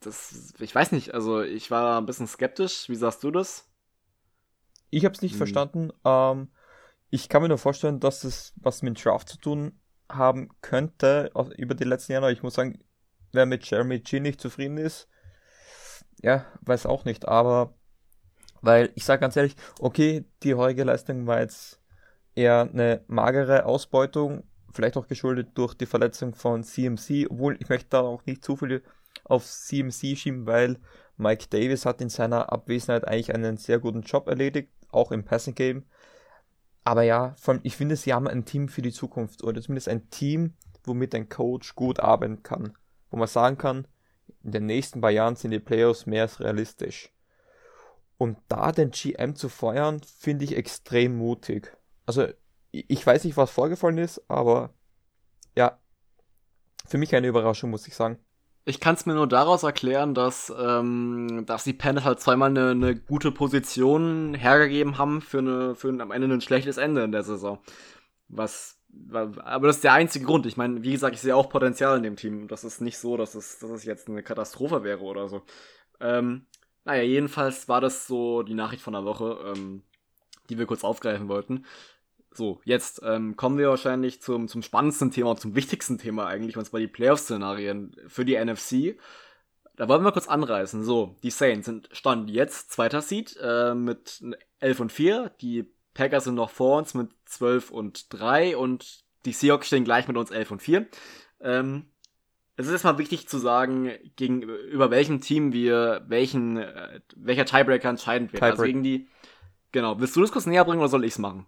das, 0.01 0.55
ich 0.59 0.75
weiß 0.75 0.93
nicht, 0.93 1.15
also 1.15 1.43
ich 1.43 1.71
war 1.71 2.01
ein 2.01 2.07
bisschen 2.07 2.27
skeptisch. 2.27 2.89
Wie 2.89 2.97
sagst 2.97 3.23
du 3.25 3.31
das? 3.31 3.69
Ich 4.91 5.05
habe 5.05 5.15
es 5.15 5.23
nicht 5.23 5.33
hm. 5.33 5.39
verstanden. 5.39 5.93
Ähm, 6.05 6.49
ich 7.11 7.29
kann 7.29 7.43
mir 7.43 7.49
nur 7.49 7.59
vorstellen, 7.59 8.01
dass 8.01 8.25
es 8.25 8.53
was 8.57 8.83
mit 8.83 9.05
Draft 9.05 9.29
zu 9.29 9.39
tun 9.39 9.81
haben 10.09 10.51
könnte 10.61 11.31
über 11.57 11.75
die 11.75 11.85
letzten 11.85 12.13
Jahre. 12.13 12.33
Ich 12.33 12.43
muss 12.43 12.55
sagen, 12.55 12.79
wer 13.33 13.47
mit 13.47 13.69
Jeremy 13.69 14.01
G 14.01 14.21
nicht 14.21 14.41
zufrieden 14.41 14.79
ist, 14.79 15.09
ja, 16.23 16.47
weiß 16.63 16.87
auch 16.87 17.05
nicht. 17.05 17.27
Aber 17.27 17.75
weil 18.63 18.91
ich 18.95 19.05
sage 19.05 19.21
ganz 19.21 19.37
ehrlich, 19.37 19.57
okay, 19.81 20.25
die 20.43 20.55
heutige 20.55 20.85
Leistung 20.85 21.27
war 21.27 21.41
jetzt 21.41 21.81
eher 22.35 22.69
eine 22.73 23.05
magere 23.07 23.65
Ausbeutung 23.65 24.45
vielleicht 24.73 24.97
auch 24.97 25.07
geschuldet 25.07 25.51
durch 25.55 25.75
die 25.75 25.87
Verletzung 25.87 26.35
von 26.35 26.63
CMC, 26.63 27.27
obwohl 27.31 27.57
ich 27.61 27.69
möchte 27.69 27.89
da 27.91 28.01
auch 28.01 28.25
nicht 28.27 28.45
zu 28.45 28.57
viel 28.57 28.83
auf 29.25 29.45
CMC 29.45 30.17
schieben, 30.17 30.47
weil 30.47 30.79
Mike 31.17 31.47
Davis 31.51 31.87
hat 31.87 32.01
in 32.01 32.09
seiner 32.09 32.53
Abwesenheit 32.53 33.07
eigentlich 33.07 33.35
einen 33.35 33.57
sehr 33.57 33.79
guten 33.79 34.03
Job 34.03 34.29
erledigt, 34.29 34.71
auch 34.91 35.13
im 35.13 35.25
Passing 35.25 35.55
Game. 35.55 35.85
Aber 36.85 37.03
ja, 37.03 37.35
von, 37.39 37.61
ich 37.63 37.77
finde, 37.77 37.97
sie 37.97 38.13
haben 38.13 38.29
ein 38.29 38.45
Team 38.45 38.69
für 38.69 38.83
die 38.83 38.93
Zukunft 38.93 39.43
oder 39.43 39.61
zumindest 39.61 39.89
ein 39.89 40.09
Team, 40.11 40.55
womit 40.85 41.15
ein 41.15 41.29
Coach 41.29 41.75
gut 41.75 42.01
arbeiten 42.01 42.43
kann. 42.43 42.75
Wo 43.11 43.17
man 43.17 43.29
sagen 43.29 43.59
kann, 43.59 43.89
in 44.45 44.53
den 44.53 44.67
nächsten 44.67 45.01
paar 45.01 45.11
Jahren 45.11 45.37
sind 45.37 45.51
die 45.51 45.59
Playoffs 45.59 46.07
mehr 46.07 46.23
als 46.23 46.39
realistisch. 46.39 47.13
Und 48.19 48.39
da 48.49 48.73
den 48.73 48.91
GM 48.91 49.35
zu 49.35 49.49
feuern, 49.49 50.01
finde 50.01 50.45
ich 50.45 50.57
extrem 50.57 51.17
mutig. 51.17 51.77
Also 52.07 52.29
ich 52.71 53.07
weiß 53.07 53.25
nicht, 53.25 53.37
was 53.37 53.51
vorgefallen 53.51 53.99
ist, 53.99 54.23
aber 54.29 54.75
ja, 55.57 55.79
für 56.87 56.99
mich 56.99 57.15
eine 57.15 57.27
Überraschung, 57.27 57.71
muss 57.71 57.87
ich 57.87 57.95
sagen. 57.95 58.19
Ich 58.69 58.81
kann 58.81 58.97
es 58.97 59.07
mir 59.07 59.15
nur 59.15 59.29
daraus 59.29 59.63
erklären, 59.63 60.13
dass, 60.15 60.53
ähm, 60.59 61.45
dass 61.47 61.63
die 61.63 61.73
Panthers 61.73 62.05
halt 62.05 62.21
zweimal 62.21 62.51
eine, 62.51 62.71
eine 62.71 62.97
gute 62.97 63.31
Position 63.31 64.35
hergegeben 64.35 64.99
haben 64.99 65.21
für, 65.21 65.39
eine, 65.39 65.75
für 65.77 65.89
ein, 65.89 66.01
am 66.01 66.11
Ende 66.11 66.27
ein 66.29 66.41
schlechtes 66.41 66.77
Ende 66.77 67.05
in 67.05 67.13
der 67.13 67.23
Saison. 67.23 67.61
Was, 68.27 68.81
aber 69.13 69.69
das 69.69 69.77
ist 69.77 69.85
der 69.85 69.93
einzige 69.93 70.25
Grund. 70.25 70.47
Ich 70.47 70.57
meine, 70.57 70.83
wie 70.83 70.91
gesagt, 70.91 71.15
ich 71.15 71.21
sehe 71.21 71.37
auch 71.37 71.49
Potenzial 71.49 71.97
in 71.97 72.03
dem 72.03 72.17
Team. 72.17 72.49
Das 72.49 72.65
ist 72.65 72.81
nicht 72.81 72.99
so, 72.99 73.17
dass 73.17 73.37
es, 73.37 73.61
dass 73.61 73.71
es 73.71 73.85
jetzt 73.85 74.09
eine 74.09 74.25
Katastrophe 74.25 74.83
wäre 74.83 75.03
oder 75.03 75.29
so. 75.29 75.43
Ähm, 76.01 76.47
naja, 76.85 77.03
jedenfalls 77.03 77.69
war 77.69 77.81
das 77.81 78.09
so 78.09 78.43
die 78.43 78.55
Nachricht 78.55 78.83
von 78.83 78.95
der 78.95 79.05
Woche, 79.05 79.39
ähm, 79.45 79.85
die 80.51 80.59
wir 80.59 80.67
kurz 80.67 80.83
aufgreifen 80.83 81.29
wollten. 81.29 81.67
So, 82.37 82.61
jetzt 82.65 83.01
ähm, 83.03 83.37
kommen 83.37 83.57
wir 83.57 83.71
wahrscheinlich 83.71 84.21
zum, 84.21 84.47
zum 84.47 84.63
spannendsten 84.63 85.11
Thema, 85.11 85.37
zum 85.37 85.55
wichtigsten 85.55 85.97
Thema 85.97 86.27
eigentlich, 86.27 86.57
und 86.57 86.67
zwar 86.67 86.81
die 86.81 86.87
Playoff-Szenarien 86.87 87.97
für 88.09 88.25
die 88.25 88.37
NFC. 88.37 88.99
Da 89.77 89.89
wollen 89.89 90.05
wir 90.05 90.13
kurz 90.13 90.29
anreißen. 90.29 90.85
So, 90.85 91.17
die 91.23 91.31
Saints 91.31 91.67
sind 91.67 91.89
stand 91.93 92.31
jetzt 92.31 92.73
zweiter 92.73 93.01
Seed 93.01 93.39
äh, 93.43 93.75
mit 93.75 94.23
11 94.61 94.81
und 94.81 94.93
4. 94.93 95.31
Die 95.41 95.71
Packers 95.95 96.25
sind 96.25 96.35
noch 96.35 96.51
vor 96.51 96.79
uns 96.79 96.95
mit 96.95 97.11
12 97.25 97.71
und 97.71 98.13
3 98.13 98.57
und 98.57 99.05
die 99.25 99.33
Seahawks 99.33 99.67
stehen 99.67 99.85
gleich 99.85 100.07
mit 100.07 100.17
uns 100.17 100.31
11 100.31 100.51
und 100.51 100.63
4. 100.63 100.87
Ähm, 101.41 101.87
es 102.57 102.67
ist 102.67 102.73
erstmal 102.73 102.99
wichtig 102.99 103.29
zu 103.29 103.39
sagen, 103.39 103.93
gegen, 104.17 104.43
über 104.43 104.91
welchem 104.91 105.21
Team 105.21 105.53
wir 105.53 106.05
welchen, 106.09 106.59
äh, 106.59 107.01
welcher 107.17 107.45
Tiebreaker 107.45 107.89
entscheidend 107.89 108.33
wird. 108.33 108.43
Also 108.43 108.63
Tiebreak. 108.63 108.77
Also 108.77 108.83
gegen 108.83 108.83
die. 108.83 109.09
Genau. 109.73 110.01
Willst 110.01 110.17
du 110.17 110.21
das 110.21 110.33
kurz 110.33 110.47
näher 110.47 110.65
bringen 110.65 110.81
oder 110.81 110.89
soll 110.89 111.05
ich's 111.05 111.19
machen? 111.19 111.47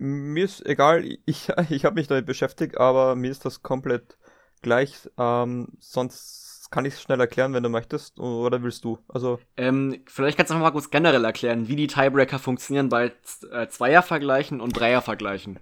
Mir 0.00 0.44
ist 0.46 0.64
egal, 0.64 1.04
ich, 1.26 1.48
ich 1.70 1.84
habe 1.84 1.94
mich 1.94 2.08
damit 2.08 2.26
beschäftigt, 2.26 2.78
aber 2.78 3.14
mir 3.14 3.30
ist 3.30 3.44
das 3.44 3.62
komplett 3.62 4.16
gleich. 4.62 5.08
Ähm, 5.18 5.68
sonst 5.78 6.68
kann 6.70 6.84
ich 6.84 6.94
es 6.94 7.02
schnell 7.02 7.20
erklären, 7.20 7.52
wenn 7.52 7.62
du 7.62 7.68
möchtest, 7.68 8.18
oder 8.18 8.62
willst 8.62 8.84
du? 8.84 8.98
Also 9.08 9.40
ähm, 9.56 10.02
vielleicht 10.06 10.36
kannst 10.36 10.50
du 10.50 10.54
noch 10.54 10.62
mal 10.62 10.70
kurz 10.70 10.90
generell 10.90 11.24
erklären, 11.24 11.68
wie 11.68 11.76
die 11.76 11.88
Tiebreaker 11.88 12.38
funktionieren 12.38 12.88
bei 12.88 13.12
äh, 13.50 13.68
Zweiervergleichen 13.68 14.60
und 14.60 14.78
Dreiervergleichen. 14.78 15.58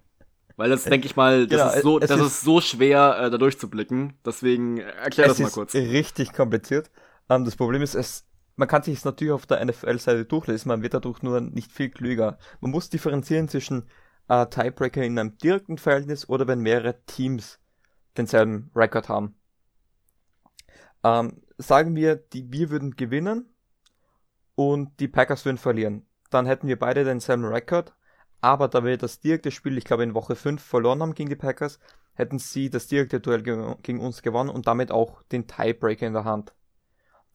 Weil 0.56 0.70
das 0.70 0.84
denke 0.84 1.06
ich 1.06 1.14
mal, 1.14 1.46
das, 1.46 1.60
genau, 1.60 1.72
ist, 1.72 1.82
so, 1.82 1.98
das 1.98 2.10
ist, 2.10 2.20
ist, 2.20 2.40
so 2.40 2.60
schwer, 2.60 3.16
äh, 3.20 3.30
da 3.30 3.38
durchzublicken. 3.38 4.18
Deswegen 4.24 4.78
erklär 4.78 5.28
das 5.28 5.38
mal 5.38 5.50
kurz. 5.50 5.72
Es 5.72 5.84
ist 5.84 5.92
richtig 5.92 6.32
kompliziert. 6.32 6.90
Ähm, 7.28 7.44
das 7.44 7.56
Problem 7.56 7.80
ist, 7.80 7.94
es, 7.94 8.26
man 8.56 8.66
kann 8.66 8.82
sich 8.82 8.98
es 8.98 9.04
natürlich 9.04 9.32
auf 9.32 9.46
der 9.46 9.64
NFL-Seite 9.64 10.24
durchlesen, 10.24 10.68
man 10.68 10.82
wird 10.82 10.94
dadurch 10.94 11.22
nur 11.22 11.40
nicht 11.40 11.70
viel 11.70 11.90
klüger. 11.90 12.38
Man 12.60 12.72
muss 12.72 12.90
differenzieren 12.90 13.48
zwischen 13.48 13.88
äh, 14.28 14.46
Tiebreaker 14.46 15.02
in 15.02 15.18
einem 15.18 15.36
direkten 15.38 15.78
Verhältnis 15.78 16.28
oder 16.28 16.46
wenn 16.46 16.60
mehrere 16.60 17.04
Teams 17.06 17.58
denselben 18.16 18.70
Rekord 18.74 19.08
haben. 19.08 19.34
Ähm, 21.04 21.42
sagen 21.58 21.94
wir, 21.94 22.16
die, 22.16 22.50
wir 22.52 22.70
würden 22.70 22.96
gewinnen 22.96 23.46
und 24.54 24.98
die 25.00 25.08
Packers 25.08 25.44
würden 25.44 25.58
verlieren. 25.58 26.06
Dann 26.30 26.46
hätten 26.46 26.68
wir 26.68 26.78
beide 26.78 27.04
denselben 27.04 27.44
Rekord, 27.44 27.94
aber 28.40 28.68
da 28.68 28.84
wir 28.84 28.96
das 28.98 29.20
direkte 29.20 29.50
Spiel, 29.50 29.78
ich 29.78 29.84
glaube 29.84 30.02
in 30.02 30.14
Woche 30.14 30.36
5 30.36 30.62
verloren 30.62 31.00
haben 31.00 31.14
gegen 31.14 31.30
die 31.30 31.36
Packers, 31.36 31.78
hätten 32.14 32.38
sie 32.38 32.68
das 32.68 32.88
direkte 32.88 33.20
Duell 33.20 33.42
ge 33.42 33.76
gegen 33.82 34.00
uns 34.00 34.22
gewonnen 34.22 34.50
und 34.50 34.66
damit 34.66 34.90
auch 34.90 35.22
den 35.30 35.46
Tiebreaker 35.46 36.06
in 36.06 36.12
der 36.12 36.24
Hand. 36.24 36.52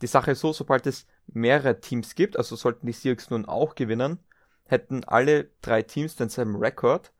Die 0.02 0.08
Sache 0.08 0.32
ist 0.32 0.42
so, 0.42 0.52
sobald 0.52 0.86
es 0.86 1.08
mehrere 1.28 1.80
Teams 1.80 2.16
gibt, 2.16 2.38
also 2.38 2.58
sollten 2.58 2.86
die 2.86 2.92
Seahawks 2.92 3.30
nun 3.30 3.46
auch 3.46 3.76
gewinnen, 3.76 4.20
hätten 4.66 5.04
alle 5.04 5.50
drei 5.62 5.82
Teams 5.82 6.16
denselben 6.16 6.56
Rekord. 6.56 7.14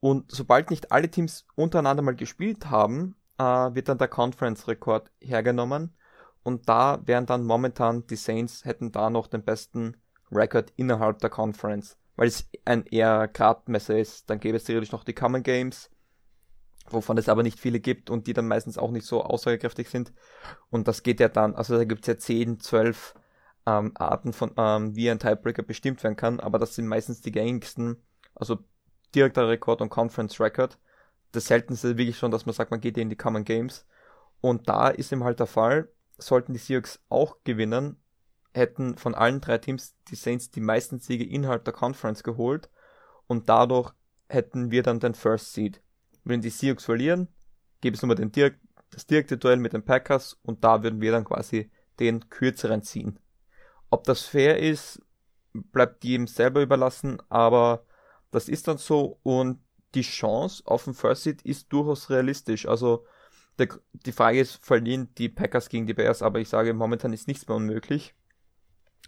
Und 0.00 0.30
sobald 0.32 0.70
nicht 0.70 0.90
alle 0.90 1.10
Teams 1.10 1.46
untereinander 1.54 2.02
mal 2.02 2.16
gespielt 2.16 2.70
haben, 2.70 3.14
äh, 3.38 3.44
wird 3.44 3.88
dann 3.88 3.98
der 3.98 4.08
Conference-Rekord 4.08 5.10
hergenommen. 5.20 5.94
Und 6.42 6.68
da 6.68 7.00
wären 7.06 7.26
dann 7.26 7.44
momentan 7.44 8.06
die 8.08 8.16
Saints 8.16 8.64
hätten 8.64 8.90
da 8.90 9.10
noch 9.10 9.28
den 9.28 9.44
besten 9.44 9.96
Rekord 10.32 10.72
innerhalb 10.76 11.20
der 11.20 11.30
Conference. 11.30 11.96
Weil 12.16 12.28
es 12.28 12.48
ein 12.64 12.84
eher 12.86 13.28
Gradmesser 13.28 13.98
ist. 13.98 14.28
Dann 14.28 14.40
gäbe 14.40 14.56
es 14.56 14.64
theoretisch 14.64 14.92
noch 14.92 15.04
die 15.04 15.14
Common 15.14 15.42
Games. 15.42 15.88
wovon 16.90 17.16
es 17.16 17.28
aber 17.28 17.44
nicht 17.44 17.60
viele 17.60 17.78
gibt 17.78 18.10
und 18.10 18.26
die 18.26 18.32
dann 18.32 18.48
meistens 18.48 18.76
auch 18.76 18.90
nicht 18.90 19.06
so 19.06 19.22
aussagekräftig 19.22 19.88
sind. 19.88 20.12
Und 20.68 20.88
das 20.88 21.04
geht 21.04 21.20
ja 21.20 21.28
dann, 21.28 21.54
also 21.54 21.76
da 21.76 21.84
gibt 21.84 22.02
es 22.02 22.06
ja 22.08 22.18
10, 22.18 22.58
12 22.58 23.14
ähm, 23.66 23.92
Arten 23.94 24.32
von, 24.32 24.52
ähm, 24.56 24.96
wie 24.96 25.10
ein 25.10 25.18
Tiebreaker 25.18 25.62
bestimmt 25.62 26.02
werden 26.02 26.16
kann, 26.16 26.40
aber 26.40 26.58
das 26.58 26.74
sind 26.74 26.86
meistens 26.86 27.20
die 27.20 27.32
gängigsten, 27.32 27.96
also 28.34 28.58
direkter 29.14 29.48
Rekord 29.48 29.80
und 29.80 29.90
Conference 29.90 30.40
Record. 30.40 30.78
Das 31.32 31.46
seltenste 31.46 31.96
wirklich 31.96 32.18
schon, 32.18 32.30
dass 32.30 32.46
man 32.46 32.54
sagt, 32.54 32.70
man 32.70 32.80
geht 32.80 32.98
in 32.98 33.08
die 33.08 33.16
Common 33.16 33.44
Games. 33.44 33.86
Und 34.40 34.68
da 34.68 34.88
ist 34.88 35.12
eben 35.12 35.24
halt 35.24 35.38
der 35.38 35.46
Fall, 35.46 35.88
sollten 36.18 36.52
die 36.52 36.58
Seahawks 36.58 37.00
auch 37.08 37.36
gewinnen, 37.44 37.96
hätten 38.54 38.96
von 38.96 39.14
allen 39.14 39.40
drei 39.40 39.58
Teams 39.58 39.94
die 40.08 40.14
Saints 40.14 40.50
die 40.50 40.60
meisten 40.60 40.98
Siege 40.98 41.24
innerhalb 41.24 41.64
der 41.64 41.72
Conference 41.72 42.22
geholt 42.22 42.68
und 43.26 43.48
dadurch 43.48 43.92
hätten 44.28 44.70
wir 44.70 44.82
dann 44.82 45.00
den 45.00 45.14
First 45.14 45.52
Seed. 45.52 45.80
Wenn 46.24 46.40
die 46.40 46.50
Seahawks 46.50 46.84
verlieren, 46.84 47.28
gäbe 47.80 47.96
es 47.96 48.02
nur 48.02 48.14
den 48.14 48.32
direkt, 48.32 48.60
das 48.90 49.06
direkte 49.06 49.38
Duell 49.38 49.56
mit 49.56 49.72
den 49.72 49.84
Packers 49.84 50.38
und 50.42 50.64
da 50.64 50.82
würden 50.82 51.00
wir 51.00 51.12
dann 51.12 51.24
quasi 51.24 51.70
den 51.98 52.28
kürzeren 52.28 52.82
ziehen. 52.82 53.18
Ob 53.92 54.04
das 54.04 54.22
fair 54.22 54.58
ist, 54.58 55.02
bleibt 55.52 56.02
jedem 56.02 56.26
selber 56.26 56.62
überlassen, 56.62 57.22
aber 57.28 57.84
das 58.30 58.48
ist 58.48 58.66
dann 58.66 58.78
so 58.78 59.18
und 59.22 59.60
die 59.94 60.00
Chance 60.00 60.62
auf 60.64 60.84
den 60.84 60.94
First 60.94 61.24
Seed 61.24 61.42
ist 61.42 61.70
durchaus 61.70 62.08
realistisch. 62.08 62.66
Also 62.66 63.04
der, 63.58 63.68
die 63.92 64.12
Frage 64.12 64.40
ist, 64.40 64.64
verlieren 64.64 65.12
die 65.18 65.28
Packers 65.28 65.68
gegen 65.68 65.86
die 65.86 65.92
Bears, 65.92 66.22
aber 66.22 66.40
ich 66.40 66.48
sage, 66.48 66.72
momentan 66.72 67.12
ist 67.12 67.28
nichts 67.28 67.46
mehr 67.46 67.58
unmöglich. 67.58 68.14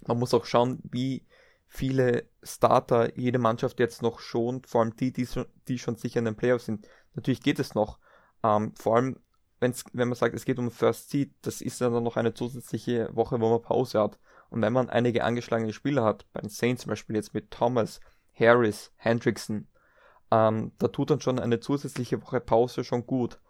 Man 0.07 0.19
muss 0.19 0.35
auch 0.35 0.45
schauen, 0.45 0.81
wie 0.83 1.27
viele 1.67 2.29
Starter 2.43 3.19
jede 3.19 3.39
Mannschaft 3.39 3.81
jetzt 3.81 4.03
noch 4.03 4.21
schont, 4.21 4.67
vor 4.67 4.83
allem 4.83 4.95
die, 4.97 5.15
die, 5.15 5.27
die 5.67 5.79
schon 5.79 5.97
sicher 5.97 6.19
in 6.19 6.27
den 6.27 6.37
Playoffs 6.37 6.67
sind. 6.67 6.87
Natürlich 7.15 7.41
geht 7.41 7.59
es 7.59 7.75
noch. 7.75 7.99
Ähm, 8.43 8.75
vor 8.77 8.97
allem, 8.97 9.19
wenn's, 9.61 9.87
wenn 9.95 10.09
man 10.09 10.17
sagt, 10.17 10.35
es 10.35 10.45
geht 10.45 10.59
um 10.59 10.71
First 10.71 11.09
Seed, 11.09 11.33
das 11.41 11.63
ist 11.63 11.81
dann 11.81 12.03
noch 12.03 12.19
eine 12.19 12.35
zusätzliche 12.35 13.09
Woche, 13.17 13.41
wo 13.41 13.49
man 13.49 13.63
Pause 13.63 14.01
hat. 14.01 14.19
Und 14.55 14.63
wenn 14.63 14.73
man 14.73 14.89
einige 14.89 15.25
angeschlagene 15.25 15.73
Spieler 15.73 16.05
hat, 16.05 16.27
bei 16.33 16.41
den 16.41 16.49
Saints 16.49 16.83
zum 16.83 16.91
Beispiel 16.91 17.17
jetzt 17.17 17.35
mit 17.35 17.51
Thomas, 17.51 17.99
Harris, 18.39 18.93
Hendrickson, 18.95 19.67
ähm, 20.31 20.71
da 20.79 20.87
tut 20.87 21.11
dann 21.11 21.21
schon 21.21 21.41
eine 21.41 21.59
zusätzliche 21.59 22.23
Woche 22.23 22.39
Pause 22.39 22.85
schon 22.85 23.05
gut. 23.05 23.41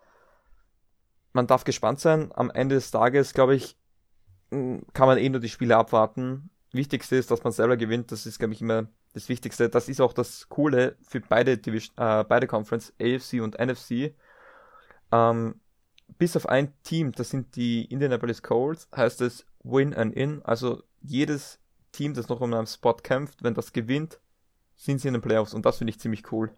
Man 1.35 1.47
darf 1.47 1.65
gespannt 1.65 2.01
sein. 2.01 2.31
Am 2.35 2.51
Ende 2.51 2.77
des 2.77 2.91
Tages, 2.91 3.35
glaube 3.35 3.55
ich, 3.55 3.77
kann 4.49 5.07
man 5.07 5.19
eh 5.19 5.29
nur 5.29 5.43
die 5.43 5.51
Spiele 5.51 5.77
abwarten. 5.77 6.49
Wichtigste 6.73 7.17
ist, 7.17 7.31
dass 7.31 7.45
man 7.45 7.53
selber 7.53 7.77
gewinnt. 7.77 8.11
Das 8.11 8.25
ist, 8.25 8.39
glaube 8.39 8.55
ich, 8.55 8.63
immer 8.63 8.87
das 9.13 9.29
Wichtigste. 9.29 9.69
Das 9.69 9.91
ist 9.91 10.01
auch 10.01 10.15
das 10.15 10.49
Coole 10.49 10.97
für 11.03 11.21
beide 11.21 11.59
Division, 11.59 11.95
äh, 11.99 12.25
beide 12.25 12.47
Conference, 12.47 12.95
AFC 12.99 13.43
und 13.43 13.59
NFC. 13.59 14.15
Ähm, 15.13 15.61
bis 16.17 16.35
auf 16.35 16.49
ein 16.49 16.73
Team, 16.83 17.13
das 17.13 17.29
sind 17.29 17.57
die 17.57 17.85
Indianapolis 17.85 18.43
Colts, 18.43 18.89
heißt 18.97 19.21
es 19.21 19.45
Win 19.65 19.93
and 19.93 20.15
In. 20.15 20.43
Also 20.45 20.83
jedes 21.05 21.59
Team, 21.93 22.15
das 22.15 22.29
noch 22.29 22.41
um 22.41 22.53
einen 22.53 22.67
Spot 22.67 22.95
kämpft, 22.95 23.43
wenn 23.43 23.55
das 23.55 23.73
gewinnt, 23.73 24.21
sind 24.75 25.01
sie 25.01 25.09
in 25.09 25.15
den 25.15 25.23
Playoffs 25.23 25.55
und 25.55 25.65
das 25.65 25.79
finde 25.79 25.91
ich 25.91 26.01
ziemlich 26.01 26.33
cool. 26.33 26.51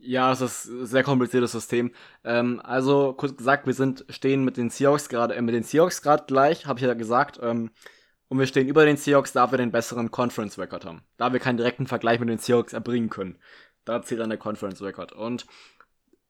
Ja, 0.00 0.30
es 0.30 0.40
ist 0.40 0.66
ein 0.66 0.86
sehr 0.86 1.02
kompliziertes 1.02 1.52
System. 1.52 1.92
Ähm, 2.22 2.60
also 2.62 3.14
kurz 3.14 3.36
gesagt, 3.36 3.66
wir 3.66 3.74
sind 3.74 4.04
stehen 4.08 4.44
mit 4.44 4.56
den 4.56 4.70
Seahawks 4.70 5.08
gerade 5.08 5.34
äh, 5.34 5.42
mit 5.42 5.54
den 5.54 5.64
Seahawks 5.64 6.02
gerade 6.02 6.24
gleich, 6.26 6.66
habe 6.66 6.78
ich 6.78 6.86
ja 6.86 6.94
gesagt. 6.94 7.40
Ähm, 7.42 7.70
und 8.28 8.38
wir 8.38 8.46
stehen 8.46 8.68
über 8.68 8.84
den 8.84 8.96
Seahawks, 8.96 9.32
da 9.32 9.50
wir 9.50 9.58
den 9.58 9.72
besseren 9.72 10.10
Conference 10.10 10.58
Record 10.58 10.84
haben, 10.84 11.02
da 11.16 11.32
wir 11.32 11.40
keinen 11.40 11.56
direkten 11.56 11.86
Vergleich 11.86 12.20
mit 12.20 12.28
den 12.28 12.38
Seahawks 12.38 12.74
erbringen 12.74 13.08
können. 13.08 13.38
Da 13.84 14.02
zählt 14.02 14.20
dann 14.20 14.28
der 14.28 14.38
Conference 14.38 14.82
Record 14.82 15.12
und 15.12 15.46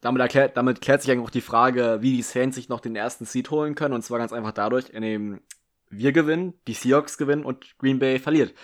damit, 0.00 0.22
erklärt, 0.22 0.56
damit 0.56 0.80
klärt 0.80 1.02
sich 1.02 1.10
eigentlich 1.10 1.26
auch 1.26 1.30
die 1.30 1.40
Frage, 1.40 1.98
wie 2.00 2.16
die 2.16 2.22
Saints 2.22 2.54
sich 2.54 2.68
noch 2.68 2.80
den 2.80 2.94
ersten 2.94 3.24
Seed 3.24 3.50
holen 3.50 3.74
können. 3.74 3.94
Und 3.94 4.02
zwar 4.02 4.18
ganz 4.18 4.32
einfach 4.32 4.52
dadurch, 4.52 4.90
indem 4.90 5.40
wir 5.90 6.12
gewinnen, 6.12 6.54
die 6.66 6.74
Seahawks 6.74 7.18
gewinnen 7.18 7.44
und 7.44 7.78
Green 7.78 7.98
Bay 7.98 8.18
verliert. 8.18 8.54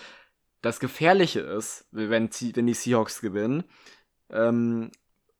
Das 0.61 0.79
Gefährliche 0.79 1.41
ist, 1.41 1.87
wenn, 1.91 2.29
wenn 2.29 2.67
die 2.67 2.73
Seahawks 2.73 3.21
gewinnen 3.21 3.63
ähm, 4.29 4.91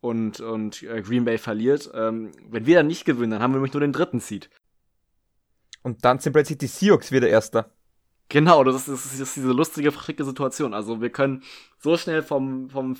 und, 0.02 0.39
und 0.39 0.84
äh, 0.84 1.02
Green 1.02 1.26
Bay 1.26 1.38
verliert, 1.38 1.89
ähm, 1.93 2.32
wenn 2.50 2.65
wir 2.65 2.78
dann 2.78 2.88
nicht 2.88 3.06
gewinnen, 3.06 3.32
dann 3.32 3.41
haben 3.41 3.52
wir 3.52 3.58
nämlich 3.58 3.74
nur 3.74 3.82
den 3.82 3.93
dritten 3.93 4.19
Seed. 4.19 4.50
Und 5.82 6.06
dann 6.06 6.19
sind 6.19 6.34
plötzlich 6.34 6.58
die 6.58 6.67
Seahawks 6.67 7.12
wieder 7.12 7.28
Erster. 7.28 7.71
Genau, 8.30 8.63
das 8.63 8.88
ist, 8.88 8.88
das 8.88 9.19
ist 9.19 9.36
diese 9.36 9.52
lustige, 9.52 9.91
fricke 9.91 10.26
Situation. 10.26 10.74
Also 10.74 11.00
wir 11.02 11.12
können 11.12 11.43
so 11.78 11.95
schnell 11.95 12.24
vom, 12.24 12.69
vom 12.69 12.98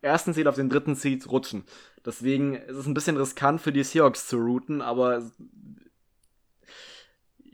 ersten 0.00 0.32
Seed 0.32 0.46
auf 0.46 0.54
den 0.54 0.68
dritten 0.68 0.94
Seed 0.94 1.28
rutschen. 1.28 1.64
Deswegen 2.04 2.54
ist 2.54 2.76
es 2.76 2.86
ein 2.86 2.94
bisschen 2.94 3.16
riskant 3.16 3.60
für 3.60 3.72
die 3.72 3.82
Seahawks 3.82 4.28
zu 4.28 4.36
routen, 4.36 4.82
aber 4.82 5.22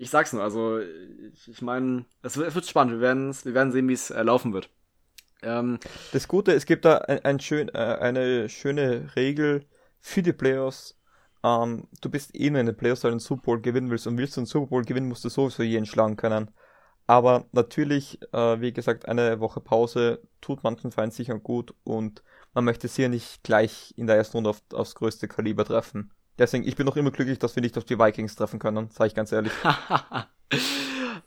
ich 0.04 0.10
sag's 0.10 0.34
nur, 0.34 0.42
also 0.42 0.78
ich, 0.80 1.48
ich 1.48 1.62
meine, 1.62 2.04
es, 2.22 2.36
es, 2.36 2.54
wird 2.54 2.66
spannend. 2.66 2.94
Wir, 2.94 3.00
werden's, 3.00 3.46
wir 3.46 3.54
werden 3.54 3.72
sehen, 3.72 3.88
wie 3.88 3.94
es 3.94 4.10
äh, 4.10 4.22
laufen 4.22 4.52
wird. 4.52 4.68
Ähm, 5.42 5.78
das 6.12 6.28
Gute, 6.28 6.52
es 6.52 6.66
gibt 6.66 6.84
da 6.84 6.98
ein, 6.98 7.24
ein 7.24 7.40
schön, 7.40 7.70
äh, 7.70 7.78
eine 7.78 8.50
schöne 8.50 9.16
Regel 9.16 9.64
für 10.00 10.22
die 10.22 10.34
Playoffs. 10.34 10.98
Ähm, 11.42 11.88
du 12.02 12.10
bist 12.10 12.34
eh 12.34 12.50
nur 12.50 12.60
in 12.60 12.66
den 12.66 12.76
Playoffs, 12.76 13.02
weil 13.02 13.12
du 13.12 13.14
einen 13.14 13.20
Super 13.20 13.42
Bowl 13.44 13.62
gewinnen 13.62 13.90
willst 13.90 14.06
und 14.06 14.18
willst 14.18 14.36
du 14.36 14.40
einen 14.40 14.46
Super 14.46 14.66
Bowl 14.66 14.84
gewinnen, 14.84 15.08
musst 15.08 15.24
du 15.24 15.30
sowieso 15.30 15.62
jeden 15.62 15.86
schlagen 15.86 16.16
können. 16.16 16.50
Aber 17.06 17.46
natürlich, 17.52 18.20
äh, 18.32 18.60
wie 18.60 18.72
gesagt, 18.74 19.08
eine 19.08 19.40
Woche 19.40 19.60
Pause 19.60 20.20
tut 20.42 20.64
manchen 20.64 20.92
Feind 20.92 21.14
sicher 21.14 21.38
gut 21.38 21.74
und 21.84 22.22
man 22.52 22.64
möchte 22.64 22.88
sie 22.88 23.02
ja 23.02 23.08
nicht 23.08 23.42
gleich 23.42 23.94
in 23.96 24.06
der 24.06 24.16
ersten 24.16 24.36
Runde 24.36 24.50
auf, 24.50 24.62
aufs 24.72 24.94
größte 24.94 25.28
Kaliber 25.28 25.64
treffen. 25.64 26.12
Deswegen, 26.38 26.66
ich 26.66 26.76
bin 26.76 26.86
noch 26.86 26.96
immer 26.96 27.10
glücklich, 27.10 27.38
dass 27.38 27.54
wir 27.54 27.62
nicht 27.62 27.78
auf 27.78 27.84
die 27.84 27.98
Vikings 27.98 28.34
treffen 28.34 28.58
können, 28.58 28.90
sage 28.90 29.08
ich 29.08 29.14
ganz 29.14 29.30
ehrlich. 29.30 29.52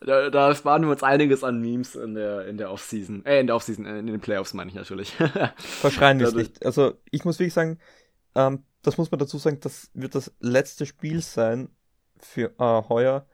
da, 0.02 0.30
da 0.30 0.56
sparen 0.56 0.84
wir 0.84 0.90
uns 0.90 1.04
einiges 1.04 1.44
an 1.44 1.62
Memes 1.62 1.96
in 1.96 2.14
der, 2.14 2.48
in 2.48 2.58
der 2.58 2.72
Offseason. 2.72 3.26
Äh, 3.26 3.40
in 3.40 3.48
der 3.48 3.56
Offseason, 3.56 3.86
äh, 3.86 4.00
in 4.00 4.08
den 4.08 4.20
Playoffs 4.20 4.54
meine 4.54 4.70
ich 4.70 4.76
natürlich. 4.76 5.12
Verschreien 5.58 6.20
wir 6.20 6.28
es 6.28 6.36
nicht. 6.36 6.66
Also, 6.66 6.94
ich 7.10 7.24
muss 7.24 7.40
wirklich 7.40 7.54
sagen, 7.54 7.80
ähm, 8.36 8.64
das 8.82 8.98
muss 8.98 9.12
man 9.12 9.20
dazu 9.20 9.38
sagen, 9.38 9.60
das 9.62 9.90
wird 9.94 10.14
das 10.16 10.34
letzte 10.40 10.86
Spiel 10.86 11.22
sein 11.22 11.70
für 12.20 12.54
äh, 12.60 12.90
heuer, 12.90 13.26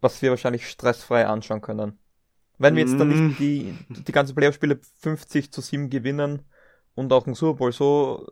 was 0.00 0.22
wir 0.22 0.30
wahrscheinlich 0.30 0.68
stressfrei 0.68 1.26
anschauen 1.26 1.60
können. 1.60 1.98
Wenn 2.58 2.76
wir 2.76 2.82
jetzt 2.84 2.98
dann 2.98 3.08
nicht 3.08 3.40
mm. 3.40 3.42
die, 3.42 3.78
die 3.88 4.12
ganzen 4.12 4.34
Playoff-Spiele 4.34 4.78
50 5.00 5.52
zu 5.52 5.60
7 5.60 5.90
gewinnen 5.90 6.42
und 6.94 7.12
auch 7.12 7.26
ein 7.26 7.34
Super 7.34 7.58
Bowl 7.58 7.72
so 7.72 8.28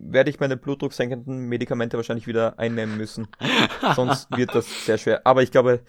werde 0.00 0.30
ich 0.30 0.40
meine 0.40 0.56
blutdrucksenkenden 0.56 1.48
Medikamente 1.48 1.96
wahrscheinlich 1.96 2.26
wieder 2.26 2.58
einnehmen 2.58 2.96
müssen. 2.96 3.28
Sonst 3.94 4.28
wird 4.36 4.54
das 4.54 4.86
sehr 4.86 4.98
schwer. 4.98 5.26
Aber 5.26 5.42
ich 5.42 5.50
glaube, 5.50 5.82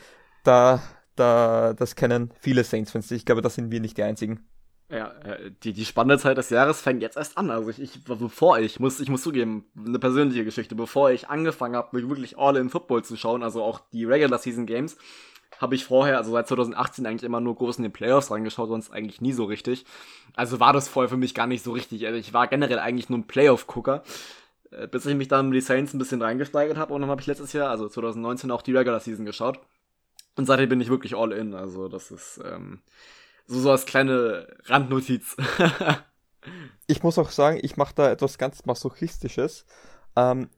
da, 0.44 0.82
da, 1.16 1.74
das 1.74 1.96
kennen 1.96 2.32
viele 2.40 2.64
Saints-Fans. 2.64 3.12
Ich 3.12 3.26
glaube, 3.26 3.42
da 3.42 3.50
sind 3.50 3.72
wir 3.72 3.80
nicht 3.80 3.98
die 3.98 4.04
einzigen. 4.04 4.48
Ja, 4.92 5.12
äh, 5.24 5.52
die, 5.64 5.74
die 5.74 5.86
spannende 5.86 6.18
Zeit 6.18 6.38
des 6.38 6.50
Jahres 6.50 6.82
fängt 6.82 7.04
jetzt 7.04 7.18
erst 7.18 7.38
an. 7.38 7.52
Also 7.52 7.70
ich, 7.70 7.80
ich 7.80 8.04
bevor 8.04 8.58
ich, 8.58 8.80
muss, 8.80 9.00
ich 9.00 9.10
muss 9.10 9.22
zugeben, 9.22 9.66
eine 9.78 10.00
persönliche 10.00 10.44
Geschichte, 10.44 10.76
bevor 10.76 11.12
ich 11.12 11.30
angefangen 11.30 11.76
habe, 11.76 11.96
mich 11.96 12.10
wirklich 12.10 12.38
all 12.40 12.58
in 12.58 12.70
Football 12.70 13.04
zu 13.04 13.16
schauen, 13.16 13.44
also 13.44 13.64
auch 13.64 13.82
die 13.94 14.06
Regular 14.06 14.40
Season 14.40 14.66
Games, 14.66 14.98
habe 15.58 15.76
ich 15.76 15.86
vorher, 15.86 16.18
also 16.18 16.32
seit 16.32 16.48
2018 16.48 17.06
eigentlich 17.06 17.24
immer 17.24 17.42
nur 17.42 17.56
groß 17.56 17.78
in 17.78 17.84
den 17.84 17.92
Playoffs 17.92 18.32
reingeschaut, 18.32 18.70
sonst 18.70 18.92
eigentlich 18.92 19.22
nie 19.22 19.34
so 19.34 19.46
richtig. 19.46 19.86
Also 20.36 20.60
war 20.60 20.74
das 20.74 20.88
vorher 20.88 21.10
für 21.10 21.18
mich 21.18 21.34
gar 21.34 21.48
nicht 21.48 21.64
so 21.64 21.72
richtig. 21.72 22.06
Also 22.06 22.18
ich 22.18 22.34
war 22.34 22.48
generell 22.48 22.80
eigentlich 22.80 23.10
nur 23.10 23.20
ein 23.20 23.28
Playoff-Gucker, 23.28 24.04
äh, 24.72 24.88
bis 24.88 25.06
ich 25.06 25.16
mich 25.16 25.28
dann 25.28 25.50
mit 25.50 25.58
die 25.58 25.62
Saints 25.62 25.94
ein 25.94 26.00
bisschen 26.00 26.22
reingesteigert 26.22 26.78
habe 26.78 26.94
und 26.94 27.02
dann 27.02 27.10
habe 27.10 27.22
ich 27.22 27.28
letztes 27.28 27.54
Jahr, 27.54 27.70
also 27.70 27.90
2019, 27.90 28.52
auch 28.52 28.62
die 28.62 28.76
Regular 28.76 29.00
Season 29.00 29.26
geschaut. 29.26 29.60
Und 30.36 30.46
seitdem 30.46 30.70
bin 30.70 30.82
ich 30.82 30.90
wirklich 30.90 31.16
all 31.16 31.34
in. 31.34 31.54
Also 31.54 31.90
das 31.90 32.12
ist 32.12 32.40
ähm, 32.46 32.82
so, 33.46 33.60
so 33.60 33.72
als 33.72 33.86
kleine 33.86 34.48
Randnotiz. 34.66 35.36
ich 36.88 37.04
muss 37.04 37.18
auch 37.18 37.32
sagen, 37.32 37.60
ich 37.62 37.76
mache 37.76 37.96
da 37.96 38.10
etwas 38.10 38.38
ganz 38.38 38.66
Masochistisches. 38.66 39.66
Ähm, 40.16 40.50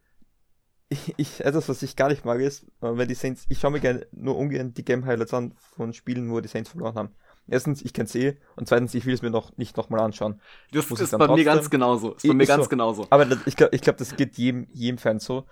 ich, 0.92 1.14
ich, 1.16 1.40
etwas, 1.46 1.70
was 1.70 1.82
ich 1.84 1.96
gar 1.96 2.10
nicht 2.10 2.26
mag, 2.26 2.42
ist, 2.42 2.64
äh, 2.82 2.98
wenn 2.98 3.08
die 3.08 3.16
Saints, 3.16 3.46
ich 3.48 3.60
schaue 3.60 3.72
mir 3.72 3.80
gerne 3.80 4.06
nur 4.12 4.38
ungern 4.38 4.74
die 4.74 4.84
Game 4.84 5.06
Highlights 5.06 5.34
an 5.34 5.54
von 5.58 5.94
Spielen, 5.94 6.30
wo 6.30 6.42
die 6.42 6.50
Saints 6.50 6.70
verloren 6.70 6.96
haben. 6.96 7.16
Erstens, 7.48 7.82
ich 7.82 7.94
kenne 7.94 8.08
es 8.08 8.16
eh 8.16 8.38
und 8.58 8.68
zweitens, 8.68 8.94
ich 8.94 9.06
will 9.06 9.14
es 9.14 9.22
mir 9.22 9.30
noch 9.30 9.56
nicht 9.58 9.78
nochmal 9.78 10.02
anschauen. 10.02 10.42
Das 10.74 10.90
Muss 10.90 11.00
ist 11.00 11.12
bei 11.12 11.18
trotzdem. 11.18 11.36
mir 11.36 11.44
ganz 11.46 11.70
genauso. 11.70 12.14
Ist 12.16 12.28
bei 12.28 12.34
mir 12.34 12.46
ganz 12.46 12.66
so. 12.66 12.70
genauso. 12.70 13.08
Aber 13.10 13.26
ich 13.46 13.56
glaube, 13.56 13.74
ich 13.74 13.82
glaub, 13.82 13.96
das 13.98 14.18
geht 14.18 14.38
jedem, 14.38 14.68
jedem 14.74 14.98
Fan 14.98 15.20
so. 15.20 15.46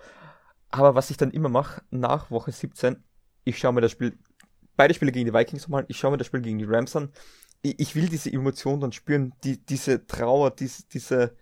Aber 0.70 0.94
was 0.94 1.08
ich 1.08 1.16
dann 1.16 1.30
immer 1.30 1.48
mache, 1.48 1.82
nach 1.90 2.30
Woche 2.30 2.52
17, 2.52 3.02
ich 3.44 3.58
schaue 3.58 3.72
mir 3.72 3.80
das 3.80 3.92
Spiel, 3.92 4.18
beide 4.76 4.92
Spiele 4.92 5.10
gegen 5.10 5.24
die 5.24 5.34
Vikings 5.34 5.62
nochmal, 5.62 5.86
ich 5.88 5.96
schaue 5.96 6.10
mir 6.10 6.18
das 6.18 6.26
Spiel 6.26 6.42
gegen 6.42 6.58
die 6.58 6.66
Rams 6.66 6.94
an. 6.96 7.12
Ich, 7.62 7.80
ich 7.80 7.94
will 7.94 8.10
diese 8.10 8.30
Emotion 8.30 8.78
dann 8.78 8.92
spüren, 8.92 9.32
die, 9.42 9.64
diese 9.64 10.06
Trauer, 10.06 10.50
diese, 10.50 10.84
diese, 10.92 11.34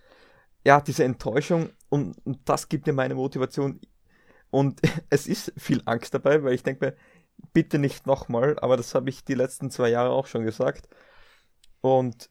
ja, 0.65 0.81
diese 0.81 1.03
Enttäuschung 1.03 1.71
und, 1.89 2.17
und 2.25 2.41
das 2.45 2.69
gibt 2.69 2.87
mir 2.87 2.93
meine 2.93 3.15
Motivation. 3.15 3.81
Und 4.51 4.81
es 5.11 5.27
ist 5.27 5.53
viel 5.57 5.83
Angst 5.85 6.15
dabei, 6.15 6.43
weil 6.43 6.55
ich 6.55 6.63
denke 6.63 6.87
mir, 6.87 6.97
bitte 7.53 7.79
nicht 7.79 8.07
nochmal, 8.07 8.59
aber 8.61 8.77
das 8.77 8.95
habe 8.95 9.09
ich 9.11 9.25
die 9.25 9.35
letzten 9.35 9.71
zwei 9.71 9.89
Jahre 9.89 10.11
auch 10.11 10.27
schon 10.27 10.45
gesagt. 10.45 10.89
Und 11.81 12.31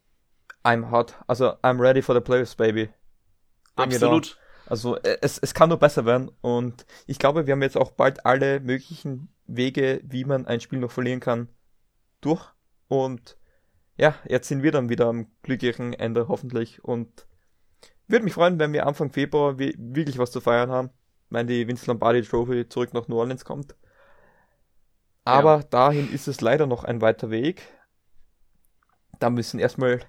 I'm 0.63 0.91
hot. 0.91 1.15
Also 1.27 1.51
I'm 1.61 1.79
ready 1.79 2.01
for 2.01 2.13
the 2.13 2.21
playoffs, 2.21 2.55
baby. 2.55 2.89
Bring 3.75 3.93
Absolut. 3.93 4.37
Also 4.65 4.97
äh, 4.97 5.17
es, 5.21 5.37
es 5.37 5.53
kann 5.53 5.69
nur 5.69 5.79
besser 5.79 6.05
werden 6.05 6.29
und 6.41 6.85
ich 7.05 7.19
glaube, 7.19 7.47
wir 7.47 7.53
haben 7.53 7.61
jetzt 7.61 7.77
auch 7.77 7.91
bald 7.91 8.25
alle 8.25 8.59
möglichen 8.59 9.33
Wege, 9.45 10.01
wie 10.03 10.25
man 10.25 10.45
ein 10.45 10.59
Spiel 10.59 10.79
noch 10.79 10.91
verlieren 10.91 11.21
kann, 11.21 11.47
durch. 12.19 12.45
Und 12.89 13.37
ja, 13.97 14.15
jetzt 14.27 14.49
sind 14.49 14.63
wir 14.63 14.71
dann 14.71 14.89
wieder 14.89 15.07
am 15.07 15.27
glücklichen 15.41 15.93
Ende 15.93 16.27
hoffentlich 16.27 16.83
und 16.83 17.26
würde 18.07 18.23
mich 18.23 18.33
freuen, 18.33 18.59
wenn 18.59 18.73
wir 18.73 18.87
Anfang 18.87 19.11
Februar 19.11 19.57
wirklich 19.59 20.17
was 20.17 20.31
zu 20.31 20.41
feiern 20.41 20.71
haben, 20.71 20.89
wenn 21.29 21.47
die 21.47 21.67
Vince 21.67 21.87
Lombardi 21.87 22.21
Trophy 22.21 22.67
zurück 22.69 22.93
nach 22.93 23.07
New 23.07 23.17
Orleans 23.17 23.45
kommt. 23.45 23.75
Aber 25.25 25.57
ja. 25.57 25.63
dahin 25.63 26.11
ist 26.13 26.27
es 26.27 26.39
leider 26.39 26.67
noch 26.67 26.85
ein 26.85 27.01
weiter 27.01 27.29
Weg. 27.29 27.63
Da 29.19 29.29
müssen 29.29 29.59
erstmal 29.59 29.99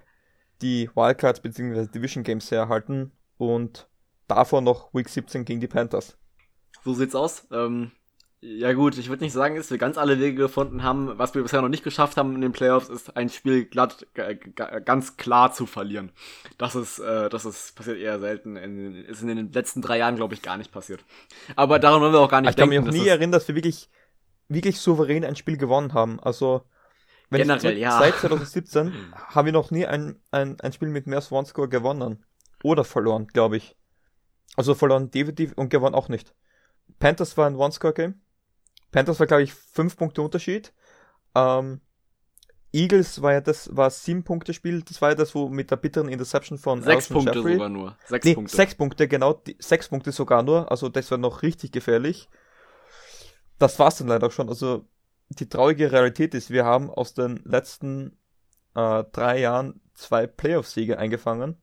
die 0.61 0.89
Wildcards 0.95 1.41
bzw. 1.41 1.87
Division 1.87 2.23
Games 2.23 2.49
herhalten 2.51 3.11
und 3.37 3.89
davor 4.27 4.61
noch 4.61 4.93
Week 4.93 5.09
17 5.09 5.43
gegen 5.43 5.59
die 5.59 5.67
Panthers. 5.67 6.17
So 6.83 6.93
sieht's 6.93 7.15
aus. 7.15 7.47
Ähm, 7.51 7.91
ja 8.41 8.71
gut, 8.71 8.97
ich 8.97 9.09
würde 9.09 9.23
nicht 9.23 9.33
sagen, 9.33 9.57
dass 9.57 9.69
wir 9.69 9.77
ganz 9.77 9.97
alle 9.97 10.17
Wege 10.19 10.35
gefunden 10.35 10.81
haben. 10.81 11.17
Was 11.17 11.35
wir 11.35 11.41
bisher 11.43 11.61
noch 11.61 11.67
nicht 11.67 11.83
geschafft 11.83 12.15
haben 12.15 12.35
in 12.35 12.41
den 12.41 12.53
Playoffs, 12.53 12.87
ist 12.87 13.17
ein 13.17 13.29
Spiel 13.29 13.65
glatt, 13.65 14.07
ganz 14.85 15.17
klar 15.17 15.51
zu 15.51 15.65
verlieren. 15.65 16.11
Das 16.57 16.73
ist, 16.73 16.99
äh, 16.99 17.27
das 17.29 17.43
ist 17.43 17.75
passiert 17.75 17.97
eher 17.97 18.17
selten. 18.19 18.55
In, 18.55 18.95
ist 19.05 19.21
in 19.21 19.27
den 19.27 19.51
letzten 19.51 19.81
drei 19.81 19.97
Jahren, 19.97 20.15
glaube 20.15 20.35
ich, 20.35 20.41
gar 20.41 20.55
nicht 20.55 20.71
passiert. 20.71 21.03
Aber 21.57 21.79
daran 21.79 22.01
wollen 22.01 22.13
wir 22.13 22.21
auch 22.21 22.29
gar 22.29 22.39
nicht 22.39 22.51
ich 22.51 22.55
denken. 22.55 22.71
Ich 22.71 22.77
kann 22.77 22.85
mich 22.85 22.99
auch 22.99 23.03
nie 23.03 23.09
erinnern, 23.09 23.33
dass 23.33 23.47
wir 23.49 23.55
wirklich, 23.55 23.89
wirklich 24.47 24.79
souverän 24.79 25.25
ein 25.25 25.35
Spiel 25.35 25.57
gewonnen 25.57 25.93
haben. 25.93 26.21
Also 26.21 26.63
wenn 27.29 27.41
Generell, 27.41 27.73
ich, 27.73 27.79
ja. 27.79 27.99
Seit 27.99 28.15
2017 28.15 28.93
haben 29.15 29.45
wir 29.45 29.53
noch 29.53 29.69
nie 29.69 29.85
ein, 29.85 30.15
ein, 30.31 30.59
ein 30.61 30.71
Spiel 30.71 30.87
mit 30.89 31.07
mehr 31.07 31.21
Swan-Score 31.21 31.67
gewonnen. 31.67 32.25
Oder 32.63 32.85
verloren, 32.85 33.27
glaube 33.27 33.57
ich. 33.57 33.75
Also 34.55 34.75
verloren 34.75 35.11
definitiv 35.11 35.53
und 35.57 35.69
gewonnen 35.69 35.95
auch 35.95 36.07
nicht. 36.07 36.33
Panthers 36.99 37.37
war 37.37 37.45
ein 37.47 37.55
One-Score-Game. 37.55 38.19
Panthers 38.91 39.19
war, 39.19 39.27
glaube 39.27 39.43
ich, 39.43 39.53
5 39.53 39.97
Punkte 39.97 40.21
Unterschied. 40.21 40.73
Ähm, 41.35 41.81
Eagles 42.71 43.21
war 43.21 43.33
ja 43.33 43.41
das, 43.41 43.75
war 43.75 43.89
sieben 43.89 44.23
Punkte 44.23 44.53
Spiel. 44.53 44.83
Das 44.83 45.01
war 45.01 45.09
ja 45.09 45.15
das, 45.15 45.33
wo 45.33 45.49
mit 45.49 45.71
der 45.71 45.77
bitteren 45.77 46.07
Interception 46.07 46.57
von 46.57 46.83
sechs 46.83 47.07
Punkte 47.07 47.33
Jeffrey. 47.39 47.53
sogar 47.53 47.69
nur. 47.69 47.97
Sechs 48.05 48.25
nee, 48.25 48.35
Punkte. 48.35 48.55
Sechs 48.55 48.75
Punkte, 48.75 49.07
genau. 49.07 49.33
Die, 49.33 49.57
sechs 49.59 49.89
Punkte 49.89 50.11
sogar 50.11 50.43
nur. 50.43 50.71
Also 50.71 50.87
das 50.89 51.09
war 51.09 51.17
noch 51.17 51.41
richtig 51.41 51.71
gefährlich. 51.71 52.29
Das 53.57 53.79
war's 53.79 53.97
dann 53.97 54.07
leider 54.07 54.27
auch 54.27 54.31
schon. 54.31 54.49
Also 54.49 54.87
die 55.29 55.49
traurige 55.49 55.91
Realität 55.91 56.35
ist, 56.35 56.51
wir 56.51 56.65
haben 56.65 56.89
aus 56.89 57.13
den 57.13 57.41
letzten 57.43 58.17
äh, 58.75 59.03
drei 59.11 59.39
Jahren 59.39 59.81
zwei 59.95 60.27
Playoff-Siege 60.27 60.97
eingefangen. 60.97 61.57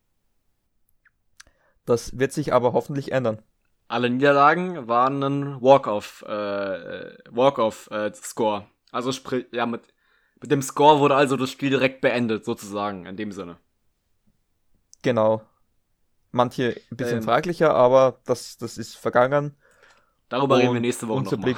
Das 1.84 2.18
wird 2.18 2.32
sich 2.32 2.52
aber 2.52 2.72
hoffentlich 2.72 3.12
ändern. 3.12 3.42
Alle 3.88 4.10
Niederlagen 4.10 4.88
waren 4.88 5.22
ein 5.22 5.62
Walk-off, 5.62 6.22
äh, 6.22 7.16
Walk-off-Score. 7.30 8.60
Äh, 8.60 8.64
also 8.90 9.12
sprich, 9.12 9.46
ja, 9.52 9.66
mit, 9.66 9.82
mit 10.40 10.50
dem 10.50 10.62
Score 10.62 10.98
wurde 10.98 11.14
also 11.14 11.36
das 11.36 11.50
Spiel 11.50 11.70
direkt 11.70 12.00
beendet, 12.00 12.44
sozusagen, 12.44 13.06
in 13.06 13.16
dem 13.16 13.30
Sinne. 13.30 13.58
Genau. 15.02 15.42
Manche 16.32 16.80
ein 16.90 16.96
bisschen 16.96 17.18
ähm, 17.18 17.22
fraglicher, 17.22 17.74
aber 17.74 18.20
das, 18.24 18.58
das 18.58 18.76
ist 18.76 18.96
vergangen. 18.96 19.56
Darüber 20.28 20.56
Und 20.56 20.62
reden 20.62 20.74
wir 20.74 20.80
nächste 20.80 21.06
Woche 21.06 21.22
nochmal. 21.22 21.54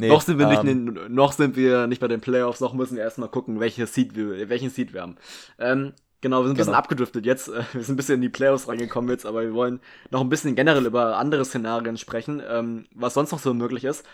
Nee, 0.00 0.08
noch, 0.08 0.22
sind 0.22 0.38
wir 0.38 0.46
nicht, 0.46 0.64
ähm, 0.64 0.98
noch 1.08 1.32
sind 1.32 1.56
wir 1.56 1.86
nicht 1.86 2.00
bei 2.00 2.08
den 2.08 2.22
Playoffs, 2.22 2.60
noch 2.60 2.72
müssen 2.72 2.96
wir 2.96 3.02
erstmal 3.02 3.28
gucken, 3.28 3.60
welche 3.60 3.86
Seed 3.86 4.16
wir, 4.16 4.48
welchen 4.48 4.70
Seed 4.70 4.94
wir 4.94 5.02
haben. 5.02 5.16
Ähm, 5.58 5.92
genau, 6.20 6.40
wir 6.40 6.44
sind 6.44 6.54
ein 6.54 6.56
bisschen 6.56 6.72
genau. 6.72 6.78
abgedriftet 6.78 7.26
jetzt. 7.26 7.48
Äh, 7.48 7.62
wir 7.72 7.82
sind 7.82 7.94
ein 7.94 7.96
bisschen 7.96 8.16
in 8.16 8.20
die 8.22 8.28
Playoffs 8.28 8.68
reingekommen 8.68 9.10
jetzt, 9.10 9.26
aber 9.26 9.42
wir 9.42 9.54
wollen 9.54 9.80
noch 10.10 10.20
ein 10.20 10.28
bisschen 10.28 10.54
generell 10.54 10.86
über 10.86 11.16
andere 11.16 11.44
Szenarien 11.44 11.96
sprechen, 11.96 12.42
ähm, 12.46 12.86
was 12.94 13.14
sonst 13.14 13.32
noch 13.32 13.38
so 13.38 13.54
möglich 13.54 13.84
ist. 13.84 14.06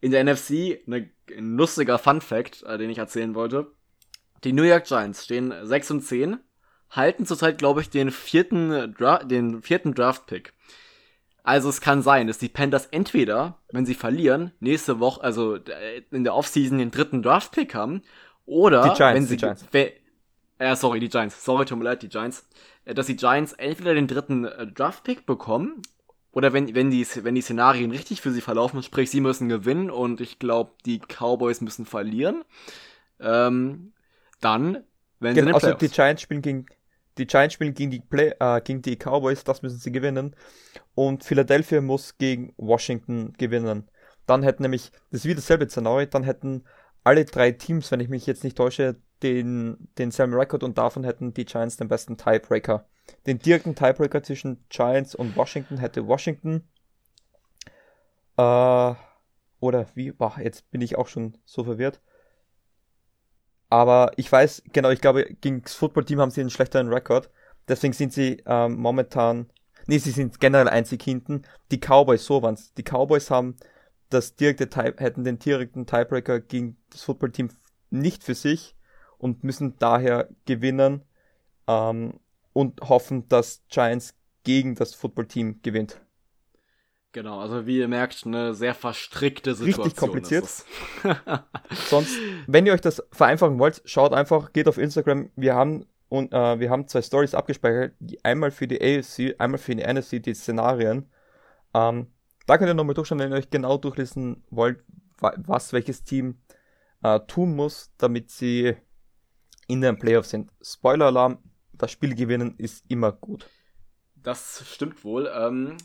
In 0.00 0.12
der 0.12 0.22
NFC, 0.22 0.80
ne, 0.86 1.10
ein 1.36 1.56
lustiger 1.56 1.98
Fun 1.98 2.20
Fact, 2.20 2.62
äh, 2.62 2.78
den 2.78 2.90
ich 2.90 2.98
erzählen 2.98 3.34
wollte. 3.34 3.72
Die 4.44 4.52
New 4.52 4.62
York 4.62 4.84
Giants 4.84 5.24
stehen 5.24 5.52
6 5.62 5.90
und 5.90 6.00
10, 6.02 6.38
halten 6.90 7.26
zurzeit, 7.26 7.58
glaube 7.58 7.80
ich, 7.80 7.90
den 7.90 8.10
vierten, 8.10 8.94
Dra 8.94 9.18
den 9.18 9.62
vierten 9.62 9.94
Draft-Pick. 9.94 10.52
Also 11.42 11.68
es 11.70 11.80
kann 11.80 12.02
sein, 12.02 12.26
dass 12.26 12.38
die 12.38 12.48
Panthers 12.48 12.86
entweder, 12.86 13.58
wenn 13.72 13.86
sie 13.86 13.94
verlieren, 13.94 14.52
nächste 14.60 15.00
Woche, 15.00 15.22
also 15.22 15.56
äh, 15.56 16.02
in 16.10 16.22
der 16.22 16.34
Offseason 16.34 16.78
den 16.78 16.90
dritten 16.90 17.22
Draft-Pick 17.22 17.74
haben, 17.74 18.02
oder 18.44 18.94
Giants, 18.94 19.30
wenn 19.30 19.56
sie. 19.56 19.92
Äh, 20.58 20.76
sorry, 20.76 21.00
die 21.00 21.08
Giants, 21.08 21.44
sorry, 21.44 21.64
tut 21.64 21.78
mir 21.78 21.84
leid, 21.84 22.02
die 22.02 22.08
Giants, 22.08 22.48
äh, 22.84 22.94
dass 22.94 23.06
die 23.06 23.16
Giants 23.16 23.52
entweder 23.54 23.94
den 23.94 24.06
dritten 24.06 24.44
äh, 24.44 24.66
Draft-Pick 24.66 25.26
bekommen, 25.26 25.82
oder 26.32 26.52
wenn, 26.52 26.74
wenn, 26.74 26.90
die, 26.90 27.06
wenn 27.22 27.34
die 27.34 27.40
Szenarien 27.40 27.90
richtig 27.90 28.20
für 28.20 28.30
sie 28.30 28.42
verlaufen, 28.42 28.82
sprich, 28.82 29.10
sie 29.10 29.20
müssen 29.20 29.48
gewinnen 29.48 29.90
und 29.90 30.20
ich 30.20 30.38
glaube, 30.38 30.72
die 30.84 31.00
Cowboys 31.00 31.60
müssen 31.60 31.86
verlieren, 31.86 32.44
ähm, 33.18 33.92
dann, 34.40 34.84
wenn 35.18 35.34
genau, 35.34 35.58
sie 35.58 35.66
Also 35.66 35.72
die 35.72 35.88
Giants 35.88 36.22
spielen 36.22 36.42
gegen 36.42 36.66
die 37.18 37.26
Giants 37.26 37.54
spielen 37.54 37.74
gegen 37.74 37.90
die, 37.90 38.00
Play, 38.00 38.32
äh, 38.38 38.60
gegen 38.60 38.80
die 38.82 38.96
Cowboys, 38.96 39.44
das 39.44 39.62
müssen 39.62 39.78
sie 39.78 39.92
gewinnen. 39.92 40.34
Und 40.94 41.24
Philadelphia 41.24 41.80
muss 41.80 42.16
gegen 42.16 42.54
Washington 42.56 43.34
gewinnen. 43.36 43.90
Dann 44.26 44.42
hätten 44.42 44.62
nämlich, 44.62 44.92
das 45.10 45.20
ist 45.20 45.24
wieder 45.24 45.36
dasselbe 45.36 45.68
Szenario, 45.68 46.06
dann 46.06 46.22
hätten 46.22 46.64
alle 47.04 47.24
drei 47.24 47.52
Teams, 47.52 47.90
wenn 47.90 48.00
ich 48.00 48.08
mich 48.08 48.26
jetzt 48.26 48.44
nicht 48.44 48.56
täusche, 48.56 48.96
den, 49.22 49.88
denselben 49.98 50.34
Rekord 50.34 50.62
und 50.62 50.78
davon 50.78 51.04
hätten 51.04 51.34
die 51.34 51.44
Giants 51.44 51.76
den 51.76 51.88
besten 51.88 52.16
Tiebreaker. 52.16 52.86
Den 53.26 53.38
direkten 53.38 53.74
Tiebreaker 53.74 54.22
zwischen 54.22 54.64
Giants 54.68 55.14
und 55.14 55.36
Washington 55.36 55.78
hätte 55.78 56.06
Washington. 56.06 56.68
Äh, 58.36 58.94
oder 59.60 59.86
wie? 59.94 60.12
Boah, 60.12 60.36
jetzt 60.40 60.70
bin 60.70 60.80
ich 60.80 60.96
auch 60.96 61.08
schon 61.08 61.36
so 61.44 61.64
verwirrt. 61.64 62.00
Aber 63.70 64.12
ich 64.16 64.30
weiß, 64.30 64.62
genau, 64.72 64.90
ich 64.90 65.00
glaube, 65.00 65.24
gegen 65.40 65.62
das 65.62 65.74
Footballteam 65.74 66.20
haben 66.20 66.30
sie 66.30 66.40
einen 66.40 66.50
schlechteren 66.50 66.88
Rekord. 66.88 67.30
Deswegen 67.66 67.92
sind 67.92 68.12
sie 68.12 68.42
ähm, 68.46 68.76
momentan, 68.76 69.50
nee, 69.86 69.98
sie 69.98 70.10
sind 70.10 70.40
generell 70.40 70.68
einzig 70.68 71.02
hinten. 71.02 71.42
Die 71.70 71.78
Cowboys, 71.78 72.24
so 72.24 72.42
waren's. 72.42 72.72
Die 72.74 72.82
Cowboys 72.82 73.30
haben 73.30 73.56
das 74.08 74.36
direkte 74.36 74.70
Type, 74.70 75.02
hätten 75.02 75.24
den 75.24 75.38
direkten 75.38 75.84
Tiebreaker 75.84 76.40
gegen 76.40 76.78
das 76.90 77.02
Footballteam 77.02 77.50
nicht 77.90 78.24
für 78.24 78.34
sich 78.34 78.77
und 79.18 79.44
müssen 79.44 79.76
daher 79.78 80.28
gewinnen 80.46 81.02
ähm, 81.66 82.20
und 82.52 82.80
hoffen, 82.80 83.28
dass 83.28 83.62
Giants 83.68 84.14
gegen 84.44 84.74
das 84.74 84.94
Footballteam 84.94 85.60
gewinnt. 85.62 86.00
Genau, 87.12 87.40
also 87.40 87.66
wie 87.66 87.78
ihr 87.78 87.88
merkt, 87.88 88.26
eine 88.26 88.54
sehr 88.54 88.74
verstrickte 88.74 89.54
Situation. 89.54 89.84
Richtig 89.84 89.98
kompliziert. 89.98 90.44
Sonst, 91.88 92.16
wenn 92.46 92.66
ihr 92.66 92.72
euch 92.72 92.80
das 92.80 93.02
vereinfachen 93.12 93.58
wollt, 93.58 93.82
schaut 93.86 94.12
einfach, 94.12 94.52
geht 94.52 94.68
auf 94.68 94.78
Instagram. 94.78 95.30
Wir 95.34 95.54
haben 95.54 95.86
und 96.08 96.32
äh, 96.32 96.60
wir 96.60 96.70
haben 96.70 96.86
zwei 96.86 97.02
Stories 97.02 97.34
abgespeichert, 97.34 97.94
einmal 98.22 98.50
für 98.50 98.66
die 98.66 98.80
AFC, 98.80 99.34
einmal 99.38 99.58
für 99.58 99.74
die 99.74 99.82
NFC, 99.82 100.22
die 100.22 100.34
Szenarien. 100.34 101.10
Ähm, 101.74 102.08
da 102.46 102.56
könnt 102.56 102.70
ihr 102.70 102.74
nochmal 102.74 102.94
durchschauen, 102.94 103.18
wenn 103.18 103.32
ihr 103.32 103.36
euch 103.36 103.50
genau 103.50 103.76
durchlesen 103.76 104.42
wollt, 104.50 104.82
was 105.20 105.72
welches 105.72 106.04
Team 106.04 106.38
äh, 107.02 107.20
tun 107.20 107.54
muss, 107.54 107.92
damit 107.98 108.30
sie 108.30 108.76
in 109.68 109.80
den 109.80 109.98
Playoffs 109.98 110.30
sind. 110.30 110.50
Spoiler-Alarm, 110.60 111.38
das 111.72 111.92
Spiel 111.92 112.14
gewinnen 112.16 112.56
ist 112.58 112.84
immer 112.88 113.12
gut. 113.12 113.48
Das 114.16 114.64
stimmt 114.66 115.04
wohl. 115.04 115.30
Ähm, 115.32 115.76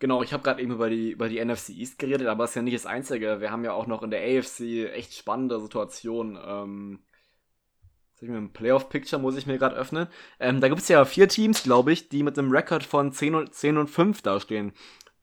Genau, 0.00 0.22
ich 0.22 0.32
habe 0.32 0.42
gerade 0.42 0.62
eben 0.62 0.72
über 0.72 0.88
die, 0.88 1.10
über 1.10 1.28
die 1.28 1.44
NFC 1.44 1.68
East 1.68 1.98
geredet, 1.98 2.26
aber 2.26 2.44
es 2.44 2.50
ist 2.50 2.56
ja 2.56 2.62
nicht 2.62 2.74
das 2.74 2.86
Einzige. 2.86 3.40
Wir 3.40 3.52
haben 3.52 3.64
ja 3.64 3.74
auch 3.74 3.86
noch 3.86 4.02
in 4.02 4.10
der 4.10 4.22
AFC 4.22 4.90
echt 4.94 5.14
spannende 5.14 5.60
Situationen. 5.60 6.38
Ähm, 6.42 7.00
ich 8.18 8.28
mir 8.28 8.38
ein 8.38 8.52
Playoff-Picture 8.52 9.20
muss 9.20 9.36
ich 9.36 9.46
mir 9.46 9.58
gerade 9.58 9.76
öffnen. 9.76 10.08
Ähm, 10.38 10.60
da 10.60 10.68
gibt 10.68 10.80
es 10.80 10.88
ja 10.88 11.04
vier 11.04 11.28
Teams, 11.28 11.62
glaube 11.62 11.92
ich, 11.92 12.08
die 12.08 12.22
mit 12.22 12.38
einem 12.38 12.50
Rekord 12.50 12.82
von 12.82 13.12
10 13.12 13.34
und, 13.34 13.54
10 13.54 13.76
und 13.76 13.88
5 13.88 14.22
dastehen. 14.22 14.72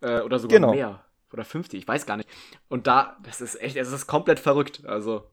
Äh, 0.02 0.22
oder 0.22 0.38
sogar 0.38 0.60
genau. 0.60 0.72
mehr. 0.74 1.04
Oder 1.34 1.44
50, 1.44 1.80
ich 1.80 1.88
weiß 1.88 2.06
gar 2.06 2.18
nicht. 2.18 2.30
Und 2.70 2.86
da, 2.86 3.18
das 3.24 3.42
ist 3.42 3.60
echt, 3.60 3.76
es 3.78 3.92
ist 3.92 4.06
komplett 4.06 4.40
verrückt. 4.40 4.86
Also, 4.86 5.30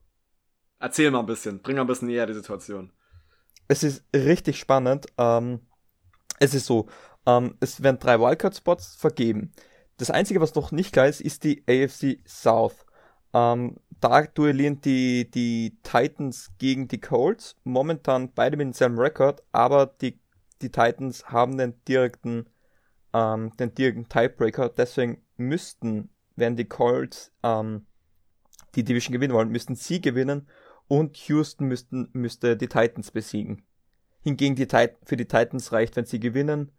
erzähl 0.85 1.11
mal 1.11 1.21
ein 1.21 1.27
bisschen, 1.27 1.61
bring 1.63 1.77
mal 1.77 1.83
ein 1.83 1.87
bisschen 1.87 2.09
näher 2.09 2.27
die 2.27 2.35
Situation. 2.35 2.93
Es 3.69 3.83
ist 3.83 4.05
richtig 4.15 4.59
spannend. 4.59 5.07
Ähm, 5.17 5.61
es 6.39 6.53
ist 6.53 6.67
so, 6.67 6.89
ähm, 7.27 7.57
es 7.61 7.83
werden 7.83 7.99
drei 7.99 8.21
Wildcard-Spots 8.21 8.97
vergeben. 8.97 9.53
Das 9.97 10.11
Einzige, 10.11 10.43
was 10.43 10.55
noch 10.55 10.73
nicht 10.73 10.93
klar 10.93 11.07
ist, 11.07 11.23
ist 11.23 11.45
die 11.45 11.65
AFC 11.67 12.19
South. 12.29 12.85
Ähm, 13.33 13.77
da 14.01 14.23
duellieren 14.23 14.83
die, 14.83 15.31
die 15.31 15.79
Titans 15.83 16.51
gegen 16.59 16.87
die 16.87 17.01
Colts. 17.01 17.57
Momentan 17.65 18.33
beide 18.35 18.59
mit 18.59 18.67
demselben 18.67 18.99
Rekord, 18.99 19.43
aber 19.53 19.87
die, 19.87 20.21
die 20.61 20.71
Titans 20.71 21.25
haben 21.31 21.57
den 21.57 21.83
direkten, 21.87 22.51
ähm, 23.15 23.57
den 23.57 23.75
direkten 23.75 24.09
Tiebreaker. 24.11 24.69
Deswegen 24.69 25.25
müssten, 25.39 26.11
wenn 26.37 26.57
die 26.57 26.67
Colts 26.67 27.33
ähm, 27.43 27.87
die 28.75 28.85
Division 28.85 29.15
gewinnen 29.15 29.33
wollen, 29.33 29.49
müssten 29.49 29.77
sie 29.77 30.03
gewinnen 30.03 30.47
und 30.89 31.17
Houston 31.29 31.67
müssten, 31.67 32.09
müsste 32.13 32.57
die 32.57 32.69
Titans 32.69 33.11
besiegen. 33.11 33.63
Hingegen 34.23 34.57
die 34.57 34.67
für 35.05 35.17
die 35.17 35.27
Titans 35.27 35.73
reicht, 35.73 35.97
wenn 35.97 36.07
sie 36.07 36.21
gewinnen 36.21 36.73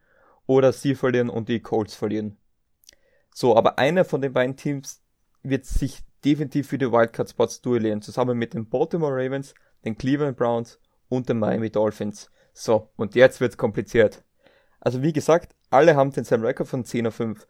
oder 0.48 0.74
sie 0.74 0.96
verlieren 0.96 1.30
und 1.30 1.50
die 1.50 1.60
Colts 1.60 1.96
verlieren. 1.96 2.38
So, 3.34 3.56
aber 3.56 3.78
einer 3.78 4.06
von 4.06 4.22
den 4.22 4.34
beiden 4.34 4.56
Teams 4.56 5.04
wird 5.44 5.66
sich 5.66 6.00
definitiv 6.24 6.68
für 6.68 6.78
die 6.78 6.92
Wildcard-Spots 6.92 7.62
duellieren, 7.62 8.02
zusammen 8.02 8.38
mit 8.38 8.54
den 8.54 8.68
Baltimore 8.68 9.14
Ravens, 9.14 9.54
den 9.84 9.98
Cleveland 9.98 10.38
Browns 10.38 10.80
und 11.10 11.30
den 11.30 11.38
Miami 11.38 11.70
Dolphins. 11.70 12.32
So, 12.54 12.90
und 12.96 13.16
jetzt 13.16 13.42
wird's 13.42 13.58
kompliziert. 13.58 14.24
Also 14.80 15.02
wie 15.02 15.14
gesagt, 15.14 15.56
alle 15.70 15.96
haben 15.96 16.12
denselben 16.12 16.46
Rekord 16.46 16.70
von 16.70 16.86
10 16.86 17.08
auf 17.08 17.16
5. 17.16 17.48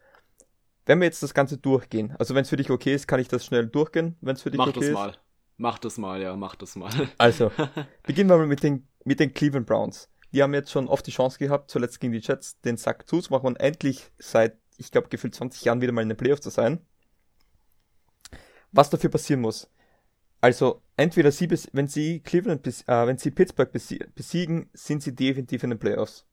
Wenn 0.86 1.00
wir 1.00 1.06
jetzt 1.06 1.24
das 1.24 1.34
Ganze 1.34 1.58
durchgehen, 1.58 2.16
also 2.18 2.36
wenn 2.36 2.44
es 2.44 2.50
für 2.50 2.58
dich 2.58 2.70
okay 2.70 2.94
ist, 2.94 3.08
kann 3.08 3.20
ich 3.20 3.28
das 3.28 3.46
schnell 3.46 3.68
durchgehen, 3.68 4.18
wenn 4.22 4.36
es 4.36 4.42
für 4.42 4.52
dich 4.52 4.58
mach 4.58 4.68
okay 4.68 4.80
ist. 4.80 4.94
Mach 4.94 5.08
das 5.08 5.16
mal. 5.16 5.25
Mach 5.58 5.80
das 5.80 5.98
mal, 5.98 6.22
ja, 6.22 6.36
mach 6.36 6.56
das 6.56 6.76
mal. 6.76 6.92
Also, 7.18 7.52
beginnen 8.04 8.30
wir 8.30 8.38
mal 8.38 8.48
mit 8.48 8.64
den, 8.64 8.88
mit 9.06 9.20
den 9.20 9.34
Cleveland 9.34 9.68
Browns. 9.68 10.10
Die 10.34 10.44
haben 10.44 10.54
jetzt 10.54 10.72
schon 10.72 10.88
oft 10.88 11.08
die 11.08 11.12
Chance 11.12 11.40
gehabt, 11.40 11.72
zuletzt 11.72 12.00
gegen 12.00 12.12
die 12.12 12.20
Jets 12.20 12.60
den 12.62 12.76
Sack 12.76 13.08
zuzumachen 13.08 13.48
und 13.48 13.56
endlich 13.60 14.12
seit, 14.18 14.58
ich 14.78 14.92
glaube, 14.92 15.08
gefühlt 15.08 15.34
20 15.34 15.64
Jahren 15.64 15.82
wieder 15.82 15.94
mal 15.94 16.02
in 16.02 16.10
den 16.10 16.18
Playoff 16.18 16.42
zu 16.42 16.50
sein. 16.50 16.82
Was 18.74 18.90
dafür 18.90 19.10
passieren 19.10 19.42
muss. 19.42 19.70
Also, 20.42 20.82
entweder 20.98 21.32
sie, 21.32 21.50
wenn 21.72 21.88
sie 21.88 22.20
Cleveland, 22.20 22.68
äh, 22.68 23.08
wenn 23.08 23.18
sie 23.18 23.32
Pittsburgh 23.32 23.72
besiegen, 23.72 24.70
sind 24.74 25.02
sie 25.02 25.16
definitiv 25.16 25.64
in 25.64 25.70
den 25.70 25.80
Playoffs. 25.80 26.26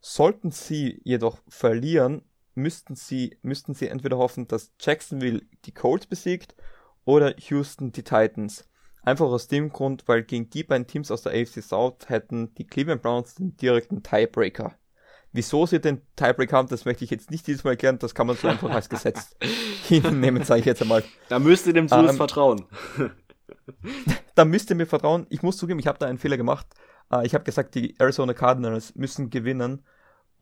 Sollten 0.00 0.50
sie 0.50 1.00
jedoch 1.04 1.42
verlieren, 1.46 2.22
müssten 2.54 2.96
sie, 2.96 3.38
müssten 3.42 3.74
sie 3.74 3.88
entweder 3.88 4.16
hoffen, 4.16 4.48
dass 4.48 4.72
Jacksonville 4.80 5.42
die 5.66 5.72
Colts 5.72 6.06
besiegt 6.06 6.56
oder 7.04 7.38
Houston 7.38 7.92
die 7.92 8.02
Titans. 8.02 8.68
Einfach 9.04 9.26
aus 9.26 9.48
dem 9.48 9.70
Grund, 9.70 10.04
weil 10.06 10.22
gegen 10.22 10.48
die 10.50 10.62
beiden 10.62 10.86
Teams 10.86 11.10
aus 11.10 11.22
der 11.22 11.32
AFC 11.32 11.62
South 11.62 12.08
hätten 12.08 12.54
die 12.54 12.66
Cleveland 12.66 13.02
Browns 13.02 13.34
den 13.34 13.56
direkten 13.56 14.02
Tiebreaker. 14.02 14.76
Wieso 15.32 15.66
sie 15.66 15.80
den 15.80 16.02
Tiebreaker 16.14 16.58
haben, 16.58 16.68
das 16.68 16.84
möchte 16.84 17.04
ich 17.04 17.10
jetzt 17.10 17.30
nicht 17.30 17.46
dieses 17.46 17.64
Mal 17.64 17.70
erklären, 17.70 17.98
das 17.98 18.14
kann 18.14 18.26
man 18.26 18.36
so 18.36 18.46
einfach 18.48 18.70
als 18.70 18.88
Gesetz 18.88 19.34
hinnehmen, 19.88 20.44
sage 20.44 20.60
ich 20.60 20.66
jetzt 20.66 20.82
einmal. 20.82 21.02
Da 21.28 21.38
müsst 21.38 21.66
ihr 21.66 21.72
dem 21.72 21.88
Zeus 21.88 22.10
ähm, 22.10 22.16
vertrauen. 22.16 22.66
da 24.34 24.44
müsst 24.44 24.70
ihr 24.70 24.76
mir 24.76 24.86
vertrauen. 24.86 25.26
Ich 25.30 25.42
muss 25.42 25.56
zugeben, 25.56 25.80
ich 25.80 25.86
habe 25.86 25.98
da 25.98 26.06
einen 26.06 26.18
Fehler 26.18 26.36
gemacht. 26.36 26.66
Äh, 27.10 27.26
ich 27.26 27.34
habe 27.34 27.44
gesagt, 27.44 27.74
die 27.74 27.98
Arizona 27.98 28.34
Cardinals 28.34 28.94
müssen 28.94 29.30
gewinnen 29.30 29.84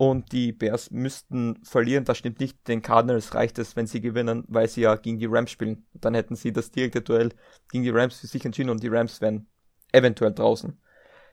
und 0.00 0.32
die 0.32 0.52
Bears 0.52 0.90
müssten 0.90 1.62
verlieren. 1.62 2.06
Das 2.06 2.16
stimmt 2.16 2.40
nicht. 2.40 2.66
Den 2.68 2.80
Cardinals 2.80 3.34
reicht 3.34 3.58
es, 3.58 3.76
wenn 3.76 3.86
sie 3.86 4.00
gewinnen, 4.00 4.44
weil 4.48 4.66
sie 4.66 4.80
ja 4.80 4.96
gegen 4.96 5.18
die 5.18 5.26
Rams 5.26 5.50
spielen. 5.50 5.84
Dann 5.92 6.14
hätten 6.14 6.36
sie 6.36 6.54
das 6.54 6.70
direkte 6.70 7.02
Duell 7.02 7.34
gegen 7.70 7.84
die 7.84 7.90
Rams 7.90 8.18
für 8.18 8.26
sich 8.26 8.42
entschieden 8.46 8.70
und 8.70 8.82
die 8.82 8.88
Rams 8.88 9.20
wären 9.20 9.46
eventuell 9.92 10.32
draußen. 10.32 10.80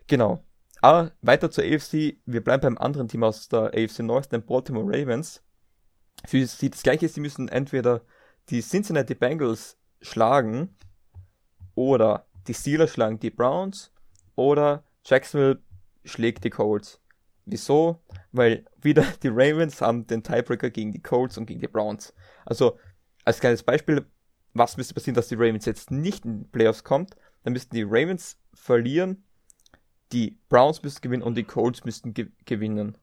Genau. 0.07 0.43
Aber 0.81 1.13
weiter 1.21 1.49
zur 1.49 1.63
AFC. 1.63 2.17
Wir 2.25 2.43
bleiben 2.43 2.59
beim 2.59 2.77
anderen 2.77 3.07
Team 3.07 3.23
aus 3.23 3.47
der 3.47 3.73
AFC 3.73 3.99
North, 3.99 4.33
den 4.33 4.45
Baltimore 4.45 4.85
Ravens. 4.85 5.41
Für 6.25 6.45
sie 6.45 6.69
das 6.69 6.83
gleiche 6.83 7.05
ist, 7.05 7.15
sie 7.15 7.21
müssen 7.21 7.47
entweder 7.47 8.01
die 8.49 8.61
Cincinnati 8.61 9.15
Bengals 9.15 9.77
schlagen 10.01 10.75
oder 11.73 12.27
die 12.49 12.53
Steelers 12.53 12.91
schlagen 12.91 13.17
die 13.17 13.31
Browns 13.31 13.93
oder 14.35 14.83
Jacksonville 15.05 15.61
schlägt 16.03 16.43
die 16.43 16.49
Colts. 16.49 16.99
Wieso? 17.47 18.01
Weil 18.31 18.65
wieder 18.81 19.03
die 19.23 19.29
Ravens 19.29 19.81
haben 19.81 20.05
den 20.05 20.21
Tiebreaker 20.21 20.69
gegen 20.69 20.91
die 20.91 21.01
Colts 21.01 21.37
und 21.37 21.45
gegen 21.45 21.61
die 21.61 21.67
Browns. 21.67 22.13
Also 22.45 22.77
als 23.23 23.39
kleines 23.39 23.63
Beispiel, 23.63 24.05
was 24.53 24.77
müsste 24.77 24.93
passieren, 24.93 25.15
dass 25.15 25.29
die 25.29 25.35
Ravens 25.35 25.65
jetzt 25.65 25.89
nicht 25.89 26.25
in 26.25 26.39
die 26.39 26.45
Playoffs 26.45 26.83
kommt? 26.83 27.15
Dann 27.43 27.53
müssten 27.53 27.75
die 27.75 27.83
Ravens 27.83 28.37
verlieren, 28.53 29.23
die 30.11 30.37
Browns 30.49 30.83
müssten 30.83 31.01
gewinnen 31.01 31.23
und 31.23 31.35
die 31.35 31.43
Colts 31.43 31.85
müssten 31.85 32.13
ge 32.13 32.27
gewinnen. 32.45 32.97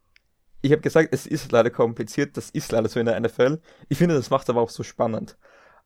Ich 0.61 0.73
habe 0.73 0.83
gesagt, 0.83 1.11
es 1.13 1.27
ist 1.27 1.53
leider 1.53 1.71
kompliziert, 1.71 2.37
das 2.37 2.51
ist 2.51 2.73
leider 2.73 2.89
so 2.89 2.99
in 2.99 3.07
der 3.07 3.19
NFL. 3.21 3.61
Ich 3.89 3.99
finde, 3.99 4.15
das 4.15 4.31
macht 4.31 4.49
aber 4.49 4.63
auch 4.63 4.71
so 4.71 4.83
spannend. 4.83 5.37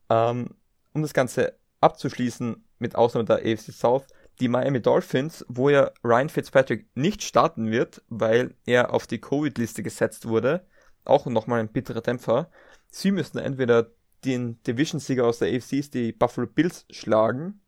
Ähm, 0.09 0.55
um 0.93 1.03
das 1.03 1.15
Ganze 1.15 1.59
abzuschließen, 1.81 2.65
mit 2.79 2.95
Ausnahme 2.95 3.25
der 3.25 3.39
AFC 3.39 3.73
South, 3.73 4.07
die 4.41 4.49
Miami 4.49 4.81
Dolphins, 4.81 5.45
wo 5.49 5.69
ja 5.69 5.91
Ryan 6.05 6.29
Fitzpatrick 6.29 6.87
nicht 6.95 7.23
starten 7.23 7.71
wird, 7.71 8.03
weil 8.09 8.55
er 8.67 8.95
auf 8.95 9.07
die 9.07 9.21
Covid-Liste 9.21 9.83
gesetzt 9.83 10.29
wurde, 10.29 10.67
auch 11.05 11.27
nochmal 11.27 11.61
ein 11.61 11.73
bitterer 11.73 12.01
Dämpfer. 12.01 12.51
Sie 12.91 13.11
müssen 13.11 13.39
entweder 13.39 13.91
den 14.25 14.63
Division-Sieger 14.63 15.27
aus 15.27 15.39
der 15.39 15.55
AFC, 15.55 15.91
die 15.91 16.13
Buffalo 16.13 16.47
Bills, 16.47 16.87
schlagen, 16.91 17.61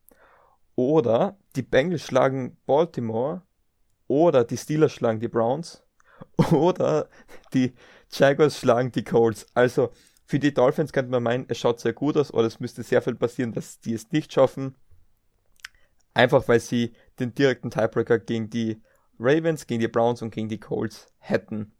oder 0.74 1.38
die 1.56 1.62
Bengals 1.62 2.02
schlagen 2.02 2.56
Baltimore, 2.66 3.42
oder 4.06 4.44
die 4.44 4.56
Steelers 4.56 4.92
schlagen 4.92 5.20
die 5.20 5.28
Browns, 5.28 5.84
oder 6.52 7.08
die 7.54 7.74
Jaguars 8.10 8.58
schlagen 8.58 8.92
die 8.92 9.04
Colts. 9.04 9.46
Also 9.54 9.90
für 10.24 10.38
die 10.38 10.54
Dolphins 10.54 10.92
könnte 10.92 11.10
man 11.10 11.22
meinen, 11.22 11.44
es 11.48 11.58
schaut 11.58 11.80
sehr 11.80 11.92
gut 11.92 12.16
aus, 12.16 12.32
oder 12.32 12.46
es 12.46 12.60
müsste 12.60 12.82
sehr 12.82 13.02
viel 13.02 13.14
passieren, 13.14 13.52
dass 13.52 13.80
die 13.80 13.94
es 13.94 14.10
nicht 14.12 14.32
schaffen. 14.32 14.76
Einfach 16.14 16.48
weil 16.48 16.60
sie 16.60 16.92
den 17.18 17.34
direkten 17.34 17.70
Tiebreaker 17.70 18.18
gegen 18.18 18.50
die 18.50 18.82
Ravens, 19.18 19.66
gegen 19.66 19.80
die 19.80 19.88
Browns 19.88 20.22
und 20.22 20.30
gegen 20.30 20.48
die 20.48 20.58
Colts 20.58 21.06
hätten. 21.18 21.72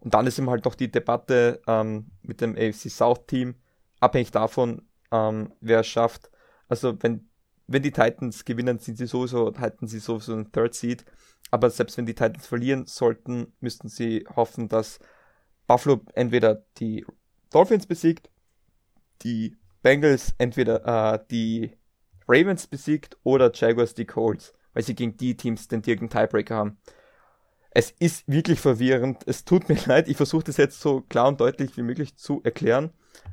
Und 0.00 0.14
dann 0.14 0.26
ist 0.26 0.38
eben 0.38 0.50
halt 0.50 0.64
noch 0.64 0.74
die 0.74 0.90
Debatte 0.90 1.60
ähm, 1.66 2.10
mit 2.22 2.40
dem 2.40 2.56
AFC 2.56 2.90
South 2.90 3.26
Team, 3.26 3.56
abhängig 4.00 4.30
davon, 4.30 4.82
ähm, 5.10 5.52
wer 5.60 5.80
es 5.80 5.86
schafft. 5.86 6.30
Also 6.68 6.96
wenn, 7.02 7.28
wenn 7.66 7.82
die 7.82 7.90
Titans 7.90 8.44
gewinnen, 8.44 8.78
sind 8.78 8.98
sie 8.98 9.06
sowieso, 9.06 9.52
halten 9.58 9.86
sie 9.86 9.98
sowieso 9.98 10.34
einen 10.34 10.52
Third 10.52 10.74
Seed. 10.74 11.04
Aber 11.50 11.70
selbst 11.70 11.96
wenn 11.96 12.06
die 12.06 12.14
Titans 12.14 12.46
verlieren 12.46 12.86
sollten, 12.86 13.52
müssten 13.60 13.88
sie 13.88 14.26
hoffen, 14.34 14.68
dass 14.68 14.98
Buffalo 15.66 16.00
entweder 16.14 16.64
die 16.78 17.06
Dolphins 17.50 17.86
besiegt, 17.86 18.30
die 19.22 19.56
Bengals 19.82 20.34
entweder 20.38 21.14
äh, 21.14 21.18
die 21.30 21.76
Ravens 22.26 22.66
besiegt 22.66 23.16
oder 23.22 23.50
Jaguars 23.52 23.94
die 23.94 24.06
Colts, 24.06 24.54
weil 24.72 24.82
sie 24.82 24.94
gegen 24.94 25.16
die 25.16 25.36
Teams 25.36 25.68
den 25.68 25.82
direkten 25.82 26.10
Tiebreaker 26.10 26.56
haben. 26.56 26.78
Es 27.70 27.90
ist 27.90 28.28
wirklich 28.28 28.60
verwirrend. 28.60 29.22
Es 29.26 29.44
tut 29.44 29.68
mir 29.68 29.78
leid. 29.86 30.08
Ich 30.08 30.16
versuche 30.16 30.44
das 30.44 30.56
jetzt 30.56 30.80
so 30.80 31.02
klar 31.02 31.28
und 31.28 31.40
deutlich 31.40 31.76
wie 31.76 31.82
möglich 31.82 32.16
zu 32.16 32.40
erklären. 32.44 32.92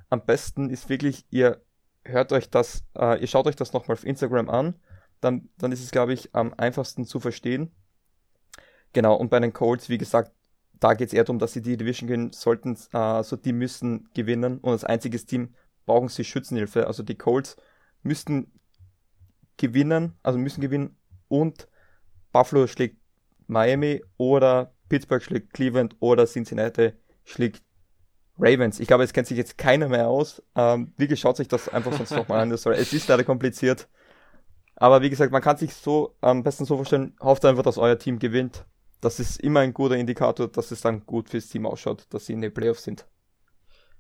Am 0.10 0.26
besten 0.26 0.70
ist 0.70 0.90
wirklich, 0.90 1.26
ihr 1.30 1.62
hört 2.04 2.32
euch 2.32 2.50
das, 2.50 2.84
äh, 2.98 3.22
ihr 3.22 3.28
schaut 3.28 3.48
euch 3.48 3.56
das 3.56 3.74
nochmal 3.74 3.94
auf 3.94 4.06
Instagram 4.06 4.50
an. 4.50 4.76
Dann, 5.22 5.50
dann 5.58 5.72
ist 5.72 5.84
es, 5.84 5.92
glaube 5.92 6.14
ich, 6.14 6.34
am 6.34 6.54
einfachsten 6.58 7.06
zu 7.06 7.20
verstehen. 7.20 7.72
Genau, 8.94 9.16
und 9.16 9.30
bei 9.30 9.40
den 9.40 9.54
Colts, 9.54 9.88
wie 9.88 10.00
gesagt, 10.00 10.32
da 10.80 10.96
geht 10.96 11.10
es 11.10 11.14
eher 11.14 11.24
darum, 11.24 11.38
dass 11.40 11.54
sie 11.54 11.62
die 11.62 11.78
Division 11.78 12.08
gewinnen 12.08 12.34
sollten. 12.34 12.76
Äh, 12.92 12.98
also 12.98 13.38
die 13.38 13.54
müssen 13.54 14.10
gewinnen 14.14 14.58
und 14.58 14.72
als 14.72 14.84
einziges 14.84 15.26
Team 15.26 15.54
brauchen 15.86 16.10
sie 16.10 16.24
Schützenhilfe. 16.24 16.88
Also 16.88 17.04
die 17.04 17.16
Colts 17.16 17.56
müssten 18.02 18.52
gewinnen, 19.62 20.18
also 20.24 20.38
müssen 20.38 20.60
gewinnen 20.60 20.98
und 21.28 21.68
Buffalo 22.34 22.68
schlägt 22.68 22.98
Miami 23.48 24.04
oder 24.18 24.74
Pittsburgh 24.90 25.24
schlägt 25.24 25.54
Cleveland 25.54 25.96
oder 26.00 26.26
Cincinnati 26.26 26.94
schlägt 27.24 27.62
Ravens. 28.38 28.80
Ich 28.80 28.88
glaube, 28.88 29.04
es 29.04 29.14
kennt 29.14 29.28
sich 29.28 29.38
jetzt 29.38 29.58
keiner 29.58 29.88
mehr 29.88 30.08
aus. 30.08 30.42
Ähm, 30.56 30.94
wie 30.98 31.16
schaut 31.16 31.38
sich 31.38 31.48
das 31.48 31.70
einfach 31.70 31.94
sonst 31.94 32.12
nochmal 32.12 32.40
an. 32.40 32.52
Es 32.52 32.66
ist 32.66 33.08
leider 33.08 33.24
kompliziert. 33.24 33.88
Aber 34.76 35.02
wie 35.02 35.10
gesagt, 35.12 35.32
man 35.32 35.42
kann 35.42 35.58
sich 35.58 35.76
so 35.76 36.16
am 36.22 36.44
besten 36.44 36.66
so 36.66 36.76
vorstellen, 36.76 37.16
hofft 37.22 37.46
einfach, 37.46 37.62
dass 37.64 37.78
euer 37.78 38.00
Team 38.00 38.18
gewinnt. 38.18 38.66
Das 39.00 39.20
ist 39.20 39.40
immer 39.40 39.60
ein 39.60 39.74
guter 39.74 39.96
Indikator, 39.96 40.48
dass 40.48 40.72
es 40.72 40.82
dann 40.82 41.06
gut 41.06 41.30
fürs 41.30 41.48
Team 41.48 41.66
ausschaut, 41.66 42.08
dass 42.10 42.26
sie 42.26 42.34
in 42.34 42.42
den 42.42 42.54
Playoffs 42.54 42.84
sind. 42.84 43.06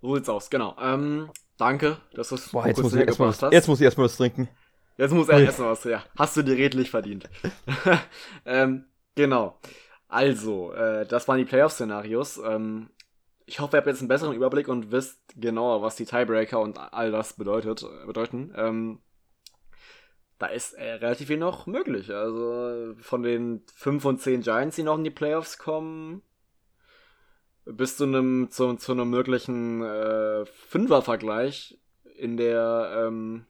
So 0.02 0.16
sieht's 0.16 0.30
aus, 0.30 0.50
genau. 0.50 0.76
Ähm, 0.82 1.30
danke, 1.58 1.98
dass 2.16 2.30
du 2.30 2.36
es 2.36 2.50
Boah, 2.50 2.68
jetzt, 2.68 2.82
muss 2.82 2.94
ich 2.94 3.06
erst 3.06 3.20
mal, 3.20 3.28
hast. 3.28 3.42
jetzt 3.52 3.68
muss 3.68 3.80
ich 3.80 3.86
erstmal 3.86 4.06
was 4.06 4.18
trinken. 4.18 4.50
Jetzt 5.02 5.14
muss 5.16 5.30
er 5.30 5.40
essen 5.40 5.66
was, 5.66 5.84
ja. 5.86 6.04
Hast 6.16 6.38
du 6.38 6.44
dir 6.44 6.56
redlich 6.56 6.92
verdient. 6.92 7.28
ähm, 8.46 8.86
genau. 9.16 9.60
Also, 10.08 10.74
äh, 10.74 11.08
das 11.08 11.28
waren 11.28 11.40
die 11.40 11.46
Playoff-Szenarios. 11.46 12.40
Ähm, 12.46 12.92
ich 13.48 13.60
hoffe, 13.60 13.76
ihr 13.76 13.80
habt 13.80 13.88
jetzt 13.88 14.02
einen 14.02 14.10
besseren 14.10 14.36
Überblick 14.36 14.68
und 14.68 14.92
wisst 14.92 15.20
genauer, 15.36 15.82
was 15.82 15.96
die 15.96 16.06
Tiebreaker 16.06 16.60
und 16.60 16.78
all 16.78 17.10
das 17.10 17.34
bedeutet, 17.34 17.82
äh, 17.82 18.06
bedeuten. 18.06 18.54
Ähm, 18.56 19.00
da 20.38 20.46
ist 20.46 20.74
äh, 20.74 20.92
relativ 20.92 21.30
viel 21.30 21.38
noch 21.38 21.66
möglich. 21.66 22.14
Also 22.14 22.94
von 23.02 23.24
den 23.24 23.64
5 23.74 24.06
und 24.06 24.22
10 24.22 24.42
Giants, 24.42 24.76
die 24.76 24.84
noch 24.84 25.00
in 25.00 25.04
die 25.04 25.10
Playoffs 25.10 25.58
kommen, 25.58 26.22
bis 27.66 27.98
zu 27.98 28.04
einem 28.04 28.52
zu, 28.52 28.76
zu 28.76 28.92
einem 28.92 29.10
möglichen 29.10 29.82
äh, 29.82 30.46
Fünfer-Vergleich 30.46 31.80
in 32.18 32.38
der 32.38 33.08
ähm, 33.08 33.48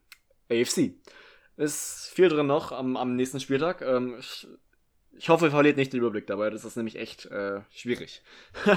AFC. 0.49 0.93
Ist 1.57 2.11
viel 2.13 2.29
drin 2.29 2.47
noch 2.47 2.71
am, 2.71 2.97
am 2.97 3.15
nächsten 3.15 3.39
Spieltag. 3.39 3.81
Ähm, 3.81 4.15
ich, 4.19 4.47
ich 5.17 5.29
hoffe, 5.29 5.45
ihr 5.45 5.51
verliert 5.51 5.77
nicht 5.77 5.93
den 5.93 5.99
Überblick 5.99 6.27
dabei. 6.27 6.49
Das 6.49 6.65
ist 6.65 6.77
nämlich 6.77 6.95
echt 6.95 7.25
äh, 7.27 7.61
schwierig. 7.69 8.23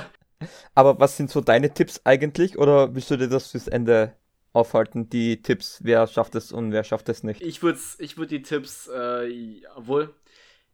Aber 0.75 0.99
was 0.99 1.17
sind 1.17 1.31
so 1.31 1.41
deine 1.41 1.73
Tipps 1.73 2.01
eigentlich? 2.05 2.59
Oder 2.59 2.95
willst 2.95 3.11
du 3.11 3.17
dir 3.17 3.29
das 3.29 3.51
fürs 3.51 3.69
Ende 3.69 4.15
aufhalten? 4.53 5.09
Die 5.09 5.41
Tipps, 5.43 5.81
wer 5.83 6.07
schafft 6.07 6.35
es 6.35 6.53
und 6.53 6.73
wer 6.73 6.85
schafft 6.85 7.09
es 7.09 7.23
nicht? 7.23 7.41
Ich 7.41 7.63
würde 7.63 7.79
ich 7.99 8.19
würd 8.19 8.31
die 8.31 8.43
Tipps, 8.43 8.89
äh, 8.89 9.63
obwohl, 9.77 10.15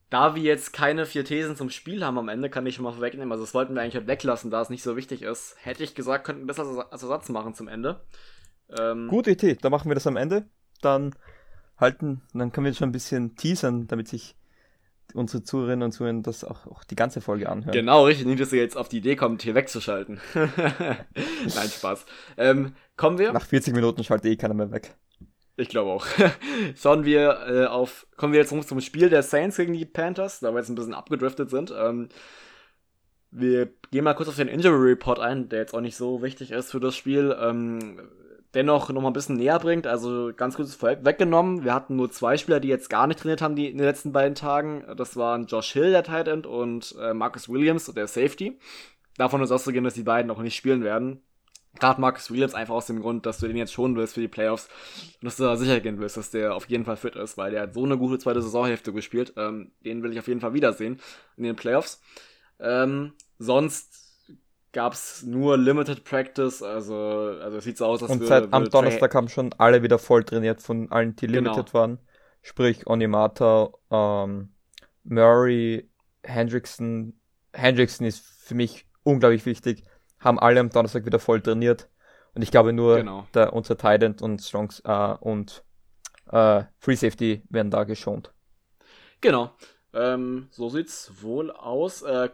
da 0.09 0.35
wir 0.35 0.43
jetzt 0.43 0.73
keine 0.73 1.07
vier 1.07 1.25
Thesen 1.25 1.57
zum 1.57 1.71
Spiel 1.71 2.05
haben 2.05 2.19
am 2.19 2.29
Ende, 2.29 2.51
kann 2.51 2.67
ich 2.67 2.75
schon 2.75 2.85
mal 2.85 2.93
vorwegnehmen. 2.93 3.31
Also 3.31 3.45
das 3.45 3.55
wollten 3.55 3.75
wir 3.75 3.83
eigentlich 3.83 3.95
halt 3.95 4.09
weglassen, 4.09 4.51
da 4.51 4.61
es 4.61 4.71
nicht 4.71 4.83
so 4.83 4.97
wichtig 4.97 5.23
ist. 5.23 5.57
Hätte 5.61 5.85
ich 5.85 5.95
gesagt, 5.95 6.25
könnten 6.25 6.49
wir 6.49 6.55
das 6.55 6.59
als 6.59 7.03
Ersatz 7.03 7.29
machen 7.29 7.55
zum 7.55 7.69
Ende. 7.69 8.01
Ähm, 8.77 9.09
Gute 9.09 9.31
Idee, 9.31 9.57
da 9.61 9.71
machen 9.71 9.89
wir 9.89 9.95
das 9.95 10.07
am 10.07 10.17
Ende. 10.17 10.47
Dann 10.83 11.15
halten, 11.81 12.22
dann 12.33 12.53
können 12.53 12.66
wir 12.66 12.74
schon 12.74 12.91
ein 12.91 12.93
bisschen 12.93 13.37
teasern, 13.37 13.87
damit 13.87 14.09
sich 14.09 14.37
unsere 15.14 15.43
Zuhörerinnen 15.43 15.85
und 15.85 15.93
Zuhörer 15.93 16.20
das 16.22 16.45
auch, 16.45 16.66
auch 16.66 16.85
die 16.85 16.97
ganze 16.97 17.20
Folge 17.20 17.49
anhören. 17.49 17.72
Genau, 17.72 18.05
richtig. 18.05 18.26
Nicht, 18.26 18.41
dass 18.41 18.53
ihr 18.53 18.61
jetzt 18.61 18.76
auf 18.76 18.89
die 18.89 18.99
Idee 18.99 19.16
kommt, 19.16 19.43
hier 19.43 19.55
wegzuschalten. 19.55 20.20
Nein, 20.35 21.68
Spaß. 21.68 22.07
Ähm, 22.37 22.74
kommen 22.97 23.18
wir. 23.18 23.33
Nach 23.33 23.47
40 23.47 23.74
Minuten 23.74 24.05
schaltet 24.05 24.31
eh 24.31 24.37
keiner 24.37 24.55
mehr 24.55 24.70
weg. 24.70 24.95
Ich 25.57 25.68
glaube 25.68 25.91
auch. 25.91 26.07
Schauen 26.76 27.05
wir 27.05 27.39
äh, 27.47 27.66
auf, 27.66 28.07
kommen 28.16 28.33
wir 28.33 28.41
jetzt 28.41 28.51
zum 28.51 28.81
Spiel 28.81 29.11
der 29.11 29.22
Saints 29.22 29.57
gegen 29.57 29.74
die 29.74 29.85
Panthers, 29.85 30.41
da 30.41 30.53
wir 30.53 30.59
jetzt 30.59 30.68
ein 30.68 30.74
bisschen 30.74 30.95
abgedriftet 30.95 31.51
sind. 31.51 31.72
Ähm, 31.76 32.09
wir 33.31 33.68
gehen 33.91 34.05
mal 34.05 34.14
kurz 34.14 34.28
auf 34.28 34.37
den 34.37 34.49
Injury 34.49 34.91
Report 34.91 35.20
ein, 35.20 35.49
der 35.49 35.61
jetzt 35.61 35.74
auch 35.74 35.81
nicht 35.81 35.97
so 35.97 36.22
wichtig 36.22 36.51
ist 36.51 36.70
für 36.70 36.81
das 36.81 36.97
Spiel. 36.97 37.37
Ähm, 37.39 38.01
dennoch 38.55 38.91
noch 38.91 39.03
mal 39.03 39.11
ein 39.11 39.15
bisschen 39.15 39.37
näher 39.37 39.59
bringt. 39.59 39.87
Also 39.87 40.33
ganz 40.37 40.57
kurz 40.57 40.75
vorweg 40.75 41.05
weggenommen. 41.05 41.65
Wir 41.65 41.75
hatten 41.75 41.97
nur 41.97 42.11
zwei 42.11 42.37
Spieler, 42.37 42.61
die 42.61 42.69
jetzt 42.69 42.91
gar 42.91 43.07
nicht 43.07 43.21
trainiert 43.21 43.43
haben 43.43 43.57
die 43.57 43.69
in 43.69 43.79
den 43.79 43.87
letzten 43.87 44.13
beiden 44.13 44.35
Tagen. 44.35 44.85
Das 44.97 45.17
waren 45.17 45.47
Josh 45.47 45.73
Hill, 45.73 45.91
der 45.91 46.05
Tight 46.05 46.29
End, 46.29 46.47
und 46.47 46.95
äh, 47.01 47.15
Marcus 47.15 47.49
Williams, 47.49 47.87
der 47.87 48.07
Safety. 48.07 48.59
Davon 49.17 49.43
ist 49.43 49.51
auszugehen, 49.51 49.85
dass 49.85 49.95
die 49.95 50.03
beiden 50.03 50.31
auch 50.31 50.41
nicht 50.41 50.57
spielen 50.57 50.83
werden. 50.83 51.23
Gerade 51.79 52.01
Marcus 52.01 52.31
Williams 52.31 52.55
einfach 52.55 52.75
aus 52.75 52.87
dem 52.87 53.01
Grund, 53.01 53.27
dass 53.27 53.39
du 53.39 53.47
den 53.47 53.57
jetzt 53.57 53.73
schonen 53.73 53.97
willst 53.97 54.15
für 54.15 54.21
die 54.21 54.29
Playoffs 54.29 54.69
und 55.21 55.27
dass 55.27 55.37
du 55.37 55.45
da 55.45 55.57
sicher 55.57 55.79
gehen 55.79 56.01
willst, 56.01 56.17
dass 56.17 56.31
der 56.31 56.55
auf 56.55 56.69
jeden 56.69 56.85
Fall 56.85 56.97
fit 56.97 57.15
ist, 57.15 57.39
weil 57.39 57.53
der 57.53 57.63
hat 57.63 57.75
so 57.75 57.85
eine 57.85 57.97
gute 57.97 58.19
zweite 58.19 58.43
Saisonhälfte 58.43 58.93
gespielt. 58.93 59.35
Ähm, 59.37 59.71
den 59.85 60.03
will 60.03 60.13
ich 60.13 60.19
auf 60.19 60.27
jeden 60.27 60.41
Fall 60.41 60.53
wiedersehen 60.53 61.01
in 61.37 61.45
den 61.45 61.55
Playoffs. 61.55 62.01
Ähm, 62.59 63.13
sonst 63.39 64.10
gab 64.73 64.93
es 64.93 65.23
nur 65.23 65.57
Limited 65.57 66.05
Practice, 66.05 66.62
also, 66.62 66.95
also 66.95 67.59
es 67.59 67.64
sieht 67.64 67.79
so 67.79 67.87
aus, 67.87 68.03
als 68.03 68.12
Und 68.12 68.25
seit 68.25 68.53
am 68.53 68.68
Donnerstag 68.68 69.14
haben 69.14 69.29
schon 69.29 69.53
alle 69.59 69.83
wieder 69.83 69.99
voll 69.99 70.25
trainiert 70.25 70.62
von 70.62 70.91
allen, 70.91 71.16
die 71.16 71.27
genau. 71.27 71.41
Limited 71.41 71.66
genau. 71.66 71.75
waren. 71.75 71.99
Sprich 72.43 72.87
Onimata, 72.87 73.71
ähm, 73.91 74.55
Murray, 75.05 75.91
Hendrickson. 76.23 77.14
Hendrickson 77.53 78.07
ist 78.07 78.21
für 78.21 78.55
mich 78.55 78.87
unglaublich 79.03 79.45
wichtig 79.45 79.85
haben 80.21 80.39
alle 80.39 80.61
am 80.61 80.71
Donnerstag 80.71 81.07
wieder 81.07 81.18
voll 81.18 81.41
trainiert. 81.41 81.89
Und 82.35 82.43
ich 82.43 82.51
glaube 82.51 82.73
nur, 82.73 82.99
genau. 82.99 83.27
der, 83.35 83.53
unser 83.53 83.77
Titan 83.77 84.16
und 84.21 84.41
Strongs 84.41 84.81
äh, 84.85 85.14
und 85.21 85.64
äh, 86.31 86.64
Free 86.79 86.95
Safety 86.95 87.43
werden 87.49 87.71
da 87.71 87.85
geschont. 87.85 88.33
Genau. 89.21 89.51
Ähm, 89.93 90.47
so 90.51 90.68
sieht's 90.68 91.11
wohl 91.23 91.51
aus. 91.51 92.03
Äh, 92.03 92.29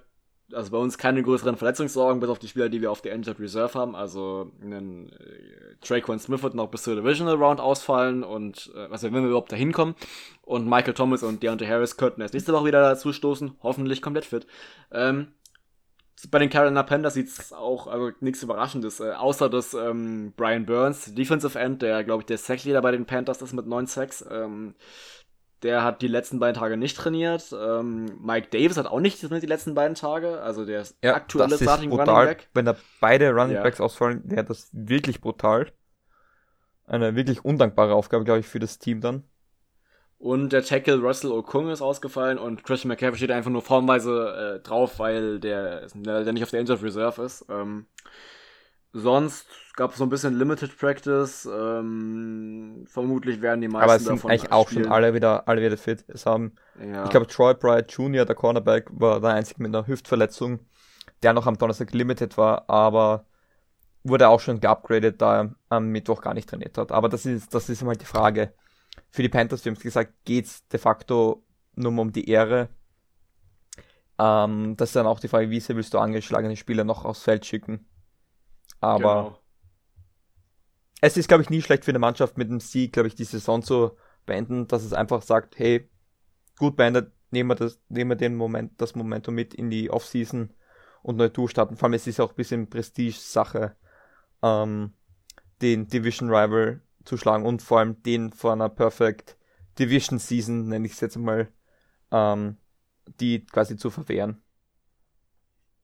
also 0.52 0.70
bei 0.70 0.78
uns 0.78 0.98
keine 0.98 1.22
größeren 1.22 1.56
Verletzungssorgen, 1.56 2.20
bis 2.20 2.30
auf 2.30 2.38
die 2.38 2.48
Spieler, 2.48 2.68
die 2.68 2.80
wir 2.80 2.90
auf 2.90 3.02
der 3.02 3.12
Injured 3.12 3.40
Reserve 3.40 3.78
haben. 3.78 3.96
Also 3.96 4.52
einen 4.62 5.10
äh, 5.12 5.76
Traquan 5.80 6.18
Smith 6.18 6.42
wird 6.42 6.54
noch 6.54 6.68
bis 6.68 6.82
zur 6.82 6.96
Divisional 6.96 7.36
Round 7.36 7.60
ausfallen 7.60 8.22
und 8.22 8.70
äh, 8.74 8.86
also 8.90 9.06
wenn 9.06 9.22
wir 9.22 9.28
überhaupt 9.28 9.52
da 9.52 9.56
hinkommen. 9.56 9.94
Und 10.42 10.68
Michael 10.68 10.94
Thomas 10.94 11.22
und 11.22 11.42
Deontay 11.42 11.66
Harris 11.66 11.96
könnten 11.96 12.20
erst 12.20 12.34
nächste 12.34 12.52
Woche 12.52 12.66
wieder 12.66 12.82
dazu 12.82 13.12
stoßen. 13.12 13.56
Hoffentlich 13.62 14.02
komplett 14.02 14.24
fit. 14.24 14.46
Ähm, 14.92 15.28
bei 16.30 16.38
den 16.38 16.48
Carolina 16.48 16.82
Panthers 16.82 17.14
sieht 17.14 17.28
es 17.28 17.52
auch 17.52 17.86
also 17.86 18.10
nichts 18.20 18.42
Überraschendes, 18.42 19.00
äh, 19.00 19.12
außer 19.12 19.50
dass 19.50 19.74
ähm, 19.74 20.32
Brian 20.36 20.64
Burns, 20.64 21.14
Defensive 21.14 21.58
End, 21.58 21.82
der 21.82 22.04
glaube 22.04 22.22
ich 22.22 22.26
der 22.26 22.38
Sackleader 22.38 22.80
bei 22.80 22.92
den 22.92 23.04
Panthers 23.04 23.42
ist 23.42 23.52
mit 23.52 23.66
9 23.66 23.86
Sacks, 23.86 24.24
ähm, 24.30 24.74
der 25.62 25.82
hat 25.82 26.02
die 26.02 26.08
letzten 26.08 26.38
beiden 26.38 26.58
Tage 26.58 26.76
nicht 26.76 26.96
trainiert. 26.96 27.54
Ähm, 27.58 28.18
Mike 28.20 28.48
Davis 28.50 28.76
hat 28.76 28.86
auch 28.86 29.00
nicht 29.00 29.20
trainiert 29.20 29.42
die 29.42 29.48
letzten 29.48 29.74
beiden 29.74 29.94
Tage, 29.94 30.40
also 30.40 30.64
der 30.64 30.82
ist 30.82 30.96
ja, 31.02 31.14
aktuelle 31.14 31.56
Starting 31.56 31.90
brutal. 31.90 32.08
Running 32.08 32.28
Back. 32.28 32.48
Wenn 32.54 32.64
da 32.64 32.76
beide 33.00 33.30
Running 33.30 33.62
Backs 33.62 33.78
ja. 33.78 33.84
ausfallen, 33.84 34.22
wäre 34.24 34.44
das 34.44 34.68
wirklich 34.72 35.20
brutal. 35.20 35.72
Eine 36.86 37.16
wirklich 37.16 37.44
undankbare 37.44 37.94
Aufgabe, 37.94 38.24
glaube 38.24 38.40
ich, 38.40 38.46
für 38.46 38.60
das 38.60 38.78
Team 38.78 39.00
dann. 39.00 39.24
Und 40.18 40.52
der 40.52 40.62
Tackle 40.62 41.00
Russell 41.00 41.30
Okung 41.30 41.68
ist 41.70 41.82
ausgefallen 41.82 42.38
und 42.38 42.64
Christian 42.64 42.88
McCaffrey 42.88 43.16
steht 43.18 43.30
einfach 43.30 43.50
nur 43.50 43.60
formweise 43.60 44.56
äh, 44.56 44.66
drauf, 44.66 44.98
weil 44.98 45.40
der, 45.40 45.88
der 45.94 46.32
nicht 46.32 46.42
auf 46.42 46.50
der 46.50 46.60
Injured 46.60 46.82
Reserve 46.82 47.22
ist. 47.22 47.44
Ähm, 47.50 47.86
sonst 48.92 49.46
gab 49.74 49.92
es 49.92 49.98
so 49.98 50.04
ein 50.04 50.08
bisschen 50.08 50.34
Limited 50.34 50.76
Practice. 50.76 51.46
Ähm, 51.46 52.84
vermutlich 52.86 53.40
werden 53.42 53.60
die 53.60 53.68
meisten 53.68 53.84
Aber 53.84 53.96
es 53.96 54.04
sind 54.04 54.16
davon 54.16 54.30
eigentlich 54.30 54.52
auch 54.52 54.68
schon 54.68 54.86
alle 54.86 55.14
wieder, 55.14 55.46
alle 55.48 55.62
wieder 55.62 55.76
fit. 55.76 56.04
Es 56.08 56.26
haben, 56.26 56.52
ja. 56.80 57.04
ich 57.04 57.10
glaube, 57.10 57.26
Troy 57.26 57.54
Bright 57.54 57.92
Jr., 57.92 58.24
der 58.24 58.34
Cornerback, 58.34 58.88
war 58.90 59.20
der 59.20 59.30
einzige 59.30 59.62
mit 59.62 59.74
einer 59.74 59.86
Hüftverletzung, 59.86 60.60
der 61.22 61.32
noch 61.32 61.46
am 61.46 61.58
Donnerstag 61.58 61.92
limited 61.92 62.36
war, 62.38 62.68
aber 62.68 63.26
wurde 64.04 64.28
auch 64.28 64.40
schon 64.40 64.60
geupgradet, 64.60 65.20
da 65.20 65.42
er 65.42 65.54
am 65.68 65.88
Mittwoch 65.88 66.20
gar 66.20 66.34
nicht 66.34 66.48
trainiert 66.48 66.78
hat. 66.78 66.92
Aber 66.92 67.08
das 67.08 67.26
ist, 67.26 67.52
das 67.52 67.68
ist 67.68 67.82
halt 67.82 68.00
die 68.00 68.06
Frage 68.06 68.52
für 69.10 69.22
die 69.22 69.28
Panthers, 69.28 69.64
wir 69.64 69.70
haben 69.70 69.76
es 69.76 69.82
gesagt, 69.82 70.12
geht 70.24 70.46
es 70.46 70.68
de 70.68 70.78
facto 70.78 71.42
nur 71.74 71.98
um 71.98 72.12
die 72.12 72.28
Ehre. 72.28 72.68
Ähm, 74.18 74.76
das 74.76 74.90
ist 74.90 74.96
dann 74.96 75.06
auch 75.06 75.20
die 75.20 75.28
Frage, 75.28 75.50
wie 75.50 75.60
sehr 75.60 75.76
willst 75.76 75.94
du 75.94 75.98
angeschlagene 75.98 76.56
Spieler 76.56 76.84
noch 76.84 77.04
aufs 77.04 77.22
Feld 77.22 77.44
schicken. 77.44 77.86
Aber 78.80 78.98
genau. 78.98 79.38
es 81.00 81.16
ist, 81.16 81.28
glaube 81.28 81.42
ich, 81.42 81.50
nie 81.50 81.62
schlecht 81.62 81.84
für 81.84 81.90
eine 81.90 81.98
Mannschaft 81.98 82.38
mit 82.38 82.48
einem 82.48 82.60
Sieg, 82.60 82.92
glaube 82.92 83.08
ich, 83.08 83.14
die 83.14 83.24
Saison 83.24 83.62
zu 83.62 83.92
beenden, 84.26 84.66
dass 84.66 84.84
es 84.84 84.92
einfach 84.92 85.22
sagt, 85.22 85.58
hey, 85.58 85.88
gut 86.58 86.76
beendet, 86.76 87.12
nehmen 87.30 87.50
wir, 87.50 87.54
das, 87.54 87.80
nehmen 87.88 88.10
wir 88.10 88.16
den 88.16 88.34
Moment, 88.34 88.80
das 88.80 88.94
Momentum 88.94 89.34
mit 89.34 89.54
in 89.54 89.70
die 89.70 89.90
Offseason 89.90 90.52
und 91.02 91.16
neu 91.16 91.28
durchstarten. 91.28 91.76
Vor 91.76 91.86
allem, 91.86 91.94
es 91.94 92.06
ist 92.06 92.20
auch 92.20 92.30
ein 92.30 92.36
bisschen 92.36 92.68
Prestige-Sache, 92.68 93.76
ähm, 94.42 94.92
den 95.62 95.88
Division 95.88 96.28
Rival 96.28 96.82
zu 97.04 97.16
schlagen 97.16 97.46
und 97.46 97.62
vor 97.62 97.78
allem 97.78 98.02
den 98.02 98.32
vor 98.32 98.52
einer 98.52 98.68
Perfect 98.68 99.36
Division 99.78 100.18
Season, 100.18 100.68
nenne 100.68 100.86
ich 100.86 100.92
es 100.92 101.00
jetzt 101.00 101.16
mal, 101.16 101.48
ähm, 102.10 102.56
die 103.20 103.44
quasi 103.46 103.76
zu 103.76 103.90
verwehren. 103.90 104.42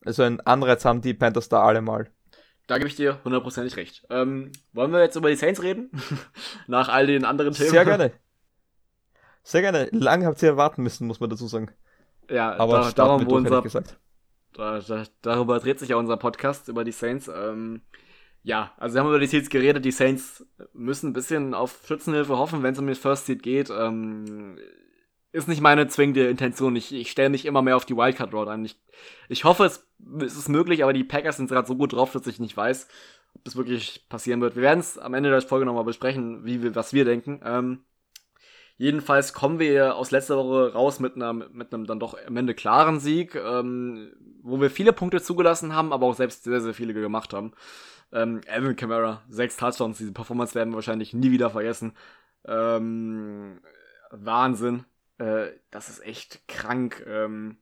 Also 0.05 0.24
ein 0.24 0.40
Anreiz 0.40 0.84
haben 0.84 1.01
die 1.01 1.14
Panthers 1.14 1.49
da 1.49 1.62
alle 1.62 1.80
mal. 1.80 2.11
Da 2.66 2.78
gebe 2.78 2.88
ich 2.88 2.96
dir 2.96 3.18
hundertprozentig 3.24 3.76
recht. 3.76 4.06
Ähm, 4.10 4.52
wollen 4.72 4.92
wir 4.92 5.00
jetzt 5.00 5.16
über 5.16 5.28
die 5.28 5.36
Saints 5.36 5.62
reden? 5.62 5.90
Nach 6.66 6.88
all 6.88 7.06
den 7.06 7.24
anderen 7.24 7.52
Themen? 7.52 7.70
Sehr 7.70 7.84
gerne. 7.84 8.12
Sehr 9.42 9.60
gerne. 9.60 9.88
Lange 9.90 10.26
habt 10.26 10.40
ihr 10.42 10.50
erwarten 10.50 10.82
müssen, 10.82 11.06
muss 11.06 11.18
man 11.18 11.28
dazu 11.28 11.48
sagen. 11.48 11.70
Ja, 12.30 12.56
aber 12.58 12.80
da, 12.80 12.92
darum, 12.92 13.26
wo 13.26 13.34
unser, 13.34 13.60
gesagt. 13.62 13.98
Da, 14.52 14.78
da, 14.78 15.04
darüber 15.20 15.58
dreht 15.58 15.80
sich 15.80 15.88
ja 15.88 15.96
unser 15.96 16.16
Podcast 16.16 16.68
über 16.68 16.84
die 16.84 16.92
Saints. 16.92 17.28
Ähm, 17.28 17.82
ja, 18.44 18.72
also 18.76 18.94
wir 18.94 19.00
haben 19.00 19.08
über 19.08 19.18
die 19.18 19.26
Seeds 19.26 19.50
geredet. 19.50 19.84
Die 19.84 19.90
Saints 19.90 20.46
müssen 20.72 21.10
ein 21.10 21.12
bisschen 21.12 21.54
auf 21.54 21.80
Schützenhilfe 21.86 22.38
hoffen, 22.38 22.62
wenn 22.62 22.72
es 22.72 22.78
um 22.78 22.86
den 22.86 22.96
First 22.96 23.26
Seed 23.26 23.42
geht. 23.42 23.70
Ähm, 23.70 24.58
ist 25.33 25.49
nicht 25.49 25.61
meine 25.62 25.89
zwingende 25.89 26.28
Intention. 26.28 26.76
Ich, 26.76 26.93
ich 26.93 27.11
stelle 27.11 27.30
mich 27.30 27.47
immer 27.47 27.62
mehr 27.62 27.76
auf 27.76 27.87
die 27.87 27.97
Wildcard 27.97 28.33
Road 28.35 28.49
ein. 28.49 28.64
Ich, 28.64 28.78
ich 29.28 29.45
hoffe, 29.45 29.64
es, 29.64 29.89
es 30.20 30.37
ist 30.37 30.49
möglich, 30.49 30.83
aber 30.83 30.93
die 30.93 31.05
Packers 31.05 31.39
sind 31.39 31.49
gerade 31.49 31.66
so 31.66 31.74
gut 31.74 31.95
drauf, 31.95 32.12
dass 32.12 32.26
ich 32.26 32.39
nicht 32.39 32.57
weiß, 32.57 32.87
ob 33.35 33.45
das 33.45 33.57
wirklich 33.57 34.07
passieren 34.09 34.41
wird. 34.43 34.57
Wir 34.57 34.62
werden 34.62 34.80
es 34.80 34.99
am 34.99 35.14
Ende 35.14 35.30
der 35.30 35.41
Folge 35.43 35.64
nochmal 35.64 35.85
besprechen, 35.85 36.45
wie 36.45 36.62
wir, 36.62 36.74
was 36.74 36.93
wir 36.93 37.07
denken. 37.07 37.41
Ähm, 37.45 37.80
jedenfalls 38.76 39.33
kommen 39.33 39.59
wir 39.59 39.97
aus 39.97 40.11
letzter 40.11 40.37
Woche 40.37 40.74
raus 40.74 41.01
mit, 41.01 41.16
einer, 41.16 41.33
mit 41.33 41.72
einem 41.72 41.87
dann 41.87 41.99
doch 41.99 42.14
am 42.26 42.37
Ende 42.37 42.55
klaren 42.55 43.01
Sieg, 43.01 43.35
ähm, 43.35 44.12
wo 44.43 44.61
wir 44.61 44.70
viele 44.70 44.93
Punkte 44.93 45.22
zugelassen 45.22 45.74
haben, 45.74 45.95
aber 45.95 46.07
auch 46.07 46.14
selbst 46.14 46.45
sehr, 46.45 46.61
sehr 46.61 46.74
viele 46.74 46.93
gemacht 46.93 47.33
haben. 47.33 47.53
Ähm, 48.12 48.43
Alvin 48.51 48.76
Kamara, 48.76 49.22
sechs 49.30 49.57
Touchdowns, 49.57 49.97
diese 49.97 50.12
Performance 50.12 50.55
werden 50.55 50.70
wir 50.70 50.76
wahrscheinlich 50.76 51.14
nie 51.14 51.30
wieder 51.30 51.49
vergessen. 51.49 51.95
Ähm, 52.45 53.61
Wahnsinn. 54.11 54.85
Äh, 55.18 55.48
das 55.70 55.88
ist 55.88 56.04
echt 56.04 56.46
krank. 56.48 57.04
Ähm, 57.06 57.58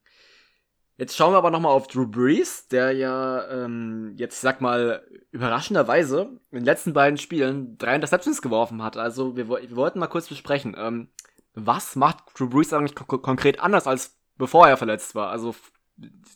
jetzt 0.96 1.16
schauen 1.16 1.32
wir 1.32 1.38
aber 1.38 1.50
nochmal 1.50 1.72
auf 1.72 1.88
Drew 1.88 2.06
Brees, 2.06 2.68
der 2.68 2.92
ja 2.92 3.48
ähm, 3.48 4.14
jetzt, 4.16 4.40
sag 4.40 4.60
mal, 4.60 5.06
überraschenderweise 5.30 6.40
in 6.50 6.58
den 6.58 6.64
letzten 6.64 6.92
beiden 6.92 7.18
Spielen 7.18 7.78
drei 7.78 7.94
Interceptions 7.94 8.42
geworfen 8.42 8.82
hat. 8.82 8.96
Also 8.96 9.36
wir, 9.36 9.48
wir 9.48 9.76
wollten 9.76 9.98
mal 9.98 10.06
kurz 10.06 10.28
besprechen, 10.28 10.74
ähm, 10.78 11.08
was 11.54 11.96
macht 11.96 12.38
Drew 12.38 12.48
Brees 12.48 12.72
eigentlich 12.72 12.94
konkret 12.94 13.60
anders 13.60 13.86
als 13.86 14.16
bevor 14.36 14.68
er 14.68 14.76
verletzt 14.76 15.14
war? 15.14 15.30
Also 15.30 15.54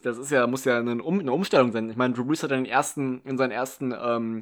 das 0.02 0.18
ist 0.18 0.30
ja, 0.30 0.46
muss 0.46 0.64
ja 0.64 0.78
eine, 0.78 1.02
um 1.02 1.20
eine 1.20 1.32
Umstellung 1.32 1.72
sein. 1.72 1.88
Ich 1.88 1.96
meine, 1.96 2.14
Drew 2.14 2.24
Brees 2.24 2.42
hat 2.42 2.52
in, 2.52 2.64
den 2.64 2.72
ersten, 2.72 3.22
in 3.22 3.38
seinen 3.38 3.50
ersten 3.50 3.94
ähm, 3.98 4.40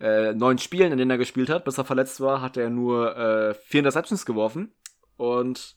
äh, 0.00 0.32
neun 0.32 0.58
Spielen, 0.58 0.92
in 0.92 0.98
denen 0.98 1.10
er 1.10 1.18
gespielt 1.18 1.50
hat, 1.50 1.64
bis 1.64 1.78
er 1.78 1.84
verletzt 1.84 2.20
war, 2.20 2.40
hat 2.40 2.56
er 2.56 2.70
nur 2.70 3.16
äh, 3.16 3.54
vier 3.54 3.80
Interceptions 3.80 4.26
geworfen. 4.26 4.72
Und 5.22 5.76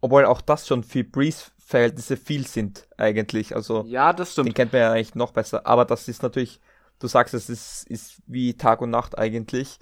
obwohl 0.00 0.24
auch 0.24 0.40
das 0.40 0.66
schon 0.66 0.82
für 0.84 1.04
Brees-Verhältnisse 1.04 2.16
viel 2.16 2.46
sind, 2.46 2.88
eigentlich. 2.96 3.54
Also, 3.54 3.84
ja, 3.86 4.14
das 4.14 4.32
stimmt. 4.32 4.48
Den 4.48 4.54
kennt 4.54 4.72
man 4.72 4.80
ja 4.80 4.92
eigentlich 4.92 5.14
noch 5.14 5.32
besser. 5.32 5.66
Aber 5.66 5.84
das 5.84 6.08
ist 6.08 6.22
natürlich, 6.22 6.60
du 6.98 7.06
sagst, 7.06 7.34
es 7.34 7.50
ist, 7.50 7.86
ist 7.90 8.22
wie 8.26 8.56
Tag 8.56 8.80
und 8.80 8.88
Nacht 8.88 9.18
eigentlich. 9.18 9.78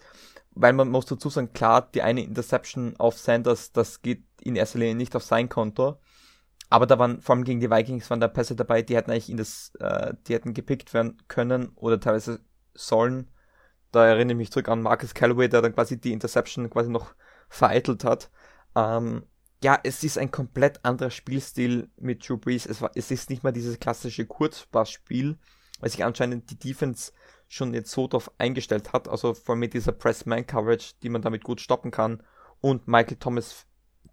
Weil 0.50 0.72
man 0.72 0.90
muss 0.90 1.06
dazu 1.06 1.30
sagen, 1.30 1.52
klar, 1.52 1.88
die 1.94 2.02
eine 2.02 2.24
Interception 2.24 2.96
auf 2.98 3.18
Sanders, 3.18 3.70
das 3.70 4.02
geht 4.02 4.24
in 4.40 4.56
erster 4.56 4.80
Linie 4.80 4.96
nicht 4.96 5.14
auf 5.14 5.22
sein 5.22 5.48
Konto. 5.48 5.98
aber 6.70 6.86
da 6.86 6.98
waren, 6.98 7.20
vor 7.20 7.34
allem 7.34 7.44
gegen 7.44 7.60
die 7.60 7.70
Vikings, 7.70 8.08
waren 8.10 8.20
da 8.20 8.28
Pässe 8.28 8.56
dabei, 8.56 8.82
die 8.82 8.96
hätten 8.96 9.10
eigentlich 9.10 9.28
in 9.30 9.36
das, 9.36 9.72
äh, 9.78 10.14
die 10.26 10.34
hätten 10.34 10.54
gepickt 10.54 10.94
werden 10.94 11.18
können 11.28 11.70
oder 11.76 12.00
teilweise 12.00 12.40
sollen. 12.74 13.30
Da 13.92 14.06
erinnere 14.06 14.32
ich 14.32 14.38
mich 14.38 14.50
zurück 14.52 14.68
an 14.68 14.82
Marcus 14.82 15.14
Callaway, 15.14 15.48
der 15.48 15.62
dann 15.62 15.74
quasi 15.74 16.00
die 16.00 16.12
Interception 16.12 16.70
quasi 16.70 16.90
noch 16.90 17.14
vereitelt 17.50 18.04
hat. 18.04 18.30
Ähm, 18.74 19.24
ja, 19.62 19.78
es 19.84 20.02
ist 20.02 20.18
ein 20.18 20.30
komplett 20.30 20.84
anderer 20.84 21.10
Spielstil 21.10 21.88
mit 21.96 22.28
Drew 22.28 22.36
Brees. 22.36 22.66
Es, 22.66 22.82
war, 22.82 22.90
es 22.94 23.10
ist 23.10 23.30
nicht 23.30 23.44
mehr 23.44 23.52
dieses 23.52 23.78
klassische 23.78 24.26
Kurzpassspiel, 24.26 25.38
weil 25.80 25.90
sich 25.90 26.04
anscheinend 26.04 26.50
die 26.50 26.58
Defense 26.58 27.12
schon 27.48 27.74
jetzt 27.74 27.90
so 27.90 28.08
darauf 28.08 28.30
eingestellt 28.38 28.92
hat, 28.92 29.08
also 29.08 29.34
vor 29.34 29.52
allem 29.52 29.60
mit 29.60 29.74
dieser 29.74 29.92
Press-Man-Coverage, 29.92 30.94
die 31.02 31.10
man 31.10 31.22
damit 31.22 31.44
gut 31.44 31.60
stoppen 31.60 31.90
kann. 31.90 32.22
Und 32.60 32.88
Michael 32.88 33.18
Thomas, 33.18 33.66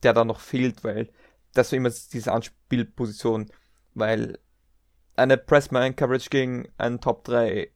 der 0.03 0.14
da 0.14 0.26
noch 0.26 0.39
fehlt, 0.39 0.84
weil 0.84 1.10
das 1.53 1.72
war 1.72 1.78
immer 1.78 1.89
diese 1.89 2.32
Anspielposition, 2.32 3.49
weil 3.93 4.39
eine 5.16 5.38
Press-Man-Coverage 5.38 6.30
gegen 6.30 6.70
einen 6.78 7.01
Top 7.01 7.24
3 7.24 7.72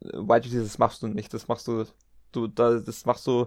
Wide 0.00 0.44
Receiver, 0.44 0.62
das 0.62 0.78
machst 0.78 1.02
du 1.02 1.08
nicht, 1.08 1.32
das 1.32 1.46
machst 1.46 1.68
du, 1.68 1.84
du, 2.32 2.48
das 2.48 3.06
machst 3.06 3.26
du 3.26 3.46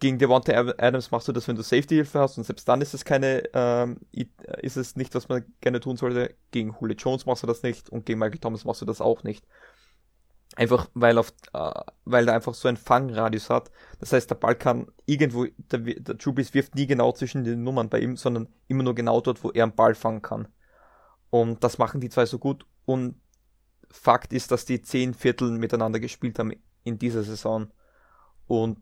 gegen 0.00 0.18
Devonta 0.18 0.52
Adams 0.78 1.10
machst 1.10 1.28
du 1.28 1.32
das, 1.32 1.46
wenn 1.46 1.56
du 1.56 1.62
Safety-Hilfe 1.62 2.18
hast 2.18 2.38
und 2.38 2.44
selbst 2.44 2.66
dann 2.66 2.80
ist 2.80 2.94
es 2.94 3.04
keine, 3.04 3.42
ähm, 3.52 4.00
ist 4.62 4.76
es 4.76 4.96
nicht, 4.96 5.14
was 5.14 5.28
man 5.28 5.44
gerne 5.60 5.78
tun 5.78 5.98
sollte. 5.98 6.34
Gegen 6.50 6.74
Julio 6.80 6.96
Jones 6.96 7.26
machst 7.26 7.42
du 7.42 7.46
das 7.46 7.62
nicht 7.62 7.90
und 7.90 8.06
gegen 8.06 8.18
Michael 8.18 8.38
Thomas 8.38 8.64
machst 8.64 8.80
du 8.80 8.86
das 8.86 9.02
auch 9.02 9.22
nicht. 9.22 9.46
Einfach 10.56 10.88
weil 10.94 11.18
auf, 11.18 11.32
äh, 11.52 11.70
weil 12.06 12.26
er 12.26 12.34
einfach 12.34 12.54
so 12.54 12.66
einen 12.66 12.78
Fangradius 12.78 13.50
hat. 13.50 13.70
Das 14.00 14.12
heißt, 14.12 14.30
der 14.30 14.34
Ball 14.36 14.56
kann 14.56 14.90
irgendwo, 15.04 15.46
der, 15.58 15.78
der 15.78 16.18
Trubis 16.18 16.54
wirft 16.54 16.74
nie 16.74 16.86
genau 16.86 17.12
zwischen 17.12 17.44
den 17.44 17.62
Nummern 17.62 17.90
bei 17.90 18.00
ihm, 18.00 18.16
sondern 18.16 18.48
immer 18.68 18.82
nur 18.82 18.94
genau 18.94 19.20
dort, 19.20 19.44
wo 19.44 19.50
er 19.50 19.64
einen 19.64 19.76
Ball 19.76 19.94
fangen 19.94 20.22
kann. 20.22 20.48
Und 21.28 21.62
das 21.62 21.78
machen 21.78 22.00
die 22.00 22.08
zwei 22.08 22.26
so 22.26 22.38
gut. 22.38 22.66
Und 22.86 23.20
Fakt 23.90 24.32
ist, 24.32 24.50
dass 24.50 24.64
die 24.64 24.80
zehn 24.82 25.14
Viertel 25.14 25.50
miteinander 25.50 26.00
gespielt 26.00 26.38
haben 26.38 26.52
in 26.84 26.98
dieser 26.98 27.22
Saison. 27.22 27.70
Und 28.46 28.78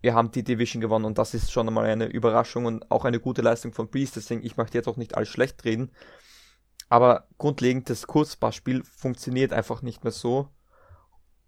wir 0.00 0.14
haben 0.14 0.30
die 0.30 0.42
Division 0.42 0.80
gewonnen 0.80 1.04
und 1.04 1.18
das 1.18 1.34
ist 1.34 1.52
schon 1.52 1.68
einmal 1.68 1.86
eine 1.86 2.06
Überraschung 2.06 2.66
und 2.66 2.90
auch 2.90 3.04
eine 3.04 3.20
gute 3.20 3.42
Leistung 3.42 3.72
von 3.72 3.90
Priest. 3.90 4.16
Deswegen, 4.16 4.44
ich 4.44 4.56
möchte 4.56 4.78
jetzt 4.78 4.88
auch 4.88 4.96
nicht 4.96 5.16
alles 5.16 5.28
schlecht 5.28 5.64
reden. 5.64 5.90
Aber 6.88 7.28
grundlegend, 7.38 7.88
das 7.90 8.06
Kurzpassspiel 8.06 8.82
funktioniert 8.84 9.52
einfach 9.52 9.82
nicht 9.82 10.02
mehr 10.02 10.12
so. 10.12 10.48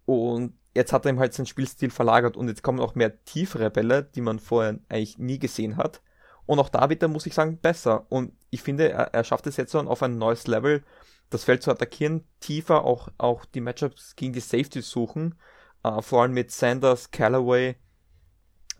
Und 0.04 0.54
jetzt 0.74 0.92
hat 0.92 1.04
er 1.04 1.10
ihm 1.10 1.18
halt 1.18 1.32
seinen 1.32 1.46
Spielstil 1.46 1.90
verlagert 1.90 2.36
und 2.36 2.48
jetzt 2.48 2.62
kommen 2.62 2.80
auch 2.80 2.94
mehr 2.94 3.24
tiefere 3.24 3.70
Bälle, 3.70 4.04
die 4.04 4.20
man 4.20 4.38
vorher 4.38 4.78
eigentlich 4.88 5.18
nie 5.18 5.38
gesehen 5.38 5.76
hat. 5.76 6.02
Und 6.46 6.58
auch 6.58 6.68
da 6.68 6.90
wird 6.90 7.02
er, 7.02 7.08
muss 7.08 7.26
ich 7.26 7.34
sagen, 7.34 7.58
besser. 7.58 8.06
Und 8.10 8.32
ich 8.50 8.62
finde, 8.62 8.90
er, 8.90 9.14
er 9.14 9.24
schafft 9.24 9.46
es 9.46 9.56
jetzt 9.56 9.72
schon 9.72 9.88
auf 9.88 10.02
ein 10.02 10.18
neues 10.18 10.46
Level, 10.46 10.82
das 11.30 11.44
Feld 11.44 11.62
zu 11.62 11.70
attackieren, 11.70 12.24
tiefer 12.40 12.84
auch, 12.84 13.08
auch 13.18 13.44
die 13.44 13.60
Matchups 13.60 14.16
gegen 14.16 14.32
die 14.32 14.40
Safety 14.40 14.82
suchen. 14.82 15.36
Uh, 15.84 16.00
vor 16.00 16.22
allem 16.22 16.32
mit 16.32 16.52
Sanders, 16.52 17.10
Callaway. 17.10 17.76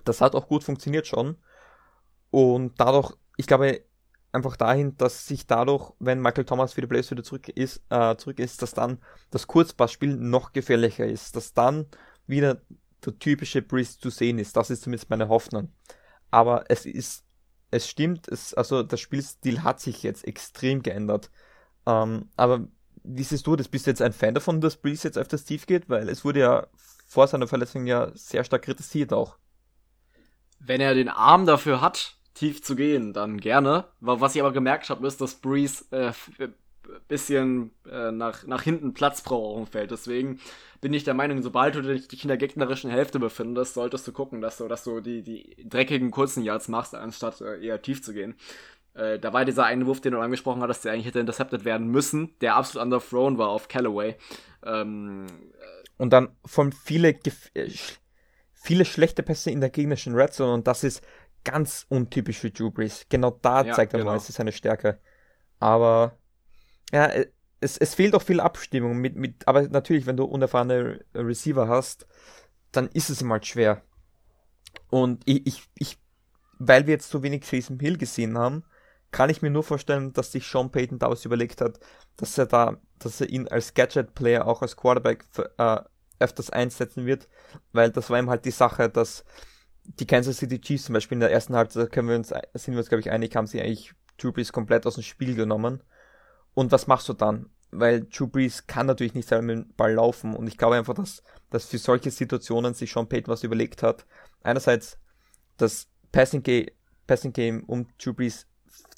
Das 0.05 0.21
hat 0.21 0.35
auch 0.35 0.49
gut 0.49 0.65
funktioniert 0.65 1.07
schon. 1.07 1.37
Und 2.31 2.81
dadurch, 2.81 3.15
ich 3.37 3.47
glaube, 3.47 3.83
einfach 4.33 4.57
dahin, 4.57 4.97
dass 4.97 5.27
sich 5.27 5.47
dadurch, 5.47 5.93
wenn 5.99 6.21
Michael 6.21 6.45
Thomas 6.45 6.73
für 6.73 6.81
die 6.81 6.87
Plays 6.87 7.11
wieder 7.11 7.23
zurück 7.23 7.49
ist, 7.49 7.83
äh, 7.91 8.17
zurück 8.17 8.39
ist, 8.39 8.63
dass 8.63 8.73
dann 8.73 8.99
das 9.31 9.47
Kurzpassspiel 9.47 10.17
noch 10.17 10.53
gefährlicher 10.53 11.07
ist, 11.07 11.37
dass 11.37 11.53
dann 11.53 11.87
wieder 12.27 12.63
der 13.05 13.19
typische 13.19 13.63
Breeze 13.63 13.99
zu 13.99 14.11
sehen 14.11 14.39
ist. 14.39 14.57
Das 14.57 14.71
ist 14.71 14.83
zumindest 14.83 15.11
meine 15.11 15.29
Hoffnung. 15.29 15.73
Aber 16.31 16.65
es 16.71 16.87
ist, 16.87 17.25
es 17.71 17.89
stimmt, 17.89 18.29
es, 18.29 18.55
also 18.55 18.83
der 18.83 18.97
Spielstil 18.97 19.63
hat 19.63 19.81
sich 19.81 20.03
jetzt 20.03 20.27
extrem 20.27 20.83
geändert. 20.83 21.31
Ähm, 21.87 22.31
aber 22.37 22.67
wie 23.05 23.23
siehst 23.25 23.47
du 23.47 23.57
das? 23.57 23.69
Bist 23.69 23.87
du 23.87 23.91
jetzt 23.91 24.03
ein 24.03 24.13
Fan 24.13 24.35
davon, 24.35 24.61
dass 24.61 24.77
Breeze 24.77 25.09
jetzt 25.09 25.19
öfters 25.19 25.45
tief 25.45 25.67
geht? 25.67 25.89
Weil 25.89 26.09
es 26.09 26.25
wurde 26.25 26.41
ja 26.41 26.67
vor 27.07 27.27
seiner 27.27 27.49
Verletzung 27.49 27.87
ja 27.87 28.11
sehr 28.15 28.45
stark 28.45 28.63
kritisiert 28.63 29.13
auch. 29.13 29.37
Wenn 30.65 30.81
er 30.81 30.95
den 30.95 31.09
Arm 31.09 31.47
dafür 31.47 31.81
hat, 31.81 32.17
tief 32.35 32.63
zu 32.63 32.77
gehen, 32.77 33.13
dann 33.13 33.39
gerne. 33.39 33.85
Was 34.01 34.35
ich 34.35 34.41
aber 34.41 34.53
gemerkt 34.53 34.91
habe, 34.91 35.07
ist, 35.07 35.21
dass 35.21 35.35
Breeze 35.35 35.85
äh, 35.91 36.13
bisschen 37.09 37.71
äh, 37.91 38.11
nach, 38.11 38.47
nach 38.47 38.63
hinten 38.63 38.95
Platz 38.95 39.23
dem 39.23 39.67
Feld. 39.67 39.91
Deswegen 39.91 40.41
bin 40.81 40.93
ich 40.93 41.05
der 41.05 41.15
Meinung, 41.15 41.43
sobald 41.43 41.75
du 41.75 41.83
dich 41.83 42.23
in 42.23 42.29
der 42.29 42.37
gegnerischen 42.37 42.91
Hälfte 42.91 43.19
befindest, 43.19 43.75
solltest 43.75 44.07
du 44.07 44.13
gucken, 44.13 44.41
dass 44.41 44.59
du, 44.59 44.69
dass 44.69 44.85
du 44.85 45.01
die, 45.01 45.23
die 45.23 45.69
dreckigen 45.69 46.11
kurzen 46.11 46.43
Yards 46.43 46.69
machst, 46.69 46.95
anstatt 46.95 47.41
äh, 47.41 47.65
eher 47.65 47.81
tief 47.83 48.03
zu 48.03 48.13
gehen. 48.13 48.35
Äh, 48.95 49.19
da 49.19 49.33
war 49.33 49.45
dieser 49.45 49.65
eine 49.65 49.87
Wurf, 49.87 50.01
den 50.01 50.13
du 50.13 50.21
angesprochen 50.21 50.63
hattest, 50.63 50.85
der 50.85 50.93
eigentlich 50.93 51.07
hätte 51.07 51.21
intercepted 51.21 51.65
werden 51.65 51.89
müssen, 51.89 52.35
der 52.41 52.57
absolut 52.57 52.85
underthrown 52.85 53.39
war 53.39 53.49
auf 53.49 53.69
Callaway. 53.69 54.17
Ähm, 54.65 55.27
und 55.99 56.13
dann 56.13 56.31
von 56.45 56.73
viele, 56.73 57.11
äh, 57.55 57.71
viele 58.63 58.85
schlechte 58.85 59.25
Pässe 59.25 59.51
in 59.51 59.61
der 59.61 59.71
gegnerischen 59.71 60.15
Red 60.15 60.33
Zone 60.33 60.55
und 60.55 60.69
das 60.69 60.85
ist 60.85 61.03
ganz 61.43 61.85
untypisch 61.89 62.39
für 62.39 62.51
Drew 62.51 62.71
Brees. 62.71 63.07
Genau 63.09 63.37
da 63.43 63.65
ja, 63.65 63.75
zeigt 63.75 63.93
er 63.93 63.99
genau. 63.99 64.13
meistens 64.13 64.37
seine 64.37 64.53
Stärke. 64.53 65.01
Aber 65.59 66.17
ja, 66.93 67.07
äh, 67.07 67.27
es, 67.61 67.77
es 67.77 67.95
fehlt 67.95 68.15
auch 68.15 68.23
viel 68.23 68.39
Abstimmung. 68.39 68.99
Mit, 68.99 69.17
mit, 69.17 69.49
aber 69.49 69.63
natürlich, 69.63 70.07
wenn 70.07 70.17
du 70.17 70.25
unerfahrene 70.25 71.05
Receiver 71.13 71.67
hast, 71.67 72.07
dann 72.71 72.89
ist 72.89 73.11
es 73.11 73.25
mal 73.25 73.43
schwer. 73.43 73.83
Und 74.91 75.23
ich, 75.27 75.45
ich, 75.45 75.69
ich, 75.77 75.99
weil 76.61 76.87
wir 76.87 76.95
jetzt 76.95 77.11
so 77.11 77.25
wenig 77.25 77.45
Jason 77.51 77.81
Hill 77.81 77.99
gesehen 77.99 78.39
haben, 78.39 78.65
kann 79.11 79.29
ich 79.29 79.43
mir 79.43 79.51
nur 79.51 79.65
vorstellen, 79.65 80.13
dass 80.13 80.31
sich 80.31 80.47
Sean 80.47 80.71
Payton 80.71 81.01
daraus 81.01 81.25
überlegt 81.25 81.61
hat, 81.61 81.81
dass 82.17 82.39
er 82.39 82.47
da, 82.47 82.81
dass 83.01 83.21
er 83.21 83.29
ihn 83.29 83.49
als 83.49 83.75
Gadget-Player 83.75 84.47
auch 84.47 84.63
als 84.63 84.77
Quarterback 84.77 85.25
äh, 85.59 85.81
öfters 86.23 86.51
einsetzen 86.51 87.07
wird, 87.07 87.29
weil 87.73 87.91
das 87.91 88.11
war 88.11 88.19
ihm 88.19 88.31
halt 88.31 88.45
die 88.45 88.51
Sache, 88.51 88.89
dass 88.89 89.25
die 89.85 90.07
Kansas 90.07 90.39
City 90.39 90.61
Chiefs 90.61 90.85
zum 90.85 90.95
Beispiel 90.95 91.17
in 91.17 91.21
der 91.21 91.33
ersten 91.33 91.57
Halbzeit 91.57 91.91
können 91.93 92.09
wir 92.09 92.17
uns, 92.17 92.29
sind 92.29 92.75
wir 92.75 92.79
uns, 92.79 92.89
glaube 92.89 93.01
ich, 93.01 93.11
einig, 93.11 93.35
haben 93.37 93.47
sie 93.47 93.61
eigentlich 93.61 93.95
Drew 94.17 94.33
Brees 94.33 94.53
komplett 94.53 94.87
aus 94.87 94.95
dem 94.95 95.03
Spiel 95.03 95.35
genommen. 95.35 95.83
Und 96.55 96.71
was 96.73 96.87
machst 96.87 97.09
du 97.09 97.13
dann? 97.13 97.51
Weil 97.71 98.05
Drew 98.05 98.27
Brees 98.27 98.67
kann 98.67 98.87
natürlich 98.87 99.15
nicht 99.15 99.29
selber 99.29 99.45
mit 99.45 99.57
dem 99.57 99.75
Ball 99.75 99.95
laufen. 99.95 100.37
Und 100.37 100.47
ich 100.47 100.59
glaube 100.59 100.77
einfach, 100.77 100.95
dass, 100.95 101.23
dass 101.51 101.67
für 101.67 101.79
solche 101.79 102.11
Situationen 102.11 102.75
sich 102.75 102.93
Sean 102.93 103.09
Payton 103.09 103.33
was 103.33 103.43
überlegt 103.43 103.83
hat. 103.83 104.07
Einerseits 104.43 104.99
das 105.57 105.89
Passing, 106.13 106.43
Game, 106.43 106.67
Passing 107.07 107.33
Game 107.33 107.65
um 107.65 107.89
Drew 107.99 108.13
Brees 108.13 108.47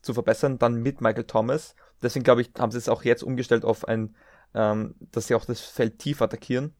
zu 0.03 0.12
verbessern, 0.12 0.59
dann 0.59 0.83
mit 0.83 1.01
Michael 1.01 1.25
Thomas. 1.25 1.75
Deswegen 2.03 2.25
glaube 2.25 2.43
ich, 2.43 2.51
haben 2.59 2.72
sie 2.72 2.79
es 2.79 2.89
auch 2.89 3.05
jetzt 3.05 3.22
umgestellt 3.22 3.64
auf 3.64 3.87
ein, 3.87 4.16
ähm, 4.55 4.97
dass 5.12 5.29
sie 5.29 5.35
auch 5.35 5.45
das 5.45 5.61
Feld 5.61 5.99
tief 5.99 6.20
attackieren. 6.20 6.75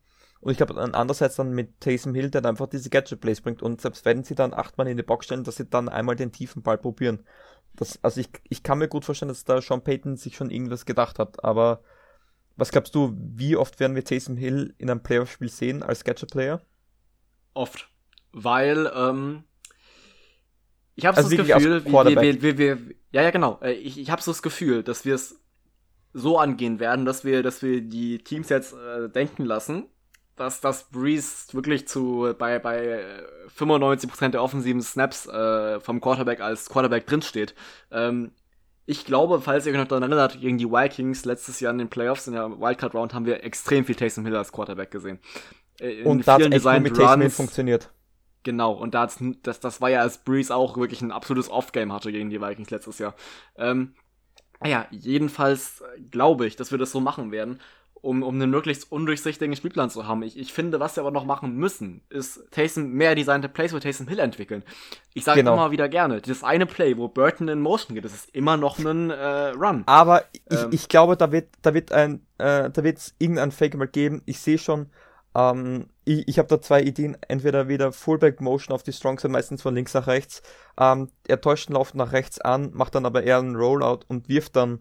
Und 0.45 0.51
ich 0.51 0.59
glaube, 0.59 0.79
andererseits 0.79 1.37
dann 1.37 1.53
mit 1.53 1.81
Taysom 1.81 2.15
Hill, 2.15 2.29
der 2.29 2.43
dann 2.43 2.51
einfach 2.51 2.67
diese 2.67 2.91
Gadget-Plays 2.91 3.41
bringt. 3.41 3.63
Und 3.63 3.81
selbst 3.81 4.05
wenn 4.05 4.25
sie 4.25 4.35
dann 4.35 4.53
achtmal 4.53 4.87
in 4.89 4.99
die 4.99 5.03
Box 5.03 5.25
stellen, 5.25 5.43
dass 5.43 5.57
sie 5.57 5.65
dann 5.65 5.89
einmal 5.89 6.17
den 6.17 6.33
tiefen 6.33 6.63
Ball 6.63 6.77
probieren. 6.77 7.25
Das, 7.77 7.99
also 8.05 8.21
ich, 8.21 8.29
ich 8.51 8.63
kann 8.63 8.77
mir 8.77 8.89
gut 8.89 9.07
vorstellen, 9.07 9.31
dass 9.31 9.45
da 9.45 9.63
Sean 9.63 9.83
Payton 9.83 10.19
sich 10.19 10.37
schon 10.37 10.51
irgendwas 10.51 10.85
gedacht 10.85 11.19
hat. 11.19 11.43
Aber 11.43 11.83
was 12.57 12.73
glaubst 12.73 12.95
du, 12.95 13.17
wie 13.17 13.57
oft 13.57 13.81
werden 13.81 13.97
wir 13.97 14.05
Taysom 14.05 14.37
Hill 14.37 14.75
in 14.77 14.91
einem 14.91 15.03
Playoff-Spiel 15.03 15.49
sehen 15.49 15.83
als 15.83 16.05
Gadget-Player? 16.05 16.61
Oft. 17.55 17.89
Weil, 18.33 18.93
ähm, 18.95 19.45
ich 20.95 21.07
habe 21.07 21.17
also 21.17 21.31
so 21.31 21.37
das 21.39 21.47
Gefühl, 21.47 21.87
wir, 21.87 22.21
wir, 22.21 22.43
wir, 22.43 22.59
wir, 22.59 22.79
ja, 23.13 23.23
ja, 23.23 23.31
genau. 23.31 23.61
Äh, 23.63 23.73
ich, 23.73 23.99
ich 23.99 24.11
habe 24.11 24.21
so 24.21 24.31
das 24.31 24.43
Gefühl, 24.43 24.83
dass 24.83 25.07
wir 25.07 25.15
es 25.15 25.41
so 26.13 26.39
angehen 26.39 26.81
werden, 26.81 27.07
dass 27.07 27.25
wir, 27.25 27.43
dass 27.43 27.63
wir 27.63 27.81
die 27.81 28.19
Teams 28.19 28.51
jetzt 28.51 28.75
äh, 28.75 29.09
denken 29.09 29.47
lassen, 29.47 29.89
dass 30.37 30.61
das 30.61 30.91
Breeze 30.91 31.53
wirklich 31.53 31.87
zu 31.87 32.35
bei 32.39 32.59
bei 32.59 33.05
95% 33.57 34.31
der 34.31 34.43
offensiven 34.43 34.83
Snaps 34.83 35.27
äh, 35.27 35.81
vom 35.81 36.01
Quarterback 36.01 36.41
als 36.41 36.69
Quarterback 36.69 37.07
drinsteht. 37.07 37.55
Ähm, 37.91 38.33
ich 38.87 39.07
glaube, 39.07 39.41
falls 39.41 39.65
ihr 39.65 39.73
euch 39.73 39.79
noch 39.79 39.89
daran 39.89 40.03
erinnert, 40.03 40.41
gegen 40.41 40.59
die 40.59 40.71
Vikings 40.71 41.25
letztes 41.25 41.61
Jahr 41.61 41.73
in 41.73 41.79
den 41.79 41.89
Playoffs 41.89 42.27
in 42.27 42.35
der 42.35 42.51
Wildcard 42.61 42.95
Round 42.95 43.15
haben 43.15 43.25
wir 43.25 43.43
extrem 43.43 43.85
viel 43.85 43.95
Taysom 43.95 44.27
Hill 44.27 44.37
als 44.37 44.53
Quarterback 44.53 44.91
gesehen. 44.91 45.21
Äh, 45.81 46.01
in 46.01 46.07
und 46.07 46.29
da 46.29 46.35
hat 46.35 46.43
echt 46.43 46.83
mit 46.83 46.97
Taysom 46.97 47.21
Hill 47.21 47.31
funktioniert. 47.31 47.91
Genau, 48.43 48.73
und 48.73 48.95
da 48.95 49.09
das, 49.43 49.61
das 49.61 49.81
war 49.81 49.89
ja, 49.89 50.01
als 50.01 50.19
Breeze 50.19 50.55
auch 50.55 50.77
wirklich 50.77 51.01
ein 51.01 51.13
absolutes 51.13 51.51
Off-Game 51.51 51.95
hatte 51.95 52.13
gegen 52.13 52.29
die 52.29 52.43
Vikings 52.43 52.71
letztes 52.71 52.99
Jahr. 52.99 53.15
Ähm, 53.57 53.95
ja, 54.63 54.87
jedenfalls 54.91 55.83
glaube 56.11 56.47
ich, 56.47 56.57
dass 56.57 56.71
wir 56.71 56.79
das 56.79 56.91
so 56.91 57.01
machen 57.01 57.33
werden 57.33 57.61
um, 58.05 58.23
um 58.23 58.35
einen 58.35 58.51
möglichst 58.51 58.93
undurchsichtigen 58.93 59.57
Spielplan 59.57 59.91
zu 59.91 60.07
haben. 60.07 60.23
Ich, 60.23 60.39
ich 60.39 60.53
finde, 60.53 60.79
was 60.81 60.97
wir 60.97 61.03
aber 61.03 61.11
noch 61.11 61.25
machen 61.25 61.57
müssen, 61.57 62.03
ist 62.11 62.45
Taysom 62.51 62.91
mehr 62.91 63.15
designte 63.15 63.49
Plays 63.49 63.73
für 63.73 63.81
Taysom 63.81 64.09
Hill 64.09 64.19
entwickeln. 64.19 64.63
Ich 65.15 65.25
sage 65.25 65.41
genau. 65.41 65.55
immer 65.55 65.71
wieder 65.71 65.89
gerne, 65.89 66.21
das 66.21 66.45
eine 66.45 66.67
Play, 66.67 66.97
wo 66.97 67.09
Burton 67.09 67.49
in 67.49 67.61
Motion 67.61 67.95
geht, 67.95 68.05
das 68.05 68.15
ist 68.15 68.35
immer 68.35 68.57
noch 68.57 68.79
ein 68.79 69.11
äh, 69.11 69.49
Run. 69.51 69.83
Aber 69.87 70.25
ich, 70.33 70.43
ähm, 70.51 70.69
ich 70.71 70.89
glaube, 70.89 71.17
da 71.17 71.33
wird, 71.33 71.49
da 71.63 71.73
wird 71.75 71.93
ein, 71.93 72.27
äh, 72.39 72.71
da 72.71 72.85
wird 72.85 72.99
es 72.99 73.15
irgendein 73.19 73.51
Fake 73.51 73.77
mal 73.77 73.89
geben. 73.89 74.23
Ich 74.27 74.41
sehe 74.41 74.59
schon, 74.59 74.91
Ähm, 75.37 75.89
ich 76.05 76.29
ich 76.29 76.39
habe 76.39 76.49
da 76.49 76.61
zwei 76.61 76.83
Ideen. 76.83 77.17
Entweder 77.29 77.69
wieder 77.69 77.93
Fullback 77.93 78.41
Motion 78.41 78.75
auf 78.75 78.83
die 78.83 78.93
Strong 78.93 79.19
Side, 79.19 79.33
meistens 79.33 79.63
von 79.63 79.75
links 79.75 79.95
nach 79.95 80.07
rechts. 80.07 80.43
Ähm, 80.79 81.11
er 81.27 81.41
täuscht 81.41 81.69
den 81.69 81.75
Lauf 81.75 81.95
nach 81.95 82.13
rechts 82.13 82.41
an, 82.41 82.71
macht 82.73 82.95
dann 82.95 83.07
aber 83.07 83.23
eher 83.25 83.39
einen 83.39 83.57
Rollout 83.57 84.01
und 84.09 84.29
wirft 84.29 84.57
dann 84.57 84.81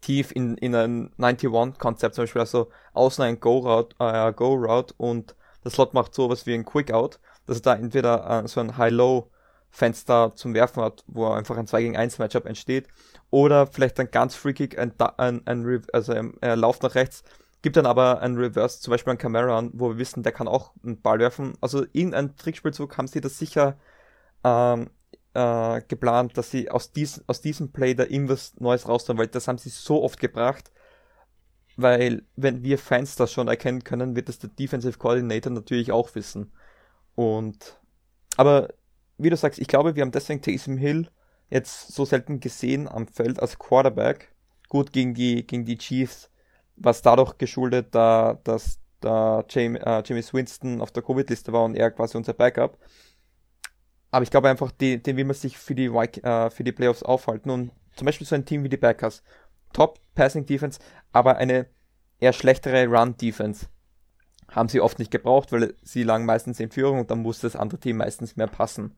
tief 0.00 0.32
in, 0.32 0.56
in 0.56 0.74
ein 0.74 1.10
91-Konzept, 1.18 2.14
zum 2.14 2.22
Beispiel 2.22 2.40
also 2.40 2.70
außen 2.94 3.24
ein 3.24 3.40
Go-Route 3.40 3.96
äh, 3.98 4.32
Go 4.32 4.54
-Route 4.54 4.94
und 4.96 5.34
der 5.64 5.70
Slot 5.70 5.94
macht 5.94 6.14
sowas 6.14 6.46
wie 6.46 6.54
ein 6.54 6.64
Quick-Out, 6.64 7.20
dass 7.46 7.58
er 7.58 7.62
da 7.62 7.74
entweder 7.74 8.44
äh, 8.44 8.48
so 8.48 8.60
ein 8.60 8.76
High-Low-Fenster 8.76 10.32
zum 10.34 10.54
Werfen 10.54 10.82
hat, 10.82 11.04
wo 11.06 11.26
einfach 11.28 11.56
ein 11.56 11.66
2 11.66 11.82
gegen 11.82 11.96
1 11.96 12.18
Matchup 12.18 12.46
entsteht, 12.46 12.88
oder 13.30 13.66
vielleicht 13.66 14.00
ein 14.00 14.10
ganz 14.10 14.34
freakig, 14.34 14.78
ein, 14.78 14.92
ein, 15.18 15.46
ein, 15.46 15.82
also 15.92 16.12
er 16.12 16.56
lauft 16.56 16.82
nach 16.82 16.94
rechts, 16.94 17.22
gibt 17.62 17.76
dann 17.76 17.86
aber 17.86 18.20
ein 18.20 18.36
Reverse, 18.36 18.80
zum 18.80 18.92
Beispiel 18.92 19.12
ein 19.12 19.18
Camera 19.18 19.68
wo 19.72 19.90
wir 19.90 19.98
wissen, 19.98 20.22
der 20.22 20.32
kann 20.32 20.48
auch 20.48 20.72
einen 20.82 21.00
Ball 21.00 21.18
werfen. 21.18 21.52
Also 21.60 21.84
irgendein 21.92 22.36
Trickspielzug 22.36 22.96
haben 22.96 23.06
sie 23.06 23.20
das 23.20 23.38
sicher 23.38 23.76
ähm, 24.44 24.90
äh, 25.34 25.80
geplant, 25.88 26.36
dass 26.36 26.50
sie 26.50 26.70
aus, 26.70 26.92
dies, 26.92 27.22
aus 27.26 27.40
diesem 27.40 27.72
Play 27.72 27.94
da 27.94 28.04
irgendwas 28.04 28.54
Neues 28.58 28.88
rausholen, 28.88 29.18
weil 29.18 29.28
das 29.28 29.48
haben 29.48 29.58
sie 29.58 29.70
so 29.70 30.02
oft 30.02 30.20
gebracht. 30.20 30.70
Weil, 31.76 32.24
wenn 32.36 32.62
wir 32.62 32.78
Fans 32.78 33.16
das 33.16 33.32
schon 33.32 33.48
erkennen 33.48 33.84
können, 33.84 34.16
wird 34.16 34.28
das 34.28 34.38
der 34.38 34.50
Defensive 34.50 34.98
Coordinator 34.98 35.52
natürlich 35.52 35.92
auch 35.92 36.14
wissen. 36.14 36.52
Und, 37.14 37.80
aber, 38.36 38.68
wie 39.18 39.30
du 39.30 39.36
sagst, 39.36 39.58
ich 39.58 39.68
glaube, 39.68 39.94
wir 39.94 40.02
haben 40.02 40.10
deswegen 40.10 40.42
Taysom 40.42 40.76
Hill 40.76 41.08
jetzt 41.48 41.92
so 41.92 42.04
selten 42.04 42.40
gesehen 42.40 42.88
am 42.88 43.06
Feld 43.06 43.40
als 43.40 43.58
Quarterback. 43.58 44.34
Gut 44.68 44.92
gegen 44.92 45.14
die, 45.14 45.46
gegen 45.46 45.64
die 45.64 45.78
Chiefs, 45.78 46.30
was 46.76 47.02
dadurch 47.02 47.38
geschuldet, 47.38 47.88
da, 47.94 48.38
dass 48.44 48.78
da 49.00 49.44
James, 49.48 49.80
äh, 49.82 50.02
James 50.04 50.32
Winston 50.32 50.80
auf 50.80 50.92
der 50.92 51.02
Covid-Liste 51.02 51.52
war 51.52 51.64
und 51.64 51.74
er 51.74 51.90
quasi 51.90 52.16
unser 52.16 52.34
Backup. 52.34 52.78
Aber 54.10 54.22
ich 54.22 54.30
glaube 54.30 54.48
einfach, 54.48 54.70
die, 54.72 55.02
den 55.02 55.16
will 55.16 55.24
man 55.24 55.34
sich 55.34 55.56
für 55.56 55.74
die, 55.74 55.86
äh, 55.86 56.50
für 56.50 56.64
die 56.64 56.72
Playoffs 56.72 57.02
aufhalten. 57.02 57.50
Und 57.50 57.70
zum 57.96 58.06
Beispiel 58.06 58.26
so 58.26 58.34
ein 58.34 58.44
Team 58.44 58.64
wie 58.64 58.68
die 58.68 58.76
Packers. 58.76 59.22
Top 59.72 60.00
Passing 60.14 60.46
Defense, 60.46 60.80
aber 61.12 61.36
eine 61.36 61.66
eher 62.18 62.32
schlechtere 62.32 62.86
Run 62.86 63.16
Defense. 63.16 63.66
Haben 64.48 64.68
sie 64.68 64.80
oft 64.80 64.98
nicht 64.98 65.12
gebraucht, 65.12 65.52
weil 65.52 65.74
sie 65.82 66.02
lagen 66.02 66.26
meistens 66.26 66.58
in 66.58 66.70
Führung 66.70 66.98
und 67.00 67.10
dann 67.10 67.22
musste 67.22 67.46
das 67.46 67.54
andere 67.54 67.78
Team 67.78 67.98
meistens 67.98 68.36
mehr 68.36 68.48
passen. 68.48 68.96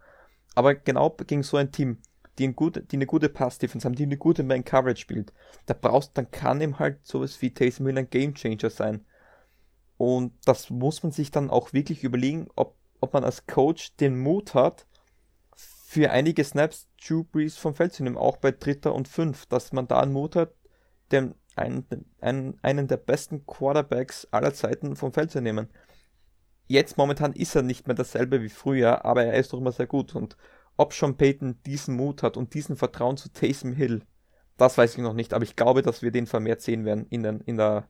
Aber 0.54 0.74
genau 0.74 1.10
gegen 1.10 1.42
so 1.42 1.58
ein 1.58 1.72
Team, 1.72 1.98
die, 2.38 2.48
ein 2.48 2.56
gut, 2.56 2.90
die 2.90 2.96
eine 2.96 3.06
gute 3.06 3.28
Pass-Defense 3.28 3.84
haben, 3.84 3.94
die 3.94 4.04
eine 4.04 4.16
gute 4.16 4.42
Man-Coverage 4.42 5.00
spielt, 5.00 5.32
da 5.66 5.74
brauchst, 5.78 6.16
dann 6.16 6.30
kann 6.30 6.60
ihm 6.60 6.78
halt 6.78 7.06
sowas 7.06 7.40
wie 7.42 7.52
Taysom 7.52 7.86
Hill 7.86 7.98
ein 7.98 8.08
Game-Changer 8.08 8.70
sein. 8.70 9.04
Und 9.98 10.32
das 10.46 10.70
muss 10.70 11.02
man 11.02 11.12
sich 11.12 11.30
dann 11.30 11.50
auch 11.50 11.72
wirklich 11.74 12.02
überlegen, 12.02 12.48
ob, 12.56 12.76
ob 13.00 13.12
man 13.12 13.24
als 13.24 13.46
Coach 13.46 13.94
den 13.96 14.18
Mut 14.18 14.54
hat, 14.54 14.86
für 15.92 16.10
einige 16.10 16.42
Snaps 16.42 16.88
Drew 17.06 17.22
Brees 17.22 17.58
vom 17.58 17.74
Feld 17.74 17.92
zu 17.92 18.02
nehmen, 18.02 18.16
auch 18.16 18.38
bei 18.38 18.50
Dritter 18.50 18.94
und 18.94 19.08
Fünf, 19.08 19.44
dass 19.44 19.74
man 19.74 19.88
da 19.88 20.00
einen 20.00 20.14
Mut 20.14 20.36
hat, 20.36 20.54
den, 21.10 21.34
einen, 21.54 21.84
einen, 22.18 22.58
einen 22.62 22.88
der 22.88 22.96
besten 22.96 23.44
Quarterbacks 23.44 24.26
aller 24.30 24.54
Zeiten 24.54 24.96
vom 24.96 25.12
Feld 25.12 25.30
zu 25.30 25.42
nehmen. 25.42 25.68
Jetzt 26.66 26.96
momentan 26.96 27.34
ist 27.34 27.54
er 27.54 27.60
nicht 27.60 27.88
mehr 27.88 27.94
dasselbe 27.94 28.40
wie 28.40 28.48
früher, 28.48 29.04
aber 29.04 29.24
er 29.24 29.34
ist 29.34 29.52
doch 29.52 29.58
immer 29.58 29.72
sehr 29.72 29.86
gut. 29.86 30.14
Und 30.14 30.38
ob 30.78 30.94
Sean 30.94 31.18
Payton 31.18 31.60
diesen 31.66 31.94
Mut 31.94 32.22
hat 32.22 32.38
und 32.38 32.54
diesen 32.54 32.76
Vertrauen 32.76 33.18
zu 33.18 33.30
Taysom 33.30 33.74
Hill, 33.74 34.00
das 34.56 34.78
weiß 34.78 34.96
ich 34.96 35.02
noch 35.02 35.12
nicht, 35.12 35.34
aber 35.34 35.44
ich 35.44 35.56
glaube, 35.56 35.82
dass 35.82 36.00
wir 36.00 36.10
den 36.10 36.26
vermehrt 36.26 36.62
sehen 36.62 36.86
werden 36.86 37.04
in, 37.10 37.22
den, 37.22 37.42
in 37.42 37.58
der 37.58 37.86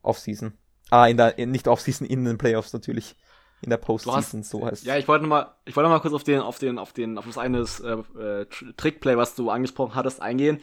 Offseason. 0.00 0.54
Ah, 0.88 1.06
in 1.06 1.18
der, 1.18 1.34
nicht 1.46 1.68
Offseason, 1.68 2.06
in 2.06 2.24
den 2.24 2.38
Playoffs 2.38 2.72
natürlich 2.72 3.14
in 3.62 3.70
der 3.70 3.76
Postseason, 3.76 4.42
so 4.42 4.66
heißt 4.66 4.84
Ja, 4.84 4.96
ich 4.98 5.08
wollte 5.08 5.26
mal, 5.26 5.54
ich 5.64 5.76
wollte 5.76 5.88
mal 5.88 6.00
kurz 6.00 6.14
auf 6.14 6.24
den, 6.24 6.40
auf 6.40 6.58
den, 6.58 6.78
auf 6.78 6.92
den, 6.92 7.16
auf 7.16 7.26
das 7.26 7.38
eine 7.38 7.58
äh, 7.60 8.20
äh, 8.20 8.46
Trickplay, 8.76 9.16
was 9.16 9.34
du 9.34 9.50
angesprochen 9.50 9.94
hattest, 9.94 10.20
eingehen. 10.20 10.60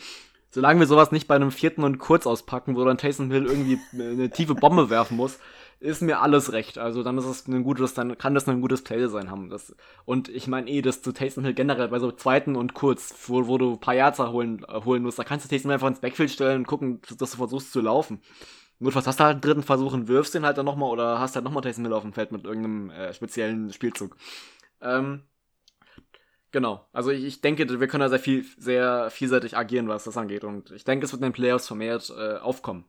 Solange 0.52 0.80
wir 0.80 0.88
sowas 0.88 1.12
nicht 1.12 1.28
bei 1.28 1.36
einem 1.36 1.52
vierten 1.52 1.84
und 1.84 2.00
kurz 2.00 2.26
auspacken, 2.26 2.76
wo 2.76 2.84
dann 2.84 2.98
Taysom 2.98 3.32
Hill 3.32 3.46
irgendwie 3.46 3.80
eine 3.94 4.32
tiefe 4.32 4.56
Bombe 4.56 4.90
werfen 4.90 5.16
muss, 5.16 5.38
ist 5.80 6.02
mir 6.02 6.22
alles 6.22 6.52
recht. 6.52 6.78
Also 6.78 7.04
dann 7.04 7.18
ist 7.18 7.26
es 7.26 7.48
ein 7.48 7.64
gutes, 7.64 7.94
dann 7.94 8.18
kann 8.18 8.34
das 8.34 8.48
ein 8.48 8.60
gutes 8.60 8.84
Play 8.84 9.08
sein 9.08 9.32
haben. 9.32 9.50
Das, 9.50 9.76
und 10.06 10.28
ich 10.28 10.48
meine 10.48 10.70
eh, 10.70 10.82
dass 10.82 11.02
du 11.02 11.12
Taysom 11.12 11.46
Hill 11.46 11.54
generell 11.54 11.88
bei 11.88 12.00
so 12.00 12.12
zweiten 12.12 12.56
und 12.56 12.74
kurz, 12.74 13.14
wo, 13.28 13.48
wo 13.48 13.58
du 13.58 13.74
ein 13.74 13.80
paar 13.80 13.94
Yards 13.94 14.20
holen, 14.20 14.66
äh, 14.68 14.84
holen 14.84 15.04
musst, 15.04 15.20
da 15.20 15.24
kannst 15.24 15.46
du 15.46 15.50
Taysom 15.50 15.72
einfach 15.72 15.88
ins 15.88 16.02
Backfield 16.02 16.32
stellen 16.32 16.62
und 16.62 16.68
gucken, 16.68 17.00
dass 17.18 17.32
du 17.32 17.38
versuchst 17.38 17.72
zu 17.72 17.80
laufen. 17.80 18.20
Notfalls 18.80 19.08
hast 19.08 19.20
du 19.20 19.26
halt 19.26 19.34
einen 19.34 19.42
dritten 19.42 19.64
Versuch 19.64 19.94
und 19.94 20.08
wirfst 20.08 20.34
den 20.34 20.46
halt 20.46 20.58
dann 20.58 20.66
nochmal 20.66 20.90
oder 20.90 21.20
hast 21.20 21.36
halt 21.36 21.44
nochmal 21.44 21.62
Taysom 21.62 21.84
Hill 21.84 21.94
auf 21.94 22.04
dem 22.04 22.14
Feld 22.14 22.32
mit 22.32 22.46
irgendeinem 22.46 22.90
äh, 22.92 23.14
speziellen 23.14 23.74
Spielzug. 23.74 24.16
Ähm, 24.82 25.24
genau. 26.52 26.88
Also 26.94 27.12
ich, 27.12 27.26
ich, 27.26 27.42
denke, 27.42 27.68
wir 27.80 27.88
können 27.88 28.02
da 28.02 28.10
sehr 28.10 28.20
viel, 28.20 28.46
sehr 28.58 29.10
vielseitig 29.10 29.58
agieren, 29.58 29.90
was 29.90 30.06
das 30.06 30.16
angeht. 30.16 30.46
Und 30.46 30.72
ich 30.72 30.86
denke, 30.86 31.06
es 31.06 31.12
wird 31.12 31.22
in 31.22 31.28
den 31.28 31.34
Playoffs 31.34 31.68
vermehrt 31.68 32.10
äh, 32.18 32.38
aufkommen. 32.38 32.86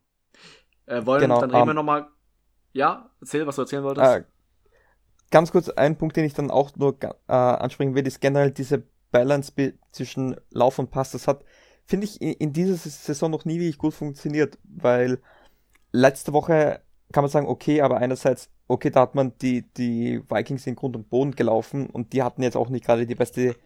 Äh, 0.86 1.04
wollen, 1.06 1.22
genau, 1.22 1.40
dann 1.40 1.50
reden 1.50 1.62
um, 1.62 1.68
wir 1.68 1.70
ähm, 1.72 1.76
nochmal. 1.76 2.06
Ja, 2.72 3.10
erzähl, 3.20 3.44
was 3.48 3.56
du 3.56 3.62
erzählen 3.62 3.82
wolltest. 3.82 4.06
Äh, 4.06 4.24
ganz 5.32 5.50
kurz, 5.50 5.68
ein 5.70 5.98
Punkt, 5.98 6.16
den 6.16 6.24
ich 6.24 6.34
dann 6.34 6.52
auch 6.52 6.70
nur 6.76 6.96
äh, 7.02 7.32
ansprechen 7.32 7.96
will, 7.96 8.06
ist 8.06 8.20
generell 8.20 8.52
diese 8.52 8.84
Balance 9.10 9.52
zwischen 9.90 10.36
Lauf 10.50 10.78
und 10.78 10.92
Pass. 10.92 11.10
Das 11.10 11.26
hat, 11.26 11.44
finde 11.84 12.06
ich, 12.06 12.20
in, 12.20 12.34
in 12.34 12.52
dieser 12.52 12.76
Saison 12.76 13.32
noch 13.32 13.44
nie 13.44 13.58
wirklich 13.58 13.78
gut 13.78 13.94
funktioniert, 13.94 14.56
weil 14.62 15.20
letzte 15.92 16.32
Woche 16.32 16.80
kann 17.12 17.24
man 17.24 17.30
sagen, 17.30 17.48
okay, 17.48 17.80
aber 17.80 17.98
einerseits, 17.98 18.50
okay, 18.68 18.90
da 18.90 19.00
hat 19.00 19.14
man 19.14 19.32
die, 19.38 19.62
die 19.74 20.22
Vikings 20.28 20.66
in 20.66 20.76
Grund 20.76 20.96
und 20.96 21.10
Boden 21.10 21.32
gelaufen 21.32 21.90
und 21.90 22.12
die 22.12 22.22
hatten 22.22 22.42
jetzt 22.42 22.56
auch 22.56 22.68
nicht 22.68 22.84
gerade 22.84 23.06
die 23.06 23.14
beste 23.14 23.56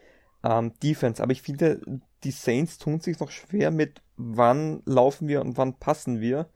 ähm, 0.43 0.72
Defense. 0.83 1.22
Aber 1.22 1.33
ich 1.33 1.43
finde, 1.43 1.81
die 2.22 2.31
Saints 2.31 2.79
tun 2.79 3.01
sich 3.01 3.18
noch 3.20 3.31
schwer 3.31 3.70
mit, 3.70 4.03
wann 4.16 4.83
laufen 4.87 5.29
wir 5.29 5.41
und 5.41 5.57
wann 5.57 5.79
passen 5.79 6.20
wir. 6.20 6.49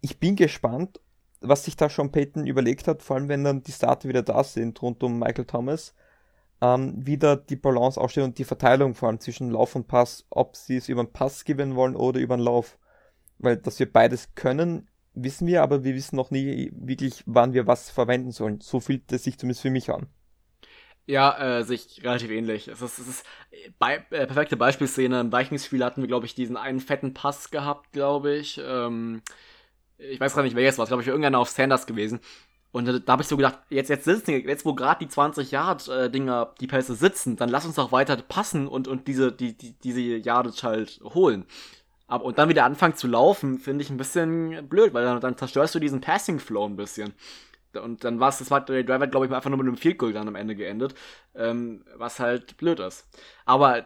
Ich 0.00 0.18
bin 0.20 0.36
gespannt, 0.36 1.00
was 1.40 1.64
sich 1.64 1.76
da 1.76 1.88
schon 1.88 2.12
Peyton 2.12 2.46
überlegt 2.46 2.86
hat, 2.86 3.02
vor 3.02 3.16
allem 3.16 3.28
wenn 3.28 3.44
dann 3.44 3.62
die 3.62 3.72
Starter 3.72 4.08
wieder 4.08 4.22
da 4.22 4.44
sind 4.44 4.80
rund 4.82 5.02
um 5.02 5.18
Michael 5.18 5.46
Thomas, 5.46 5.94
ähm, 6.60 6.94
wieder 7.04 7.36
die 7.36 7.56
Balance 7.56 8.00
aufstehen 8.00 8.24
und 8.24 8.38
die 8.38 8.44
Verteilung 8.44 8.94
vor 8.94 9.08
allem 9.08 9.20
zwischen 9.20 9.50
Lauf 9.50 9.74
und 9.74 9.88
Pass, 9.88 10.26
ob 10.30 10.56
sie 10.56 10.76
es 10.76 10.88
über 10.88 11.02
den 11.02 11.12
Pass 11.12 11.44
gewinnen 11.44 11.74
wollen 11.74 11.96
oder 11.96 12.20
über 12.20 12.36
den 12.36 12.44
Lauf. 12.44 12.78
Weil, 13.40 13.56
dass 13.56 13.78
wir 13.78 13.90
beides 13.90 14.34
können, 14.34 14.88
wissen 15.14 15.46
wir, 15.46 15.62
aber 15.62 15.84
wir 15.84 15.94
wissen 15.94 16.16
noch 16.16 16.30
nie 16.30 16.70
wirklich, 16.74 17.22
wann 17.26 17.52
wir 17.52 17.66
was 17.66 17.90
verwenden 17.90 18.32
sollen. 18.32 18.60
So 18.60 18.80
fühlt 18.80 19.10
es 19.12 19.24
sich 19.24 19.38
zumindest 19.38 19.62
für 19.62 19.70
mich 19.70 19.90
an. 19.90 20.06
Ja, 21.06 21.58
äh, 21.58 21.64
sich 21.64 22.02
relativ 22.04 22.30
ähnlich. 22.30 22.68
Es 22.68 22.82
ist, 22.82 22.98
es 22.98 23.08
ist 23.08 23.26
bei, 23.78 23.96
äh, 24.10 24.26
perfekte 24.26 24.56
Beispielszene. 24.56 25.20
Im 25.20 25.32
Vikings-Spiel 25.32 25.84
hatten 25.84 26.02
wir, 26.02 26.08
glaube 26.08 26.26
ich, 26.26 26.34
diesen 26.34 26.56
einen 26.56 26.78
fetten 26.78 27.14
Pass 27.14 27.50
gehabt, 27.50 27.92
glaube 27.92 28.36
ich. 28.36 28.60
Ähm, 28.64 29.22
ich 29.98 30.20
weiß 30.20 30.34
gar 30.34 30.42
nicht, 30.42 30.56
jetzt 30.56 30.78
war. 30.78 30.86
glaube 30.86 31.02
ich, 31.02 31.08
irgendeiner 31.08 31.40
auf 31.40 31.48
Sanders 31.48 31.86
gewesen. 31.86 32.20
Und 32.72 32.86
da, 32.86 32.98
da 33.00 33.12
habe 33.12 33.22
ich 33.22 33.28
so 33.28 33.36
gedacht, 33.36 33.58
jetzt, 33.70 33.90
jetzt 33.90 34.04
sitzen, 34.04 34.30
jetzt 34.46 34.64
wo 34.64 34.74
gerade 34.74 35.04
die 35.04 35.10
20 35.10 35.50
Yard 35.50 35.88
äh, 35.88 36.10
Dinger, 36.10 36.54
die 36.60 36.68
Pässe 36.68 36.94
sitzen, 36.94 37.36
dann 37.36 37.48
lass 37.48 37.66
uns 37.66 37.74
doch 37.74 37.90
weiter 37.90 38.16
passen 38.16 38.68
und, 38.68 38.86
und 38.86 39.08
diese, 39.08 39.32
die, 39.32 39.56
die, 39.56 39.72
diese 39.72 40.00
Yardage 40.00 40.62
halt 40.62 41.00
holen. 41.02 41.46
Aber, 42.10 42.24
und 42.24 42.38
dann 42.38 42.48
wieder 42.48 42.64
anfangen 42.64 42.96
zu 42.96 43.06
laufen, 43.06 43.60
finde 43.60 43.84
ich 43.84 43.90
ein 43.90 43.96
bisschen 43.96 44.68
blöd, 44.68 44.92
weil 44.92 45.04
dann, 45.04 45.20
dann 45.20 45.36
zerstörst 45.36 45.74
du 45.76 45.78
diesen 45.78 46.00
Passing 46.00 46.40
Flow 46.40 46.66
ein 46.66 46.74
bisschen. 46.76 47.14
Und 47.80 48.02
dann 48.02 48.18
war 48.18 48.30
es, 48.30 48.38
das 48.38 48.50
war 48.50 48.64
der 48.64 48.82
Driver, 48.82 49.06
glaube 49.06 49.26
ich, 49.26 49.32
einfach 49.32 49.48
nur 49.48 49.58
mit 49.58 49.68
einem 49.68 49.76
Field 49.76 49.96
Goal 49.96 50.12
dann 50.12 50.26
am 50.26 50.34
Ende 50.34 50.56
geendet, 50.56 50.94
ähm, 51.36 51.84
was 51.96 52.18
halt 52.18 52.56
blöd 52.56 52.80
ist. 52.80 53.06
Aber 53.44 53.84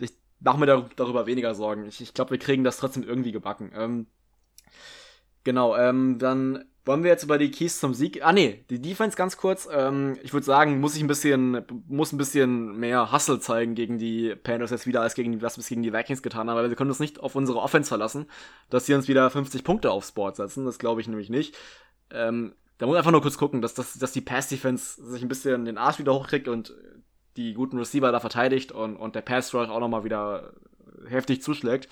ich 0.00 0.12
mache 0.38 0.60
mir 0.60 0.66
darüber 0.94 1.26
weniger 1.26 1.56
Sorgen. 1.56 1.86
Ich, 1.86 2.00
ich 2.00 2.14
glaube, 2.14 2.30
wir 2.32 2.38
kriegen 2.38 2.62
das 2.62 2.76
trotzdem 2.78 3.02
irgendwie 3.02 3.32
gebacken. 3.32 3.72
Ähm, 3.74 4.06
genau, 5.42 5.76
ähm, 5.76 6.20
dann 6.20 6.66
wollen 6.86 7.02
wir 7.02 7.10
jetzt 7.10 7.24
über 7.24 7.36
die 7.36 7.50
Keys 7.50 7.80
zum 7.80 7.94
Sieg? 7.94 8.24
Ah 8.24 8.32
nee, 8.32 8.64
die 8.70 8.80
Defense 8.80 9.16
ganz 9.16 9.36
kurz. 9.36 9.68
Ähm, 9.70 10.16
ich 10.22 10.32
würde 10.32 10.46
sagen, 10.46 10.80
muss 10.80 10.94
ich 10.94 11.02
ein 11.02 11.08
bisschen, 11.08 11.64
muss 11.88 12.12
ein 12.12 12.16
bisschen 12.16 12.78
mehr 12.78 13.12
Hustle 13.12 13.40
zeigen 13.40 13.74
gegen 13.74 13.98
die 13.98 14.36
Panthers 14.36 14.70
jetzt 14.70 14.86
wieder 14.86 15.02
als 15.02 15.14
gegen 15.14 15.32
die, 15.32 15.42
was 15.42 15.58
wir 15.58 15.64
gegen 15.64 15.82
die 15.82 15.92
Vikings 15.92 16.22
getan 16.22 16.48
haben, 16.48 16.56
weil 16.56 16.68
wir 16.68 16.76
können 16.76 16.90
uns 16.90 17.00
nicht 17.00 17.18
auf 17.18 17.34
unsere 17.34 17.58
Offense 17.58 17.88
verlassen, 17.88 18.26
dass 18.70 18.86
sie 18.86 18.94
uns 18.94 19.08
wieder 19.08 19.28
50 19.28 19.64
Punkte 19.64 19.90
aufs 19.90 20.12
Board 20.12 20.36
setzen. 20.36 20.64
Das 20.64 20.78
glaube 20.78 21.00
ich 21.00 21.08
nämlich 21.08 21.28
nicht. 21.28 21.56
Ähm, 22.10 22.54
da 22.78 22.86
muss 22.86 22.96
einfach 22.96 23.10
nur 23.10 23.22
kurz 23.22 23.36
gucken, 23.36 23.62
dass, 23.62 23.74
dass, 23.74 23.98
dass 23.98 24.12
die 24.12 24.20
Pass-Defense 24.20 25.02
sich 25.04 25.22
ein 25.22 25.28
bisschen 25.28 25.64
den 25.64 25.78
Arsch 25.78 25.98
wieder 25.98 26.14
hochkriegt 26.14 26.46
und 26.46 26.72
die 27.36 27.54
guten 27.54 27.78
Receiver 27.78 28.12
da 28.12 28.20
verteidigt 28.20 28.70
und, 28.70 28.96
und 28.96 29.16
der 29.16 29.22
Pass-Rush 29.22 29.68
auch 29.68 29.80
nochmal 29.80 30.04
wieder 30.04 30.52
heftig 31.08 31.42
zuschlägt. 31.42 31.88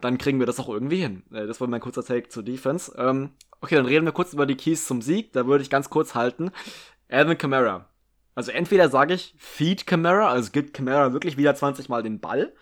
Dann 0.00 0.18
kriegen 0.18 0.38
wir 0.38 0.46
das 0.46 0.58
auch 0.58 0.68
irgendwie 0.68 1.00
hin. 1.00 1.22
Äh, 1.32 1.46
das 1.46 1.60
war 1.60 1.68
mein 1.68 1.80
kurzer 1.80 2.04
Take 2.04 2.28
zur 2.28 2.42
Defense. 2.42 2.92
Ähm, 2.96 3.30
Okay, 3.62 3.76
dann 3.76 3.86
reden 3.86 4.04
wir 4.04 4.12
kurz 4.12 4.32
über 4.32 4.44
die 4.44 4.56
Keys 4.56 4.88
zum 4.88 5.00
Sieg. 5.02 5.32
Da 5.32 5.46
würde 5.46 5.62
ich 5.62 5.70
ganz 5.70 5.88
kurz 5.88 6.16
halten. 6.16 6.50
Alvin 7.08 7.38
Kamara. 7.38 7.86
Also 8.34 8.50
entweder 8.50 8.88
sage 8.88 9.14
ich, 9.14 9.34
feed 9.38 9.86
Kamara, 9.86 10.28
also 10.28 10.50
gibt 10.50 10.74
Kamara 10.74 11.12
wirklich 11.12 11.36
wieder 11.36 11.54
20 11.54 11.88
Mal 11.88 12.02
den 12.02 12.18
Ball. 12.18 12.52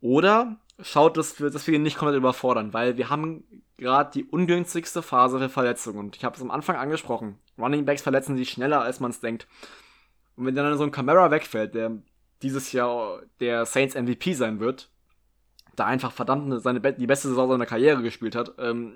Oder 0.00 0.56
schaut, 0.82 1.16
dass 1.16 1.38
wir, 1.38 1.50
dass 1.50 1.66
wir 1.68 1.74
ihn 1.74 1.84
nicht 1.84 1.96
komplett 1.96 2.18
überfordern, 2.18 2.74
weil 2.74 2.96
wir 2.96 3.08
haben 3.08 3.62
gerade 3.76 4.10
die 4.12 4.24
ungünstigste 4.24 5.00
Phase 5.00 5.38
für 5.38 5.48
Verletzungen. 5.48 5.98
Und 5.98 6.16
ich 6.16 6.24
habe 6.24 6.34
es 6.34 6.42
am 6.42 6.50
Anfang 6.50 6.74
angesprochen. 6.74 7.38
Running 7.56 7.84
Backs 7.84 8.02
verletzen 8.02 8.36
sich 8.36 8.50
schneller, 8.50 8.82
als 8.82 8.98
man 8.98 9.12
es 9.12 9.20
denkt. 9.20 9.46
Und 10.34 10.44
wenn 10.44 10.56
dann 10.56 10.76
so 10.76 10.82
ein 10.82 10.90
Camera 10.90 11.30
wegfällt, 11.30 11.74
der 11.74 11.98
dieses 12.42 12.72
Jahr 12.72 13.22
der 13.38 13.64
Saints 13.64 13.94
MVP 13.94 14.32
sein 14.32 14.58
wird, 14.58 14.90
da 15.76 15.86
einfach 15.86 16.12
verdammt 16.12 16.62
seine, 16.62 16.80
die 16.80 17.06
beste 17.06 17.28
Saison 17.28 17.50
seiner 17.50 17.66
Karriere 17.66 18.02
gespielt 18.02 18.34
hat, 18.34 18.52
ähm, 18.58 18.92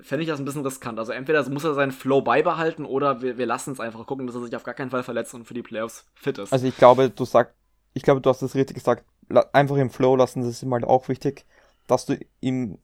fände 0.00 0.22
ich 0.22 0.28
das 0.28 0.38
ein 0.38 0.44
bisschen 0.44 0.64
riskant. 0.64 0.98
Also 0.98 1.12
entweder 1.12 1.48
muss 1.50 1.64
er 1.64 1.74
seinen 1.74 1.92
Flow 1.92 2.22
beibehalten 2.22 2.84
oder 2.84 3.22
wir, 3.22 3.38
wir 3.38 3.46
lassen 3.46 3.72
es 3.72 3.80
einfach 3.80 4.06
gucken, 4.06 4.26
dass 4.26 4.36
er 4.36 4.44
sich 4.44 4.54
auf 4.54 4.64
gar 4.64 4.74
keinen 4.74 4.90
Fall 4.90 5.02
verletzt 5.02 5.34
und 5.34 5.44
für 5.44 5.54
die 5.54 5.62
Playoffs 5.62 6.06
fit 6.14 6.38
ist. 6.38 6.52
Also 6.52 6.66
ich 6.66 6.76
glaube, 6.76 7.10
du 7.10 7.24
sagst, 7.24 7.54
ich 7.94 8.02
glaube, 8.02 8.20
du 8.20 8.30
hast 8.30 8.42
das 8.42 8.54
richtig 8.54 8.76
gesagt. 8.76 9.04
Einfach 9.52 9.76
im 9.76 9.90
Flow 9.90 10.16
lassen, 10.16 10.40
das 10.40 10.50
ist 10.50 10.62
ihm 10.62 10.72
halt 10.72 10.84
auch 10.84 11.08
wichtig, 11.08 11.44
dass 11.86 12.06
du 12.06 12.18
ihm 12.40 12.78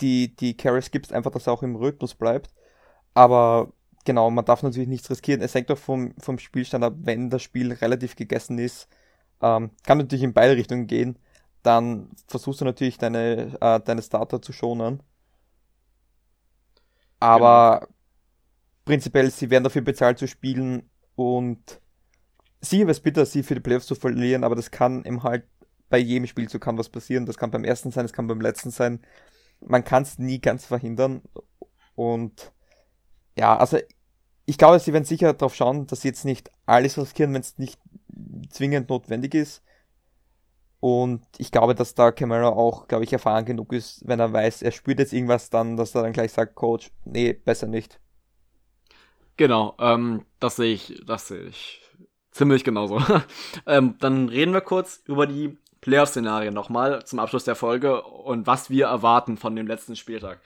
die, 0.00 0.34
die 0.34 0.56
Carries 0.56 0.90
gibst, 0.90 1.12
einfach, 1.12 1.30
dass 1.30 1.46
er 1.46 1.52
auch 1.52 1.62
im 1.62 1.76
Rhythmus 1.76 2.14
bleibt. 2.14 2.50
Aber 3.14 3.72
genau, 4.04 4.30
man 4.30 4.44
darf 4.44 4.62
natürlich 4.62 4.88
nichts 4.88 5.10
riskieren. 5.10 5.42
Es 5.42 5.54
hängt 5.54 5.70
doch 5.70 5.78
vom, 5.78 6.14
vom 6.18 6.38
Spielstand 6.38 6.84
ab, 6.84 6.94
wenn 6.98 7.30
das 7.30 7.42
Spiel 7.42 7.72
relativ 7.72 8.16
gegessen 8.16 8.58
ist. 8.58 8.88
Ähm, 9.40 9.70
kann 9.84 9.98
natürlich 9.98 10.22
in 10.22 10.32
beide 10.32 10.56
Richtungen 10.56 10.86
gehen. 10.86 11.18
Dann 11.62 12.10
versuchst 12.26 12.60
du 12.60 12.64
natürlich 12.64 12.98
deine, 12.98 13.56
äh, 13.60 13.80
deine 13.80 14.02
Starter 14.02 14.42
zu 14.42 14.52
schonen. 14.52 15.02
Aber 17.20 17.80
genau. 17.80 17.92
prinzipiell, 18.84 19.30
sie 19.30 19.50
werden 19.50 19.64
dafür 19.64 19.82
bezahlt 19.82 20.18
zu 20.18 20.26
spielen 20.26 20.90
und 21.14 21.80
wäre 22.70 22.90
es 22.90 23.00
bitter, 23.00 23.26
sie 23.26 23.42
für 23.42 23.54
die 23.54 23.60
Playoffs 23.60 23.86
zu 23.86 23.94
verlieren, 23.94 24.44
aber 24.44 24.54
das 24.54 24.70
kann 24.70 25.04
im 25.04 25.22
halt 25.22 25.44
bei 25.88 25.98
jedem 25.98 26.26
Spiel 26.26 26.48
so 26.48 26.58
kann 26.58 26.78
was 26.78 26.88
passieren. 26.88 27.26
Das 27.26 27.36
kann 27.36 27.50
beim 27.50 27.64
ersten 27.64 27.90
sein, 27.90 28.04
das 28.04 28.14
kann 28.14 28.26
beim 28.26 28.40
letzten 28.40 28.70
sein. 28.70 29.00
Man 29.60 29.84
kann 29.84 30.04
es 30.04 30.18
nie 30.18 30.40
ganz 30.40 30.64
verhindern. 30.64 31.20
Und 31.94 32.50
ja, 33.36 33.56
also 33.56 33.78
ich 34.46 34.56
glaube, 34.56 34.80
sie 34.80 34.94
werden 34.94 35.04
sicher 35.04 35.34
darauf 35.34 35.54
schauen, 35.54 35.86
dass 35.86 36.00
sie 36.00 36.08
jetzt 36.08 36.24
nicht 36.24 36.50
alles 36.64 36.96
riskieren, 36.96 37.34
wenn 37.34 37.42
es 37.42 37.58
nicht 37.58 37.78
zwingend 38.48 38.88
notwendig 38.88 39.34
ist. 39.34 39.62
Und 40.82 41.22
ich 41.38 41.52
glaube, 41.52 41.76
dass 41.76 41.94
da 41.94 42.10
Camara 42.10 42.48
auch, 42.48 42.88
glaube 42.88 43.04
ich, 43.04 43.12
erfahren 43.12 43.44
genug 43.44 43.72
ist, 43.72 44.02
wenn 44.04 44.18
er 44.18 44.32
weiß, 44.32 44.62
er 44.62 44.72
spürt 44.72 44.98
jetzt 44.98 45.12
irgendwas 45.12 45.48
dann, 45.48 45.76
dass 45.76 45.94
er 45.94 46.02
dann 46.02 46.12
gleich 46.12 46.32
sagt, 46.32 46.56
Coach, 46.56 46.90
nee, 47.04 47.34
besser 47.34 47.68
nicht. 47.68 48.00
Genau, 49.36 49.76
ähm, 49.78 50.26
das 50.40 50.56
sehe 50.56 50.74
ich, 50.74 51.00
das 51.06 51.28
sehe 51.28 51.44
ich 51.44 51.80
ziemlich 52.32 52.64
genauso. 52.64 53.00
ähm, 53.66 53.94
dann 54.00 54.28
reden 54.28 54.52
wir 54.52 54.60
kurz 54.60 55.00
über 55.04 55.28
die 55.28 55.56
Playoff-Szenarien 55.82 56.52
nochmal 56.52 57.04
zum 57.04 57.20
Abschluss 57.20 57.44
der 57.44 57.54
Folge 57.54 58.02
und 58.02 58.48
was 58.48 58.68
wir 58.68 58.86
erwarten 58.86 59.36
von 59.36 59.54
dem 59.54 59.68
letzten 59.68 59.94
Spieltag. 59.94 60.40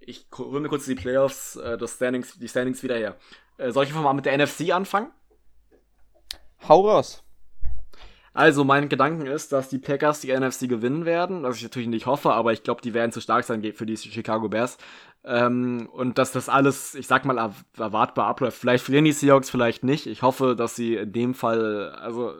Ich 0.00 0.26
hole 0.36 0.58
mir 0.58 0.68
kurz 0.68 0.86
die 0.86 0.96
Playoffs, 0.96 1.54
äh, 1.54 1.78
das 1.78 1.94
Standings, 1.94 2.36
die 2.36 2.48
Standings 2.48 2.82
wieder 2.82 2.96
her. 2.96 3.16
Äh, 3.56 3.70
soll 3.70 3.84
ich 3.84 3.90
einfach 3.90 4.02
mal 4.02 4.14
mit 4.14 4.26
der 4.26 4.36
NFC 4.36 4.72
anfangen? 4.72 5.12
Hau 6.68 6.88
raus. 6.88 7.22
Also, 8.40 8.64
mein 8.64 8.88
Gedanken 8.88 9.26
ist, 9.26 9.52
dass 9.52 9.68
die 9.68 9.76
Packers 9.76 10.22
die 10.22 10.32
NFC 10.34 10.66
gewinnen 10.66 11.04
werden, 11.04 11.42
was 11.42 11.58
ich 11.58 11.62
natürlich 11.62 11.88
nicht 11.90 12.06
hoffe, 12.06 12.32
aber 12.32 12.54
ich 12.54 12.62
glaube, 12.62 12.80
die 12.80 12.94
werden 12.94 13.12
zu 13.12 13.20
stark 13.20 13.44
sein 13.44 13.62
für 13.74 13.84
die 13.84 13.98
Chicago 13.98 14.48
Bears. 14.48 14.78
Ähm, 15.24 15.90
und 15.92 16.16
dass 16.16 16.32
das 16.32 16.48
alles, 16.48 16.94
ich 16.94 17.06
sag 17.06 17.26
mal, 17.26 17.52
erwartbar 17.76 18.28
abläuft. 18.28 18.56
Vielleicht 18.56 18.82
verlieren 18.82 19.04
die 19.04 19.12
Seahawks, 19.12 19.50
vielleicht 19.50 19.84
nicht. 19.84 20.06
Ich 20.06 20.22
hoffe, 20.22 20.56
dass 20.56 20.74
sie 20.74 20.94
in 20.94 21.12
dem 21.12 21.34
Fall, 21.34 21.90
also 21.90 22.32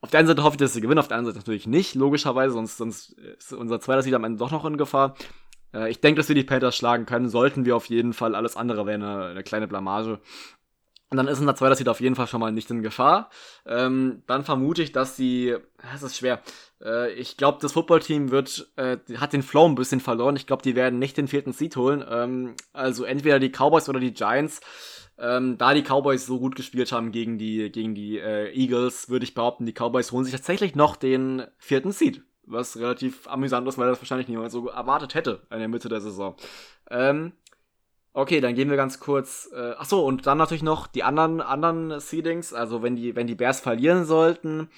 auf 0.00 0.08
der 0.08 0.20
einen 0.20 0.28
Seite 0.28 0.42
hoffe 0.42 0.54
ich, 0.54 0.58
dass 0.58 0.72
sie 0.72 0.80
gewinnen, 0.80 1.00
auf 1.00 1.08
der 1.08 1.18
anderen 1.18 1.34
Seite 1.34 1.44
natürlich 1.44 1.66
nicht, 1.66 1.94
logischerweise, 1.94 2.54
sonst, 2.54 2.78
sonst 2.78 3.10
ist 3.12 3.52
unser 3.52 3.78
zweiter 3.78 4.00
Sieg 4.00 4.14
am 4.14 4.24
Ende 4.24 4.38
doch 4.38 4.50
noch 4.50 4.64
in 4.64 4.78
Gefahr. 4.78 5.16
Äh, 5.74 5.90
ich 5.90 6.00
denke, 6.00 6.18
dass 6.18 6.28
wir 6.28 6.34
die 6.34 6.44
Panthers 6.44 6.76
schlagen 6.76 7.04
können, 7.04 7.28
sollten 7.28 7.66
wir 7.66 7.76
auf 7.76 7.86
jeden 7.86 8.14
Fall. 8.14 8.34
Alles 8.34 8.56
andere 8.56 8.86
wäre 8.86 8.94
eine, 8.94 9.24
eine 9.26 9.42
kleine 9.42 9.68
Blamage. 9.68 10.20
Und 11.14 11.18
dann 11.18 11.28
ist 11.28 11.38
unser 11.38 11.54
zweiter 11.54 11.76
Seed 11.76 11.88
auf 11.88 12.00
jeden 12.00 12.16
Fall 12.16 12.26
schon 12.26 12.40
mal 12.40 12.50
nicht 12.50 12.72
in 12.72 12.82
Gefahr. 12.82 13.30
Ähm, 13.66 14.24
dann 14.26 14.42
vermute 14.42 14.82
ich, 14.82 14.90
dass 14.90 15.16
sie, 15.16 15.54
es 15.94 16.02
ist 16.02 16.16
schwer. 16.16 16.42
Äh, 16.82 17.12
ich 17.12 17.36
glaube, 17.36 17.58
das 17.62 17.70
Footballteam 17.70 18.32
wird, 18.32 18.68
äh, 18.74 18.96
hat 19.18 19.32
den 19.32 19.44
Flow 19.44 19.64
ein 19.64 19.76
bisschen 19.76 20.00
verloren. 20.00 20.34
Ich 20.34 20.48
glaube, 20.48 20.64
die 20.64 20.74
werden 20.74 20.98
nicht 20.98 21.16
den 21.16 21.28
vierten 21.28 21.52
Seed 21.52 21.76
holen. 21.76 22.04
Ähm, 22.10 22.56
also 22.72 23.04
entweder 23.04 23.38
die 23.38 23.50
Cowboys 23.50 23.88
oder 23.88 24.00
die 24.00 24.12
Giants. 24.12 24.60
Ähm, 25.16 25.56
da 25.56 25.72
die 25.72 25.84
Cowboys 25.84 26.26
so 26.26 26.40
gut 26.40 26.56
gespielt 26.56 26.90
haben 26.90 27.12
gegen 27.12 27.38
die, 27.38 27.70
gegen 27.70 27.94
die 27.94 28.18
äh, 28.18 28.52
Eagles, 28.52 29.08
würde 29.08 29.22
ich 29.22 29.34
behaupten, 29.34 29.66
die 29.66 29.72
Cowboys 29.72 30.10
holen 30.10 30.24
sich 30.24 30.34
tatsächlich 30.34 30.74
noch 30.74 30.96
den 30.96 31.44
vierten 31.58 31.92
Seed. 31.92 32.24
Was 32.42 32.76
relativ 32.76 33.28
amüsant 33.28 33.68
ist, 33.68 33.78
weil 33.78 33.88
das 33.88 34.00
wahrscheinlich 34.00 34.26
niemand 34.26 34.50
so 34.50 34.66
erwartet 34.66 35.14
hätte 35.14 35.42
in 35.52 35.60
der 35.60 35.68
Mitte 35.68 35.88
der 35.88 36.00
Saison. 36.00 36.34
Ähm, 36.90 37.34
Okay, 38.16 38.40
dann 38.40 38.54
gehen 38.54 38.70
wir 38.70 38.76
ganz 38.76 39.00
kurz. 39.00 39.50
Äh, 39.52 39.72
achso, 39.72 40.06
und 40.06 40.24
dann 40.24 40.38
natürlich 40.38 40.62
noch 40.62 40.86
die 40.86 41.02
anderen, 41.02 41.40
anderen 41.40 41.98
Seedings. 41.98 42.54
Also 42.54 42.80
wenn 42.80 42.94
die, 42.94 43.16
wenn 43.16 43.26
die 43.26 43.34
Bears 43.34 43.58
verlieren 43.60 44.04
sollten, 44.04 44.68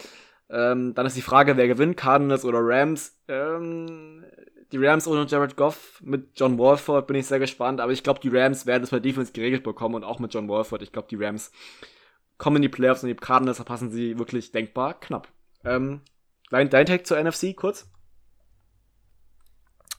ähm, 0.48 0.94
dann 0.94 1.04
ist 1.04 1.18
die 1.18 1.22
Frage, 1.22 1.58
wer 1.58 1.68
gewinnt, 1.68 1.98
Cardinals 1.98 2.46
oder 2.46 2.60
Rams. 2.62 3.14
Ähm, 3.28 4.24
die 4.72 4.78
Rams 4.78 5.06
ohne 5.06 5.26
Jared 5.26 5.54
Goff 5.54 6.00
mit 6.02 6.30
John 6.34 6.58
Walford 6.58 7.06
bin 7.06 7.16
ich 7.16 7.26
sehr 7.26 7.38
gespannt, 7.38 7.78
aber 7.78 7.92
ich 7.92 8.02
glaube, 8.02 8.20
die 8.20 8.34
Rams 8.34 8.64
werden 8.64 8.84
es 8.84 8.90
bei 8.90 9.00
Defense 9.00 9.32
geregelt 9.32 9.64
bekommen 9.64 9.96
und 9.96 10.04
auch 10.04 10.18
mit 10.18 10.32
John 10.32 10.48
Walford. 10.48 10.80
Ich 10.80 10.92
glaube, 10.92 11.08
die 11.10 11.22
Rams 11.22 11.52
kommen 12.38 12.56
in 12.56 12.62
die 12.62 12.68
Playoffs 12.70 13.02
und 13.02 13.10
die 13.10 13.16
Cardinals 13.16 13.58
verpassen 13.58 13.90
sie 13.90 14.18
wirklich 14.18 14.50
denkbar 14.50 14.98
knapp. 14.98 15.28
Ähm, 15.62 16.00
dein, 16.50 16.70
dein 16.70 16.86
Take 16.86 17.02
zur 17.02 17.22
NFC 17.22 17.54
kurz? 17.54 17.86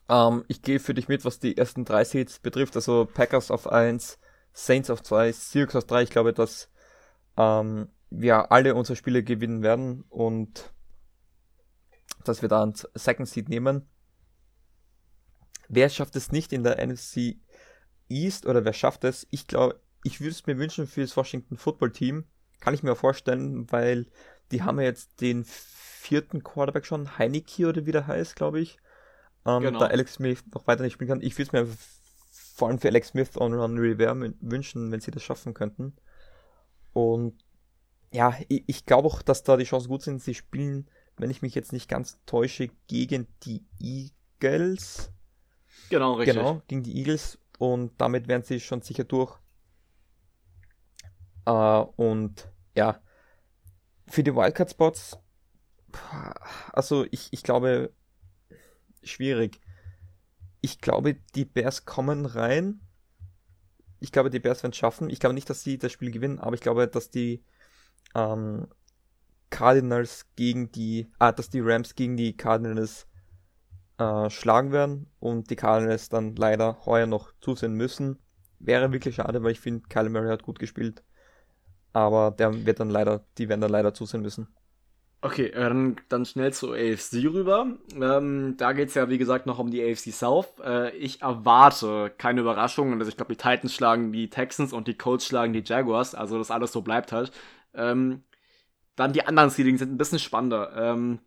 Ähm, 0.10 0.46
ich 0.48 0.62
gehe 0.62 0.80
für 0.80 0.94
dich 0.94 1.08
mit, 1.08 1.26
was 1.26 1.40
die 1.40 1.58
ersten 1.58 1.86
drei 1.86 2.04
Seeds 2.04 2.40
betrifft. 2.40 2.76
Also 2.76 3.06
Packers 3.06 3.52
auf 3.52 3.68
1, 3.68 4.20
Saints 4.54 4.90
auf 4.90 5.04
2, 5.04 5.32
Seahawks 5.32 5.76
auf 5.76 5.86
3. 5.86 6.04
Ich 6.04 6.10
glaube, 6.10 6.34
dass 6.34 6.70
ähm, 7.38 7.90
wir 8.10 8.52
alle 8.52 8.76
unsere 8.76 8.96
Spiele 8.96 9.24
gewinnen 9.24 9.62
werden 9.64 10.04
und 10.10 10.72
dass 12.24 12.42
wir 12.42 12.50
da 12.50 12.64
ein 12.64 12.74
Second 12.94 13.28
Seed 13.28 13.50
nehmen. 13.50 13.88
Wer 15.70 15.90
schafft 15.90 16.16
es 16.16 16.32
nicht 16.32 16.54
in 16.54 16.64
der 16.64 16.86
NFC 16.86 17.38
East 18.08 18.46
oder 18.46 18.64
wer 18.64 18.74
schafft 18.74 19.04
es? 19.04 19.28
Ich 19.32 19.48
glaube, 19.48 19.82
ich 20.04 20.22
würde 20.22 20.32
es 20.32 20.46
mir 20.46 20.58
wünschen 20.58 20.88
für 20.88 21.02
das 21.02 21.18
Washington 21.18 21.58
Football 21.58 21.92
Team. 21.92 22.26
Kann 22.62 22.74
ich 22.74 22.84
mir 22.84 22.96
vorstellen, 22.96 23.70
weil 23.72 24.08
die 24.52 24.64
haben 24.64 24.80
ja 24.80 24.86
jetzt 24.86 25.20
den 25.20 25.44
vierten 25.44 26.42
Quarterback 26.42 26.86
schon, 26.86 27.18
Heineke 27.18 27.68
oder 27.68 27.86
wie 27.86 27.92
der 27.92 28.08
heißt, 28.08 28.38
glaube 28.38 28.62
ich 28.62 28.80
ähm, 29.48 29.64
genau. 29.64 29.80
da 29.80 29.88
Alex 29.88 30.16
Smith 30.16 30.44
noch 30.54 30.68
weiter 30.68 30.84
nicht 30.84 30.94
spielen 30.94 31.10
kann. 31.10 31.22
Ich 31.22 31.38
würde 31.38 31.44
es 31.44 31.52
mir 31.54 31.68
vor 32.56 32.68
allem 32.68 32.80
für 32.80 32.90
Alex 32.90 33.10
Smith 33.10 33.38
und 33.38 33.54
Ron 33.54 33.78
Rivera 33.78 34.16
wünschen, 34.42 34.92
wenn 34.92 35.00
sie 35.00 35.12
das 35.12 35.24
schaffen 35.24 35.54
könnten. 35.54 35.96
Und 36.94 37.44
ja, 38.12 38.36
ich, 38.48 38.64
ich 38.68 38.86
glaube 38.86 39.08
auch, 39.08 39.22
dass 39.22 39.44
da 39.44 39.58
die 39.58 39.64
Chancen 39.64 39.90
gut 39.90 40.02
sind. 40.02 40.22
Sie 40.22 40.34
spielen, 40.34 40.90
wenn 41.18 41.30
ich 41.30 41.42
mich 41.42 41.56
jetzt 41.56 41.72
nicht 41.72 41.88
ganz 41.88 42.20
täusche, 42.26 42.70
gegen 42.88 43.28
die 43.44 43.64
Eagles. 43.80 45.12
Genau, 45.90 46.14
richtig. 46.14 46.36
Genau, 46.36 46.62
gegen 46.68 46.84
die 46.84 46.98
Eagles. 46.98 47.40
Und 47.60 48.00
damit 48.02 48.28
wären 48.28 48.44
sie 48.44 48.60
schon 48.60 48.82
sicher 48.82 49.04
durch. 49.04 49.38
Uh, 51.48 51.86
und 51.96 52.50
ja, 52.76 53.02
für 54.08 54.24
die 54.24 54.36
Wildcard-Spots, 54.36 55.18
also 56.74 57.06
ich, 57.12 57.30
ich 57.32 57.44
glaube, 57.44 57.94
schwierig. 59.12 59.60
Ich 60.62 60.80
glaube, 60.80 61.16
die 61.36 61.46
Bears 61.46 61.86
kommen 61.86 62.26
rein. 62.26 62.82
Ich 64.00 64.12
glaube, 64.12 64.30
die 64.30 64.40
Bears 64.40 64.64
werden 64.64 64.72
es 64.72 64.78
schaffen. 64.78 65.10
Ich 65.10 65.20
glaube 65.20 65.34
nicht, 65.34 65.50
dass 65.50 65.64
sie 65.64 65.78
das 65.78 65.92
Spiel 65.92 66.12
gewinnen, 66.12 66.40
aber 66.40 66.56
ich 66.56 66.62
glaube, 66.62 66.88
dass 66.88 67.10
die 67.10 67.44
ähm, 68.16 68.68
Cardinals 69.50 70.26
gegen 70.36 70.72
die, 70.72 71.08
ah, 71.20 71.32
dass 71.32 71.50
die 71.50 71.62
Rams 71.62 71.96
gegen 71.96 72.18
die 72.18 72.36
Cardinals 72.36 73.08
äh, 73.98 74.30
schlagen 74.30 74.72
werden 74.72 75.08
und 75.20 75.50
die 75.50 75.56
Cardinals 75.56 76.10
dann 76.10 76.36
leider 76.36 76.86
heuer 76.86 77.08
noch 77.08 77.34
zusehen 77.42 77.74
müssen. 77.74 78.20
Wäre 78.60 78.92
wirklich 78.92 79.16
schade, 79.16 79.44
weil 79.44 79.52
ich 79.52 79.60
finde, 79.60 79.88
Kyle 79.88 80.10
Murray 80.10 80.30
hat 80.30 80.44
gut 80.44 80.60
gespielt. 80.60 81.04
Aber 81.94 82.32
der 82.32 82.66
wird 82.66 82.80
dann 82.80 82.90
leider, 82.90 83.24
die 83.38 83.50
werden 83.50 83.62
dann 83.62 83.72
leider 83.72 83.94
zusehen 83.94 84.22
müssen. 84.22 84.48
Okay, 85.22 85.48
äh, 85.48 85.70
dann, 85.70 85.96
dann 86.10 86.26
schnell 86.26 86.54
zur 86.54 86.76
AFC 86.76 87.26
rüber. 87.26 87.78
Ähm, 88.00 88.56
da 88.58 88.74
geht 88.74 88.90
es 88.90 88.94
ja, 88.94 89.10
wie 89.10 89.18
gesagt, 89.18 89.48
noch 89.48 89.58
um 89.58 89.72
die 89.72 89.84
AFC 89.84 90.12
South. 90.12 90.48
Äh, 90.64 90.96
ich 90.96 91.22
erwarte 91.24 92.14
keine 92.18 92.42
Überraschungen. 92.42 93.00
Also 93.00 93.10
ich 93.10 93.18
glaube, 93.18 93.34
die 93.34 93.42
Titans 93.42 93.74
schlagen 93.74 94.12
die 94.14 94.30
Texans 94.30 94.74
und 94.74 94.88
die 94.88 94.94
Colts 94.96 95.26
schlagen 95.26 95.54
die 95.54 95.64
Jaguars. 95.66 96.14
Also 96.14 96.38
das 96.38 96.52
alles 96.52 96.72
so 96.72 96.82
bleibt 96.82 97.12
halt. 97.12 97.32
Ähm, 97.74 98.24
dann 98.96 99.14
die 99.14 99.26
anderen 99.26 99.50
Seedings 99.50 99.80
sind 99.80 99.92
ein 99.92 99.98
bisschen 99.98 100.20
spannender. 100.20 100.72
Ähm, 100.76 101.20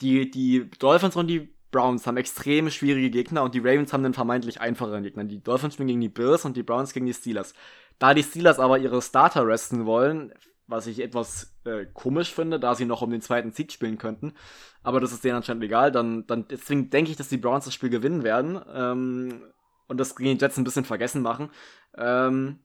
die, 0.00 0.30
die 0.30 0.70
Dolphins 0.78 1.16
und 1.16 1.26
die 1.26 1.54
Browns 1.70 2.06
haben 2.06 2.16
extrem 2.16 2.70
schwierige 2.70 3.10
Gegner 3.10 3.42
und 3.42 3.54
die 3.54 3.58
Ravens 3.58 3.92
haben 3.92 4.02
den 4.04 4.14
vermeintlich 4.14 4.60
einfacheren 4.60 5.02
Gegner. 5.02 5.24
Die 5.24 5.42
Dolphins 5.42 5.74
spielen 5.74 5.88
gegen 5.88 6.00
die 6.00 6.08
Bills 6.08 6.44
und 6.46 6.56
die 6.56 6.62
Browns 6.62 6.94
gegen 6.94 7.06
die 7.06 7.14
Steelers. 7.14 7.52
Da 7.98 8.14
die 8.14 8.22
Steelers 8.22 8.58
aber 8.58 8.78
ihre 8.78 9.02
Starter 9.02 9.46
resten 9.46 9.86
wollen, 9.86 10.32
was 10.66 10.86
ich 10.86 11.00
etwas 11.00 11.56
äh, 11.64 11.86
komisch 11.92 12.32
finde, 12.32 12.58
da 12.58 12.74
sie 12.74 12.86
noch 12.86 13.02
um 13.02 13.10
den 13.10 13.20
zweiten 13.20 13.52
Sieg 13.52 13.72
spielen 13.72 13.98
könnten. 13.98 14.34
Aber 14.82 15.00
das 15.00 15.12
ist 15.12 15.24
denen 15.24 15.36
anscheinend 15.36 15.64
egal. 15.64 15.92
Dann, 15.92 16.26
dann 16.26 16.48
deswegen 16.48 16.90
denke 16.90 17.10
ich, 17.10 17.16
dass 17.16 17.28
die 17.28 17.36
Browns 17.36 17.64
das 17.64 17.74
Spiel 17.74 17.90
gewinnen 17.90 18.22
werden 18.22 18.60
ähm, 18.72 19.42
und 19.88 19.98
das 19.98 20.16
gegen 20.16 20.36
die 20.36 20.42
Jets 20.42 20.56
ein 20.56 20.64
bisschen 20.64 20.84
vergessen 20.84 21.22
machen. 21.22 21.50
Ähm, 21.96 22.60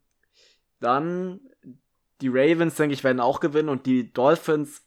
dann 0.80 1.42
die 2.22 2.30
Ravens, 2.30 2.76
denke 2.76 2.94
ich, 2.94 3.04
werden 3.04 3.20
auch 3.20 3.40
gewinnen 3.40 3.70
und 3.70 3.86
die 3.86 4.12
Dolphins 4.12 4.84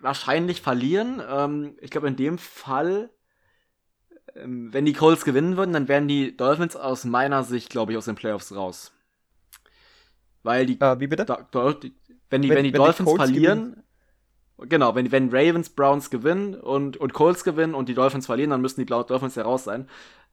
wahrscheinlich 0.00 0.60
verlieren. 0.60 1.22
Ähm, 1.28 1.76
ich 1.80 1.90
glaube, 1.90 2.08
in 2.08 2.16
dem 2.16 2.38
Fall, 2.38 3.10
ähm, 4.34 4.72
wenn 4.72 4.84
die 4.84 4.92
Colts 4.92 5.24
gewinnen 5.24 5.56
würden, 5.56 5.72
dann 5.72 5.88
wären 5.88 6.08
die 6.08 6.36
Dolphins 6.36 6.76
aus 6.76 7.04
meiner 7.04 7.44
Sicht, 7.44 7.70
glaube 7.70 7.92
ich, 7.92 7.98
aus 7.98 8.06
den 8.06 8.16
Playoffs 8.16 8.54
raus. 8.54 8.92
Weil 10.42 10.66
die. 10.66 10.80
Äh, 10.80 11.00
wie 11.00 11.08
bitte? 11.08 11.24
Da, 11.24 11.48
wenn 12.30 12.42
die, 12.42 12.48
wenn, 12.48 12.56
wenn 12.56 12.64
die 12.64 12.72
wenn 12.72 12.82
Dolphins 12.82 13.10
die 13.10 13.16
verlieren, 13.16 13.84
gewinnen. 14.56 14.68
genau, 14.68 14.94
wenn, 14.94 15.12
wenn 15.12 15.28
Ravens, 15.30 15.70
Browns 15.70 16.10
gewinnen 16.10 16.54
und, 16.54 16.96
und 16.96 17.12
Colts 17.12 17.44
gewinnen 17.44 17.74
und 17.74 17.88
die 17.88 17.94
Dolphins 17.94 18.26
verlieren, 18.26 18.50
dann 18.50 18.60
müssen 18.60 18.80
die 18.80 18.86
Dolphins 18.86 19.34
ja 19.34 19.42
raus 19.42 19.64
sein. 19.64 19.88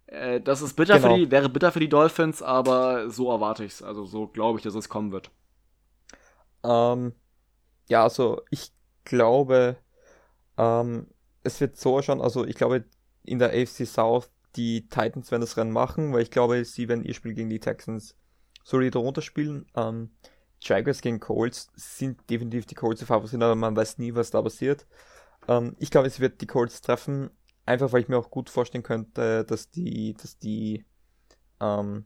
Äh, 0.07 0.41
das 0.41 0.61
ist 0.61 0.75
bitter 0.75 0.99
genau. 0.99 1.13
für 1.13 1.19
die, 1.19 1.31
wäre 1.31 1.49
bitter 1.49 1.71
für 1.71 1.79
die 1.79 1.89
Dolphins, 1.89 2.41
aber 2.41 3.09
so 3.09 3.31
erwarte 3.31 3.63
ich 3.63 3.73
es. 3.73 3.83
Also 3.83 4.05
so 4.05 4.27
glaube 4.27 4.59
ich, 4.59 4.63
dass 4.63 4.75
es 4.75 4.89
kommen 4.89 5.11
wird. 5.11 5.31
Ähm, 6.63 7.13
ja, 7.87 8.03
also 8.03 8.41
ich 8.49 8.71
glaube, 9.03 9.77
ähm, 10.57 11.07
es 11.43 11.59
wird 11.59 11.77
so 11.77 12.01
schon, 12.01 12.21
also 12.21 12.45
ich 12.45 12.55
glaube, 12.55 12.85
in 13.23 13.39
der 13.39 13.49
AFC 13.49 13.85
South, 13.85 14.29
die 14.55 14.87
Titans 14.87 15.31
werden 15.31 15.41
das 15.41 15.57
Rennen 15.57 15.71
machen, 15.71 16.13
weil 16.13 16.21
ich 16.21 16.31
glaube, 16.31 16.63
sie 16.63 16.87
werden 16.87 17.03
ihr 17.03 17.13
Spiel 17.13 17.33
gegen 17.33 17.49
die 17.49 17.59
Texans 17.59 18.15
solide 18.63 18.99
runterspielen. 18.99 19.65
Ähm, 19.75 20.11
Jaguars 20.63 21.01
gegen 21.01 21.19
Colts 21.19 21.69
sind 21.75 22.29
definitiv 22.29 22.65
die 22.65 22.75
Colts 22.75 23.03
Favoriten, 23.03 23.43
aber 23.43 23.55
man 23.55 23.75
weiß 23.75 23.97
nie, 23.97 24.15
was 24.15 24.31
da 24.31 24.41
passiert. 24.41 24.87
Ähm, 25.47 25.75
ich 25.79 25.91
glaube, 25.91 26.07
es 26.07 26.19
wird 26.19 26.41
die 26.41 26.47
Colts 26.47 26.81
treffen, 26.81 27.29
einfach 27.65 27.91
weil 27.91 28.01
ich 28.01 28.07
mir 28.07 28.17
auch 28.17 28.31
gut 28.31 28.49
vorstellen 28.49 28.83
könnte, 28.83 29.43
dass 29.45 29.69
die, 29.69 30.13
dass 30.13 30.37
die, 30.37 30.85
ähm, 31.59 32.05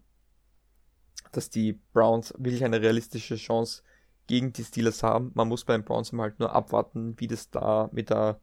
dass 1.31 1.49
die 1.49 1.73
Browns 1.93 2.33
wirklich 2.37 2.63
eine 2.63 2.81
realistische 2.81 3.35
Chance 3.35 3.83
gegen 4.27 4.53
die 4.53 4.63
Steelers 4.63 5.03
haben. 5.03 5.31
Man 5.35 5.47
muss 5.47 5.65
beim 5.65 5.83
Browns 5.83 6.11
halt 6.13 6.39
nur 6.39 6.53
abwarten, 6.53 7.19
wie 7.19 7.27
das 7.27 7.49
da 7.49 7.89
mit 7.91 8.09
der 8.09 8.41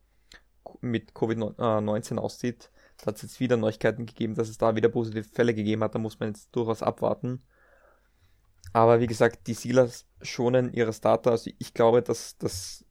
mit 0.81 1.13
Covid-19 1.13 2.19
aussieht. 2.19 2.71
Da 2.99 3.07
hat 3.07 3.17
es 3.17 3.23
jetzt 3.23 3.41
wieder 3.41 3.57
Neuigkeiten 3.57 4.07
gegeben, 4.07 4.35
dass 4.35 4.49
es 4.49 4.59
da 4.59 4.77
wieder 4.77 4.89
positive 4.89 5.25
Fälle 5.25 5.55
gegeben 5.55 5.83
hat. 5.83 5.95
Da 5.95 5.99
muss 5.99 6.19
man 6.21 6.31
jetzt 6.31 6.55
durchaus 6.57 6.83
abwarten. 6.83 7.43
Aber 8.75 8.99
wie 8.99 9.07
gesagt, 9.07 9.47
die 9.47 9.55
Steelers 9.55 10.05
schonen 10.21 10.73
ihre 10.73 10.93
Starter. 10.93 11.31
Also 11.31 11.49
ich 11.59 11.75
glaube, 11.75 12.03
dass 12.03 12.37
das 12.39 12.85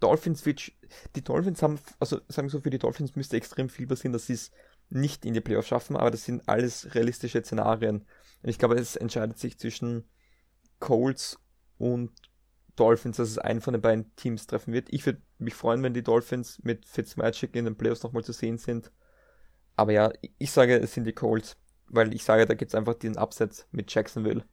Dolphins 0.00 0.46
wird, 0.46 0.72
die 1.14 1.22
Dolphins 1.22 1.62
haben, 1.62 1.78
also 2.00 2.20
sagen 2.28 2.48
wir 2.48 2.50
so, 2.50 2.60
für 2.60 2.70
die 2.70 2.78
Dolphins 2.78 3.14
müsste 3.14 3.36
extrem 3.36 3.68
viel 3.68 3.86
passieren, 3.86 4.14
dass 4.14 4.26
sie 4.26 4.32
es 4.32 4.50
nicht 4.88 5.26
in 5.26 5.34
die 5.34 5.42
Playoffs 5.42 5.68
schaffen, 5.68 5.96
aber 5.96 6.10
das 6.10 6.24
sind 6.24 6.48
alles 6.48 6.94
realistische 6.94 7.42
Szenarien. 7.42 8.06
Und 8.42 8.48
ich 8.48 8.58
glaube, 8.58 8.76
es 8.76 8.96
entscheidet 8.96 9.38
sich 9.38 9.58
zwischen 9.58 10.08
Colts 10.80 11.38
und 11.76 12.10
Dolphins, 12.76 13.18
dass 13.18 13.28
es 13.28 13.38
einen 13.38 13.60
von 13.60 13.74
den 13.74 13.82
beiden 13.82 14.16
Teams 14.16 14.46
treffen 14.46 14.72
wird. 14.72 14.88
Ich 14.90 15.04
würde 15.04 15.20
mich 15.38 15.52
freuen, 15.52 15.82
wenn 15.82 15.92
die 15.92 16.02
Dolphins 16.02 16.58
mit 16.62 16.86
Fitzmagic 16.86 17.54
in 17.54 17.66
den 17.66 17.76
Playoffs 17.76 18.02
nochmal 18.02 18.24
zu 18.24 18.32
sehen 18.32 18.56
sind. 18.56 18.90
Aber 19.76 19.92
ja, 19.92 20.10
ich 20.38 20.50
sage, 20.52 20.78
es 20.78 20.94
sind 20.94 21.04
die 21.04 21.12
Colts, 21.12 21.58
weil 21.88 22.14
ich 22.14 22.24
sage, 22.24 22.46
da 22.46 22.54
gibt 22.54 22.70
es 22.70 22.74
einfach 22.74 22.94
diesen 22.94 23.18
Absatz 23.18 23.68
mit 23.72 23.92
Jacksonville. 23.92 24.46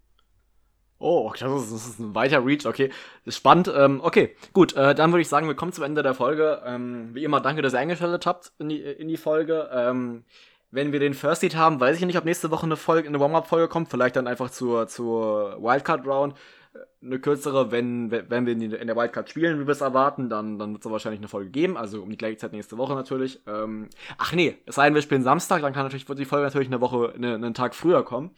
Oh, 1.01 1.31
das 1.39 1.71
ist, 1.71 1.99
ein 1.99 2.13
weiter 2.13 2.45
Reach, 2.45 2.65
okay. 2.65 2.89
Das 3.23 3.33
ist 3.33 3.37
spannend. 3.37 3.71
Ähm, 3.73 4.01
okay, 4.03 4.35
gut, 4.51 4.73
äh, 4.75 4.93
dann 4.93 5.11
würde 5.11 5.21
ich 5.21 5.29
sagen, 5.29 5.47
wir 5.47 5.55
kommen 5.55 5.71
zum 5.71 5.85
Ende 5.85 6.03
der 6.03 6.13
Folge. 6.13 6.61
Ähm, 6.65 7.11
wie 7.13 7.23
immer, 7.23 7.39
danke, 7.39 7.61
dass 7.61 7.73
ihr 7.73 7.79
eingeschaltet 7.79 8.25
habt 8.25 8.51
in 8.59 8.67
die, 8.67 8.81
in 8.81 9.07
die 9.07 9.15
Folge. 9.15 9.69
Ähm, 9.73 10.25
wenn 10.71 10.91
wir 10.91 10.99
den 10.99 11.13
First 11.13 11.39
Seed 11.39 11.55
haben, 11.55 11.79
weiß 11.79 11.97
ich 11.97 12.05
nicht, 12.05 12.17
ob 12.17 12.25
nächste 12.25 12.51
Woche 12.51 12.65
eine 12.65 12.75
Folge, 12.75 13.07
eine 13.07 13.19
Warm-Up-Folge 13.19 13.69
kommt. 13.69 13.89
Vielleicht 13.89 14.17
dann 14.17 14.27
einfach 14.27 14.49
zur, 14.49 14.87
zur 14.87 15.63
Wildcard-Round. 15.63 16.35
Äh, 16.73 16.79
eine 17.01 17.19
kürzere, 17.19 17.71
wenn, 17.71 18.11
wenn 18.11 18.45
wir 18.45 18.53
in 18.53 18.87
der 18.87 18.95
Wildcard 18.97 19.29
spielen, 19.29 19.61
wie 19.61 19.67
wir 19.67 19.71
es 19.71 19.79
erwarten, 19.79 20.27
dann, 20.27 20.59
dann 20.59 20.73
wird 20.73 20.85
es 20.85 20.91
wahrscheinlich 20.91 21.21
eine 21.21 21.29
Folge 21.29 21.49
geben. 21.49 21.77
Also 21.77 22.01
um 22.01 22.09
die 22.09 22.17
gleiche 22.17 22.37
Zeit 22.39 22.51
nächste 22.51 22.77
Woche 22.77 22.93
natürlich. 22.93 23.39
Ähm, 23.47 23.87
ach 24.17 24.33
nee, 24.33 24.57
es 24.65 24.75
sei 24.75 24.83
denn, 24.83 24.95
wir 24.95 25.01
spielen 25.01 25.23
Samstag, 25.23 25.61
dann 25.61 25.71
kann 25.71 25.83
natürlich, 25.83 26.09
wird 26.09 26.19
die 26.19 26.25
Folge 26.25 26.45
natürlich 26.45 26.67
eine 26.67 26.81
Woche, 26.81 27.13
eine, 27.15 27.35
einen 27.35 27.53
Tag 27.53 27.73
früher 27.73 28.03
kommen. 28.03 28.31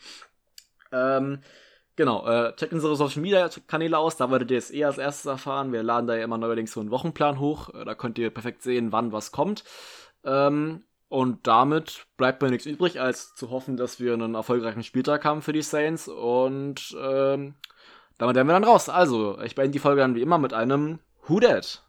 Ähm, 0.92 1.40
Genau, 1.96 2.26
äh, 2.26 2.56
checkt 2.56 2.74
unsere 2.74 2.96
Social 2.96 3.22
Media 3.22 3.50
Kanäle 3.68 3.98
aus, 3.98 4.18
da 4.18 4.32
werdet 4.32 4.50
ihr 4.52 4.58
es 4.58 4.72
eh 4.72 4.86
als 4.86 4.98
erstes 4.98 5.26
erfahren. 5.26 5.74
Wir 5.74 5.84
laden 5.84 6.08
da 6.08 6.16
ja 6.16 6.24
immer 6.24 6.38
neuerdings 6.38 6.72
so 6.72 6.80
einen 6.80 6.92
Wochenplan 6.92 7.40
hoch, 7.40 7.74
äh, 7.74 7.84
da 7.84 7.96
könnt 7.96 8.18
ihr 8.18 8.30
perfekt 8.30 8.64
sehen, 8.64 8.92
wann 8.92 9.12
was 9.12 9.32
kommt. 9.32 9.64
Ähm, 10.24 10.84
und 11.10 11.46
damit 11.46 12.06
bleibt 12.16 12.42
mir 12.42 12.50
nichts 12.50 12.66
übrig, 12.66 13.02
als 13.02 13.36
zu 13.36 13.50
hoffen, 13.50 13.76
dass 13.76 14.00
wir 14.00 14.14
einen 14.14 14.34
erfolgreichen 14.34 14.82
Spieltag 14.82 15.26
haben 15.26 15.42
für 15.42 15.52
die 15.52 15.62
Saints. 15.62 16.08
Und 16.08 16.96
ähm, 16.98 17.56
damit 18.18 18.38
werden 18.38 18.48
wir 18.48 18.54
dann 18.54 18.64
raus. 18.64 18.88
Also, 18.88 19.38
ich 19.42 19.56
beende 19.56 19.72
die 19.72 19.80
Folge 19.80 20.00
dann 20.00 20.16
wie 20.16 20.22
immer 20.22 20.38
mit 20.38 20.54
einem 20.54 21.00
Who 21.28 21.42
Dat? 21.42 21.84